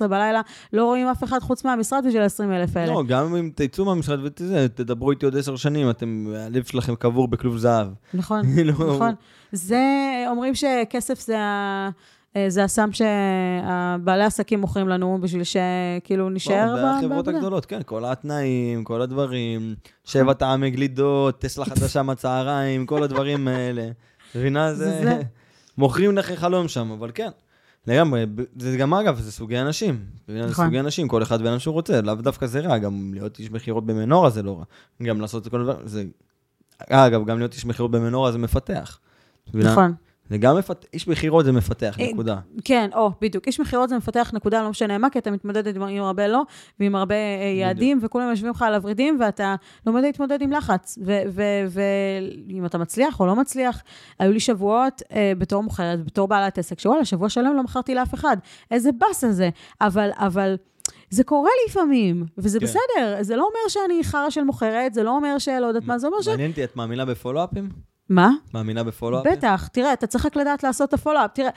10-11 0.03 0.07
בלילה, 0.07 0.41
לא 0.73 0.85
רואים 0.85 1.07
אף 1.07 1.23
אחד 1.23 1.39
חוץ 1.39 1.65
מהמשרד 1.65 2.03
בשביל 2.07 2.21
ה-20 2.21 2.55
אלף 2.55 2.77
האלה. 2.77 2.93
לא, 2.93 3.03
גם 3.07 3.35
אם 3.35 3.49
תצאו 3.55 3.85
מהמשרד 3.85 4.19
ותדברו 4.23 5.11
איתי 5.11 5.25
עוד 5.25 5.37
עשר 5.37 5.55
שנים, 5.55 5.89
אתם, 5.89 6.27
הלב 6.37 6.63
שלכם 6.63 6.95
קבור 6.95 7.27
בכלוב 7.27 7.57
זהב. 7.57 7.87
נכון, 8.13 8.41
לא. 8.63 8.95
נכון. 8.95 9.13
זה, 9.51 9.83
אומרים 10.27 10.55
שכסף 10.55 11.19
זה, 11.19 11.39
ה, 11.39 11.89
אה, 12.35 12.45
זה 12.49 12.63
הסם 12.63 12.89
שבעלי 12.91 14.23
עסקים 14.23 14.61
מוכרים 14.61 14.87
לנו 14.87 15.17
בשביל 15.21 15.43
שכאילו 15.43 16.29
נשאר 16.29 16.75
בעבודה. 17.01 17.31
הגדולות, 17.31 17.65
כן, 17.65 17.79
כל 17.85 18.05
התנאים, 18.05 18.83
כל 18.83 19.01
הדברים, 19.01 19.75
שבע 20.03 20.33
טעמי 20.33 20.69
גלידות, 20.69 21.39
טסלה 21.39 21.65
חדשה 21.75 22.01
מהצהריים, 22.01 22.85
כל 22.85 23.03
הדברים 23.03 23.47
האלה. 23.47 23.89
מבינה? 24.35 24.73
זה... 24.73 25.01
זה. 25.03 25.21
מוכרים 25.77 26.17
לך 26.17 26.31
חלום 26.31 26.67
שם, 26.67 26.91
אבל 26.91 27.11
כן. 27.13 27.29
לגמרי, 27.87 28.25
זה 28.59 28.77
גם 28.77 28.93
אגב, 28.93 29.19
זה 29.19 29.31
סוגי 29.31 29.59
אנשים. 29.59 30.05
זה 30.27 30.45
נכון. 30.49 30.65
סוגי 30.65 30.79
אנשים, 30.79 31.07
כל 31.07 31.23
אחד 31.23 31.41
ואין 31.41 31.59
שהוא 31.59 31.73
רוצה, 31.73 32.01
לאו 32.01 32.15
דווקא 32.15 32.47
זה 32.47 32.59
רע, 32.59 32.77
גם 32.77 33.11
להיות 33.13 33.39
איש 33.39 33.51
מכירות 33.51 33.85
במנורה 33.85 34.29
זה 34.29 34.43
לא 34.43 34.57
רע. 34.57 34.63
גם 35.03 35.21
לעשות 35.21 35.47
את 35.47 35.51
כל 35.51 35.63
דבר, 35.63 35.77
זה... 35.85 36.03
אגב, 36.89 37.25
גם 37.25 37.37
להיות 37.37 37.53
איש 37.53 37.65
מכירות 37.65 37.91
במנורה 37.91 38.31
זה 38.31 38.37
מפתח. 38.37 38.99
נכון. 39.53 39.93
זה 40.29 40.37
גם 40.37 40.57
מפתח, 40.57 40.87
איש 40.93 41.07
מכירות 41.07 41.45
זה 41.45 41.51
מפתח, 41.51 41.97
אה, 41.99 42.07
נקודה. 42.11 42.39
כן, 42.63 42.89
או, 42.95 43.11
בדיוק. 43.21 43.47
איש 43.47 43.59
מכירות 43.59 43.89
זה 43.89 43.97
מפתח 43.97 44.31
נקודה, 44.33 44.63
לא 44.63 44.69
משנה 44.69 44.97
מה, 44.97 45.09
כי 45.09 45.19
אתה 45.19 45.31
מתמודד 45.31 45.75
עם, 45.75 45.81
הרבה 45.81 46.27
לא, 46.27 46.41
ועם 46.79 46.95
הרבה 46.95 47.15
אה, 47.15 47.53
יעדים, 47.59 47.99
וכולם 48.01 48.29
יושבים 48.29 48.51
לך 48.51 48.61
על 48.61 48.73
הוורידים, 48.73 49.17
ואתה 49.19 49.55
לומד 49.85 50.01
להתמודד 50.01 50.41
עם 50.41 50.51
לחץ. 50.51 50.97
ואם 51.69 52.65
אתה 52.65 52.77
מצליח 52.77 53.19
או 53.19 53.25
לא 53.25 53.35
מצליח, 53.35 53.83
היו 54.19 54.31
לי 54.31 54.39
שבועות 54.39 55.01
אה, 55.11 55.33
בתור 55.37 55.63
מוכרת, 55.63 56.05
בתור 56.05 56.27
בעלת 56.27 56.57
עסק, 56.57 56.79
שוואלה, 56.79 57.05
שבוע 57.05 57.29
שלם 57.29 57.55
לא 57.55 57.63
מכרתי 57.63 57.95
לאף 57.95 58.13
אחד. 58.13 58.37
איזה 58.71 58.89
באסה 58.91 59.31
זה. 59.31 59.49
אבל, 59.81 60.09
אבל... 60.15 60.55
זה 61.09 61.23
קורה 61.23 61.49
לפעמים, 61.67 62.25
וזה 62.37 62.59
כן. 62.59 62.65
בסדר. 62.65 63.17
זה 63.21 63.35
לא 63.35 63.41
אומר 63.43 63.69
שאני 63.69 64.03
חרא 64.03 64.29
של 64.29 64.43
מוכרת, 64.43 64.93
זה 64.93 65.03
לא 65.03 65.15
אומר 65.15 65.37
שלא 65.37 65.65
יודעת 65.65 65.83
מה, 65.83 65.99
זה 65.99 66.07
אומר 66.07 66.21
ש... 66.21 66.27
מעניין 66.27 66.51
אותי, 66.51 66.63
את 66.63 66.75
מאמינה 66.75 67.05
בפולו-אפים? 67.05 67.69
מה? 68.09 68.29
מאמינה 68.53 68.83
בפולו-אפים? 68.83 69.31
בטח, 69.31 69.67
תראה, 69.67 69.93
אתה 69.93 70.07
צריך 70.07 70.25
רק 70.25 70.35
לדעת 70.35 70.63
לעשות 70.63 70.89
את 70.89 70.93
הפולו-אפ. 70.93 71.31
תראה, 71.33 71.49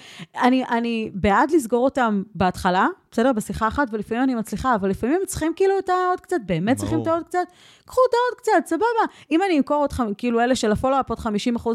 אני, 0.42 0.64
אני 0.70 1.10
בעד 1.14 1.50
לסגור 1.50 1.84
אותם 1.84 2.22
בהתחלה, 2.34 2.86
בסדר? 3.12 3.32
בשיחה 3.32 3.68
אחת, 3.68 3.88
ולפעמים 3.92 4.22
אני 4.24 4.34
מצליחה, 4.34 4.74
אבל 4.74 4.88
לפעמים 4.90 5.20
צריכים 5.26 5.52
כאילו 5.56 5.74
את 5.78 5.88
העוד 5.88 6.20
קצת, 6.20 6.36
באמת 6.46 6.76
צריכים 6.76 6.98
את 6.98 7.04
ברור. 7.04 7.14
העוד 7.14 7.26
קצת, 7.26 7.38
קחו 7.84 8.00
את 8.08 8.14
העוד 8.14 8.40
קצת, 8.40 8.68
סבבה. 8.70 8.84
אם 9.30 9.40
אני 9.42 9.58
אמכור 9.58 9.76
עוד, 9.76 9.92
חמ- 9.92 10.14
כאילו 10.18 10.40
אלה 10.40 10.54
של 10.56 10.72
הפולו-אפ, 10.72 11.08
עוד 11.10 11.18
50% 11.18 11.26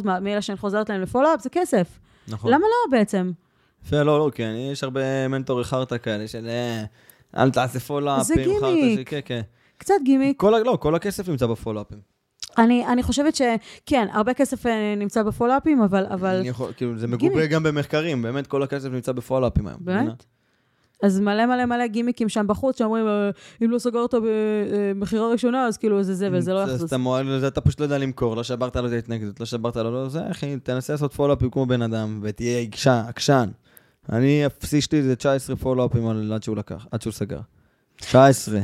מה- 0.03 0.19
מאלה 0.19 0.41
שאני 0.41 0.57
חוזרת 0.57 0.89
להם 0.89 1.01
לפולו-אפ, 1.01 1.41
זה 1.41 1.49
כסף. 1.49 1.99
נכון. 2.27 2.51
למה 2.51 2.61
לא 2.61 2.97
בעצם? 2.97 3.31
יפה, 3.85 4.03
לא, 4.03 4.19
לא, 4.19 4.29
כן, 4.35 4.53
יש 4.71 4.83
הרבה 4.83 5.27
מנטורי 5.27 5.63
חרטא 5.63 5.97
כאלה 5.97 6.27
של 6.27 6.49
אה, 6.49 6.83
אל 7.43 7.51
תעשה 7.51 7.79
פולו-אפים, 7.79 8.59
חרטא, 8.59 9.03
כן, 9.05 9.19
כן. 9.25 9.41
קצת 9.77 9.93
גימיק. 10.03 10.39
כל 10.39 10.61
לא, 10.65 10.77
כל 10.81 10.95
הכסף 10.95 11.29
נמצא 11.29 11.45
בפולו-אפים. 11.45 12.12
אני, 12.57 12.87
אני 12.87 13.03
חושבת 13.03 13.35
שכן, 13.35 14.07
הרבה 14.11 14.33
כסף 14.33 14.65
אה, 14.65 14.95
נמצא 14.97 15.23
בפולו-אפים, 15.23 15.81
אבל, 15.81 16.05
אבל 16.05 16.35
אני 16.39 16.47
יכול, 16.49 16.71
כאילו, 16.77 16.97
זה 16.97 17.07
גימיק. 17.07 17.23
מגובה 17.23 17.45
גם 17.47 17.63
במחקרים, 17.63 18.21
באמת 18.21 18.47
כל 18.47 18.63
הכסף 18.63 18.89
נמצא 18.89 19.11
בפולו-אפים 19.11 19.67
היום. 19.67 19.79
באמת? 19.81 20.23
אז 21.03 21.19
מלא 21.19 21.45
מלא 21.45 21.65
מלא 21.65 21.87
גימיקים 21.87 22.29
שם 22.29 22.47
בחוץ, 22.47 22.77
שאומרים, 22.77 23.07
אה, 23.07 23.29
אם 23.65 23.71
לא 23.71 23.79
סגרת 23.79 24.13
במכירה 24.93 25.27
ראשונה, 25.31 25.65
אז 25.67 25.77
כאילו 25.77 26.03
זה 26.03 26.13
זה 26.13 26.53
לא 26.53 26.63
אז 26.63 26.69
יחזוס. 26.69 26.93
אתה 27.47 27.61
פשוט 27.61 27.79
לא 27.79 27.85
יודע 27.85 27.97
למכור, 27.97 28.35
לא 28.35 28.43
שברת 28.43 28.75
לו 28.75 28.87
את 28.87 28.91
ההתנגדות, 28.93 29.39
לא 29.39 29.45
שברת 29.45 29.75
לו, 29.75 29.91
לא 29.91 30.09
זה, 30.09 30.31
אחי, 30.31 30.59
תנסה 30.63 30.93
לעשות 30.93 31.13
פולו-אפים 31.13 31.49
כמו 31.49 31.65
בן 31.65 31.81
אדם, 31.81 32.19
ותהיה 32.23 32.59
עקשן. 33.07 33.49
אני, 34.11 34.43
השיא 34.63 34.81
שלי 34.81 35.03
זה 35.03 35.15
19 35.15 35.55
פולו-אפים 35.55 36.07
על- 36.07 36.33
עד 36.33 36.43
שהוא 36.43 36.57
לקח, 36.57 36.85
עד 36.91 37.01
שהוא 37.01 37.13
סגר. 37.13 37.39
19. 37.97 38.59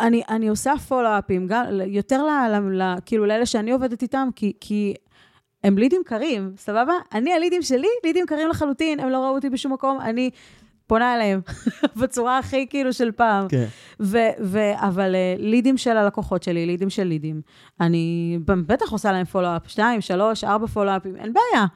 אני, 0.00 0.22
אני 0.28 0.48
עושה 0.48 0.72
פולו-אפים, 0.88 1.46
גם, 1.46 1.64
יותר 1.86 2.22
ל, 2.22 2.28
ל, 2.28 2.82
ל, 2.82 2.94
כאילו 3.06 3.26
לאלה 3.26 3.46
שאני 3.46 3.70
עובדת 3.70 4.02
איתם, 4.02 4.28
כי, 4.36 4.52
כי 4.60 4.94
הם 5.64 5.78
לידים 5.78 6.02
קרים, 6.04 6.52
סבבה? 6.56 6.92
אני, 7.14 7.32
הלידים 7.32 7.62
שלי, 7.62 7.88
לידים 8.04 8.26
קרים 8.26 8.48
לחלוטין, 8.48 9.00
הם 9.00 9.08
לא 9.08 9.18
ראו 9.18 9.34
אותי 9.34 9.50
בשום 9.50 9.72
מקום, 9.72 10.00
אני 10.00 10.30
פונה 10.86 11.14
אליהם 11.14 11.40
בצורה 12.00 12.38
הכי 12.38 12.66
כאילו 12.70 12.92
של 12.92 13.12
פעם. 13.12 13.48
כן. 13.48 13.66
ו, 14.00 14.18
ו, 14.42 14.58
אבל 14.74 15.14
אה, 15.14 15.34
לידים 15.38 15.78
של 15.78 15.96
הלקוחות 15.96 16.42
שלי, 16.42 16.66
לידים 16.66 16.90
של 16.90 17.04
לידים, 17.04 17.42
אני 17.80 18.38
בטח 18.46 18.92
עושה 18.92 19.12
להם 19.12 19.24
פולו-אפ, 19.24 19.68
שתיים, 19.68 20.00
שלוש, 20.00 20.44
ארבע 20.44 20.66
פולו-אפים, 20.66 21.16
אין 21.16 21.32
בעיה. 21.32 21.66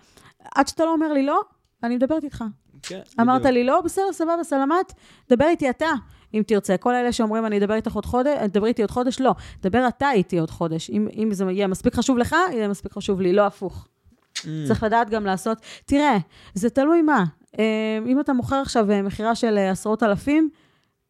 עד 0.55 0.69
שאתה 0.69 0.85
לא 0.85 0.93
אומר 0.93 1.13
לי 1.13 1.27
לא, 1.27 1.41
אני 1.83 1.97
מדברת 1.97 2.25
איתך. 2.25 2.45
כן, 2.83 3.01
אמרת 3.21 3.41
בדיוק. 3.41 3.55
לי, 3.55 3.65
לא, 3.65 3.81
בסדר, 3.81 4.13
סבבה, 4.13 4.45
סלמת, 4.45 4.93
דבר 5.31 5.47
איתי 5.47 5.71
אתה, 5.71 5.91
אם 6.35 6.43
תרצה. 6.47 6.77
כל 6.77 6.95
אלה 6.95 7.13
שאומרים, 7.13 7.47
אני 7.47 7.59
אדבר 7.59 7.75
איתך 7.75 7.93
עוד 7.93 8.07
חודש, 8.07 8.39
דבר 8.49 8.67
איתי 8.67 8.83
עוד 8.83 8.91
חודש, 8.91 9.21
לא. 9.21 9.35
דבר 9.63 9.89
אתה 9.89 10.11
איתי 10.13 10.39
עוד 10.39 10.51
חודש. 10.51 10.91
אם, 10.91 11.09
אם 11.17 11.29
זה 11.33 11.45
יהיה 11.45 11.67
מספיק 11.67 11.95
חשוב 11.95 12.19
לך, 12.19 12.37
יהיה 12.53 12.69
מספיק 12.69 12.93
חשוב 12.93 13.21
לי, 13.21 13.33
לא 13.33 13.47
הפוך. 13.47 13.89
Mm. 14.37 14.47
צריך 14.67 14.83
לדעת 14.83 15.11
גם 15.11 15.27
לעשות, 15.27 15.59
תראה, 15.85 16.17
זה 16.55 16.71
תלוי 16.71 17.03
מה. 17.03 17.25
אה, 17.59 17.99
אם 18.07 18.21
אתה 18.21 18.33
מוכר 18.33 18.57
עכשיו 18.57 18.91
אה, 18.91 19.03
מכירה 19.03 19.35
של 19.35 19.59
אה, 19.59 19.71
עשרות 19.71 20.03
אלפים, 20.03 20.51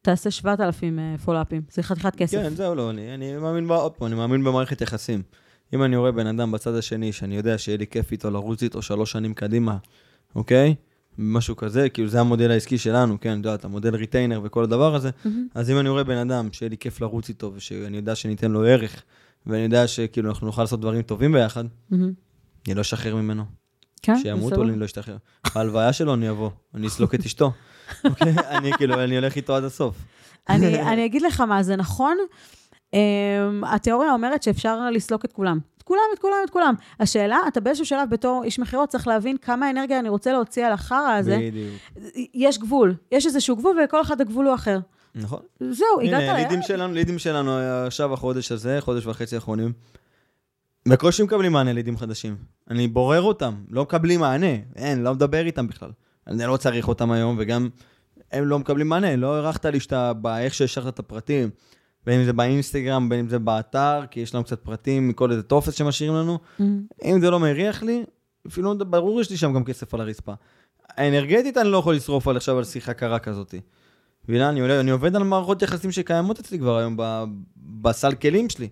תעשה 0.03 0.31
7,000 0.31 0.99
אה, 0.99 1.15
פולאפים. 1.25 1.63
זה 1.71 1.83
חתיכת 1.83 2.17
כסף. 2.17 2.37
כן, 2.37 2.55
זהו, 2.55 2.75
לא, 2.75 2.91
אני, 2.91 3.15
אני 3.15 3.37
מאמין, 3.37 3.71
עוד 3.71 3.93
פעם, 3.93 4.07
אני 4.07 4.15
מאמין 4.15 4.45
במערכת 4.45 4.81
יחסים. 4.81 5.23
אם 5.75 5.83
אני 5.83 5.97
רואה 5.97 6.13
בן 6.13 6.27
אדם 6.27 6.53
בצד 6.53 6.75
השני, 6.75 7.13
שאני 7.13 7.37
יודע 7.37 7.59
שיהיה 7.59 7.79
לי 7.79 7.87
כיף 7.87 8.13
איתו 8.13 8.31
לרוץ 8.31 8.63
איתו 8.63 8.83
שלוש 8.83 9.13
שנים 9.13 9.35
קדימה, 9.35 9.77
אוקיי? 10.35 10.75
משהו 11.19 11.57
כזה, 11.57 11.89
כאילו 11.89 12.09
זה 12.09 12.21
המודל 12.21 12.51
העסקי 12.51 12.79
שלנו, 12.79 13.21
כן, 13.21 13.33
את 13.33 13.37
יודעת, 13.37 13.65
המודל 13.65 13.95
retainer 13.95 14.41
וכל 14.45 14.65
הדבר 14.65 14.95
הזה, 14.95 15.11
מהמם. 15.25 15.47
אז 15.55 15.71
אם 15.71 15.79
אני 15.79 15.89
רואה 15.89 16.05
בן 16.05 16.17
אדם 16.17 16.49
שיהיה 16.53 16.71
לי 16.71 16.77
כיף 16.77 17.01
לרוץ 17.01 17.29
איתו, 17.29 17.53
ושאני 17.55 17.97
יודע 17.97 18.15
שניתן 18.15 18.51
לו 18.51 18.65
ערך, 18.65 19.03
ואני 19.47 19.63
יודע 19.63 19.87
שכאילו 19.87 20.31
אנחנו 20.31 20.47
נוכל 20.47 20.63
לעשות 20.63 20.81
דברים 20.81 21.03
טובים 21.03 21.33
ביחד, 21.33 21.65
מהמם. 21.91 22.13
אני 22.67 22.75
לא 22.75 22.81
אשחרר 22.81 23.17
ממנו. 23.17 23.45
כן, 24.03 24.19
שימות 24.19 24.53
בסדר. 24.53 24.63
או 24.63 24.69
אני 24.69 24.79
לא 24.79 24.85
אשתחרר. 24.85 25.17
בהלוויה 25.55 25.93
שלו 25.93 26.15
אני 26.15 26.31
אבוא, 26.31 26.51
אני 26.75 26.87
אסלוק 26.87 27.15
את 27.15 27.25
אשתו. 27.25 27.53
אוקיי? 28.05 28.35
אני 28.51 28.73
כאילו, 28.73 29.05
אני 29.05 29.17
הולך 29.17 29.37
איתו 29.37 29.57
עד 29.57 29.65
הסוף. 29.65 29.97
אני, 30.49 30.83
אני 30.83 31.07
אגיד 31.07 31.23
לך 31.23 31.41
מה, 31.41 31.63
זה 31.63 31.77
נכון. 31.77 32.17
Um, 32.95 32.97
התיאוריה 33.67 34.13
אומרת 34.13 34.43
שאפשר 34.43 34.91
לסלוק 34.91 35.25
את 35.25 35.33
כולם. 35.33 35.59
כולם, 35.85 36.01
את 36.15 36.19
כולם, 36.19 36.37
את 36.45 36.51
כולם. 36.51 36.75
השאלה, 37.01 37.39
אתה 37.49 37.61
באיזשהו 37.61 37.87
שלב 37.87 38.11
בתור 38.11 38.43
איש 38.45 38.59
מכירות 38.59 38.89
צריך 38.89 39.09
להבין 39.09 39.37
כמה 39.37 39.71
אנרגיה 39.71 39.99
אני 39.99 40.09
רוצה 40.09 40.33
להוציא 40.33 40.67
על 40.67 40.73
החרא 40.73 41.17
הזה. 41.19 41.39
בדיוק. 41.41 41.75
יש 42.35 42.59
גבול. 42.59 42.95
יש 43.13 43.27
איזשהו 43.27 43.57
גבול 43.57 43.79
ולכל 43.79 44.01
אחד 44.03 44.21
הגבול 44.21 44.47
הוא 44.47 44.55
אחר. 44.55 44.79
נכון. 45.15 45.41
זהו, 45.61 46.01
הגעת 46.03 46.23
הנה, 46.23 46.33
ל... 46.33 46.37
לידים 46.37 46.63
שלנו, 46.63 46.95
לידים 46.95 47.19
שלנו 47.19 47.59
עכשיו 47.87 48.13
החודש 48.13 48.53
הזה, 48.53 48.77
חודש 48.81 49.07
וחצי 49.07 49.35
האחרונים. 49.35 49.73
בקושי 50.89 51.23
מקבלים 51.23 51.53
מענה 51.53 51.73
לידים 51.73 51.97
חדשים. 51.97 52.37
אני 52.71 52.89
בורר 52.89 53.23
אותם, 53.23 53.55
לא 53.71 53.83
מקבלים 53.83 54.21
מענה, 54.21 54.57
אין, 54.77 55.03
לא 55.03 55.15
מדבר 55.15 55.47
איתם 55.47 55.67
בכלל. 55.67 55.91
אני 56.27 56.47
לא 56.47 56.57
צריך 56.57 56.89
אותם 56.89 57.11
היום, 57.11 57.37
וגם 57.39 57.69
הם 58.33 58.45
לא 58.45 58.59
מקבלים 58.59 58.89
מענה. 58.89 59.17
לא 59.17 59.35
הערכת 59.35 59.65
לי 59.65 59.81
שאתה, 59.81 60.13
באיך 60.13 60.55
שהשארת 60.55 60.95
את 60.95 60.99
הפרטים, 60.99 61.51
בין 62.07 62.21
אם 62.21 62.25
זה 62.25 62.33
באינסטגרם, 62.33 63.09
בין 63.09 63.19
אם 63.19 63.29
זה 63.29 63.39
באתר, 63.39 64.01
כי 64.11 64.21
יש 64.21 64.35
לנו 64.35 64.45
קצת 64.45 64.61
פרטים 64.61 65.09
מכל 65.09 65.31
איזה 65.31 65.43
טופס 65.43 65.75
שמשאירים 65.75 66.17
לנו. 66.17 66.39
מהמם. 66.59 66.83
אם 67.05 67.21
זה 67.21 67.31
לא 67.31 67.41
מריח 67.41 67.83
לי, 67.83 68.05
אפילו 68.47 68.79
ברור 68.79 69.21
יש 69.21 69.31
לי 69.31 69.37
שם 69.37 69.53
גם 69.53 69.65
כסף 69.65 69.95
על 69.95 70.01
הרצפה. 70.01 70.33
האנרגטית 70.97 71.57
אני 71.57 71.69
לא 71.69 71.77
יכול 71.77 71.95
לשרוף 71.95 72.29
על 72.29 72.37
עכשיו 72.37 72.59
על 72.59 72.65
שיחה 72.65 72.95
קרה 72.95 73.19
כזאת. 73.19 73.55
מבינה? 74.29 74.49
אני, 74.49 74.81
אני 74.81 74.91
עובד 74.91 75.17
על 75.17 75.23
מערכות 75.23 75.63
יחסים 75.63 75.93
שקיימות 75.93 76.41
אצלי 76.41 76.59
כבר 76.59 76.77
היום 76.79 76.97
ב, 76.97 77.25
בסל 77.57 78.15
כלים 78.15 78.51
שלי. 78.51 78.69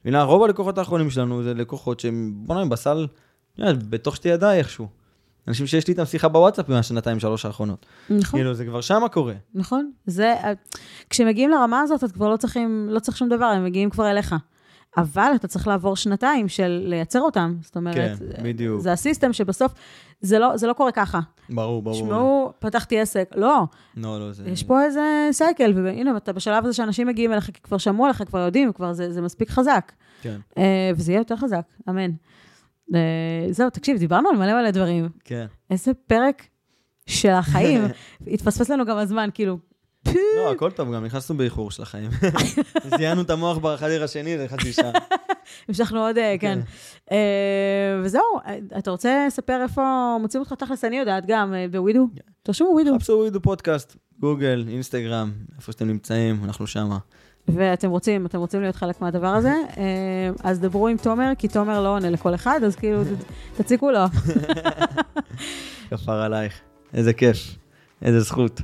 מבינה? 0.00 0.22
רוב 0.22 0.42
הלקוחות 0.42 0.78
האחרונים 0.78 1.10
שלנו 1.10 1.42
זה 1.42 1.54
לקוחות 1.54 2.00
שהם, 2.00 2.32
בוא 2.36 2.56
נגיד, 2.56 2.70
בסל, 2.70 3.06
יודע, 3.58 3.72
בתוך 3.88 4.16
שתי 4.16 4.28
ידיי 4.28 4.58
איכשהו. 4.58 4.99
אנשים 5.50 5.66
שיש 5.66 5.86
לי 5.86 5.92
איתם 5.92 6.04
שיחה 6.04 6.28
בוואטסאפ 6.28 6.68
מהשנתיים 6.68 7.20
שלוש 7.20 7.44
האחרונות. 7.44 7.86
נכון, 8.10 8.40
כאילו, 8.40 8.54
זה 8.54 8.64
כבר 8.64 8.80
שמה 8.80 9.08
קורה. 9.08 9.34
נכון. 9.54 9.90
זה, 10.06 10.34
כשמגיעים 11.10 11.50
לרמה 11.50 11.80
הזאת, 11.80 12.04
את 12.04 12.12
כבר 12.12 12.28
לא 12.28 12.36
צריכים, 12.36 12.88
לא 12.90 12.98
צריך 12.98 13.16
שום 13.16 13.28
דבר, 13.28 13.44
הם 13.44 13.64
מגיעים 13.64 13.90
כבר 13.90 14.10
אליך. 14.10 14.34
אבל 14.96 15.32
אתה 15.34 15.48
צריך 15.48 15.68
לעבור 15.68 15.96
שנתיים 15.96 16.48
של 16.48 16.82
לייצר 16.86 17.20
אותם. 17.20 17.56
זאת 17.62 17.76
אומרת, 17.76 17.94
כן, 17.94 18.14
בדיוק. 18.42 18.80
זה 18.80 18.92
הסיסטם 18.92 19.32
שבסוף, 19.32 19.72
זה 20.20 20.38
לא, 20.38 20.56
זה 20.56 20.66
לא 20.66 20.72
קורה 20.72 20.92
ככה. 20.92 21.20
ברור, 21.50 21.82
ברור. 21.82 21.96
תשמעו, 21.96 22.52
פתחתי 22.58 23.00
עסק. 23.00 23.30
לא, 23.36 23.64
לא, 23.96 24.20
לא, 24.20 24.32
זה... 24.32 24.44
יש 24.46 24.62
פה 24.62 24.82
איזה 24.82 25.28
סייקל, 25.32 25.72
והנה, 25.76 26.16
אתה 26.16 26.32
בשלב 26.32 26.64
הזה 26.64 26.74
שאנשים 26.74 27.06
מגיעים 27.06 27.32
אליך, 27.32 27.50
כי 27.50 27.60
כבר 27.62 27.78
שמעו 27.78 28.04
עליך, 28.04 28.22
כבר 28.26 28.38
יודעים, 28.38 28.72
כבר 28.72 28.92
זה, 28.92 29.12
זה 29.12 29.20
מספיק 29.20 29.50
חזק. 29.50 29.92
כן, 30.22 30.36
אה, 30.58 30.90
וזה 30.96 31.12
יהיה 31.12 31.20
יותר 31.20 31.36
חזק, 31.36 31.62
אמן. 31.88 32.10
אה, 32.94 33.52
זהו, 33.52 33.70
תקשיב, 33.70 33.98
דיברנו 33.98 34.28
על 34.28 34.36
מלא 34.36 34.60
מלא 34.60 34.70
דברים. 34.70 35.08
כן. 35.24 35.46
איזה 35.70 35.94
פרק 35.94 36.46
של 37.06 37.30
החיים. 37.30 37.82
התפספס 38.32 38.70
לנו 38.70 38.84
גם 38.84 38.98
הזמן, 38.98 39.28
כאילו, 39.34 39.58
לא, 40.06 40.52
הכל 40.52 40.70
טוב, 40.70 40.94
גם 40.94 41.04
נכנסנו 41.04 41.36
באיחור 41.36 41.70
של 41.70 41.82
החיים. 41.82 42.10
זיינו 42.98 43.22
את 43.22 43.30
המוח 43.30 43.58
בחדר 43.58 44.04
השני 44.04 44.36
לחצי 44.36 44.72
שעה. 44.72 44.92
המשכנו 45.68 46.06
עוד, 46.06 46.18
אה, 46.18 46.36
כן. 46.40 46.58
אה, 47.12 48.00
וזהו, 48.02 48.22
אתה 48.78 48.90
רוצה 48.90 49.24
לספר 49.26 49.62
איפה 49.62 50.16
מוצאים 50.20 50.42
אותך 50.42 50.52
תכלס? 50.52 50.84
אני 50.84 50.98
יודעת 50.98 51.26
גם, 51.26 51.54
בווידו. 51.70 52.08
תרשמו 52.42 52.68
ווידו. 52.68 52.94
חפשו 52.94 53.12
ווידו 53.12 53.42
פודקאסט, 53.42 53.96
גוגל, 54.18 54.64
אינסטגרם, 54.68 55.32
איפה 55.56 55.72
שאתם 55.72 55.88
נמצאים, 55.88 56.44
אנחנו 56.44 56.66
שמה. 56.66 56.98
ואתם 57.54 57.90
רוצים, 57.90 58.26
אתם 58.26 58.38
רוצים 58.38 58.60
להיות 58.60 58.76
חלק 58.76 59.00
מהדבר 59.00 59.26
הזה, 59.26 59.54
אה, 59.76 60.30
אז 60.44 60.60
דברו 60.60 60.88
עם 60.88 60.96
תומר, 60.96 61.32
כי 61.38 61.48
תומר 61.48 61.82
לא 61.82 61.88
עונה 61.88 62.10
לכל 62.10 62.34
אחד, 62.34 62.60
אז 62.66 62.76
כאילו, 62.76 63.02
תציקו 63.56 63.90
לו. 63.90 64.04
כפר 65.90 66.12
עלייך. 66.12 66.60
איזה 66.94 67.12
כיף, 67.12 67.56
איזה 68.02 68.20
זכות. 68.20 68.60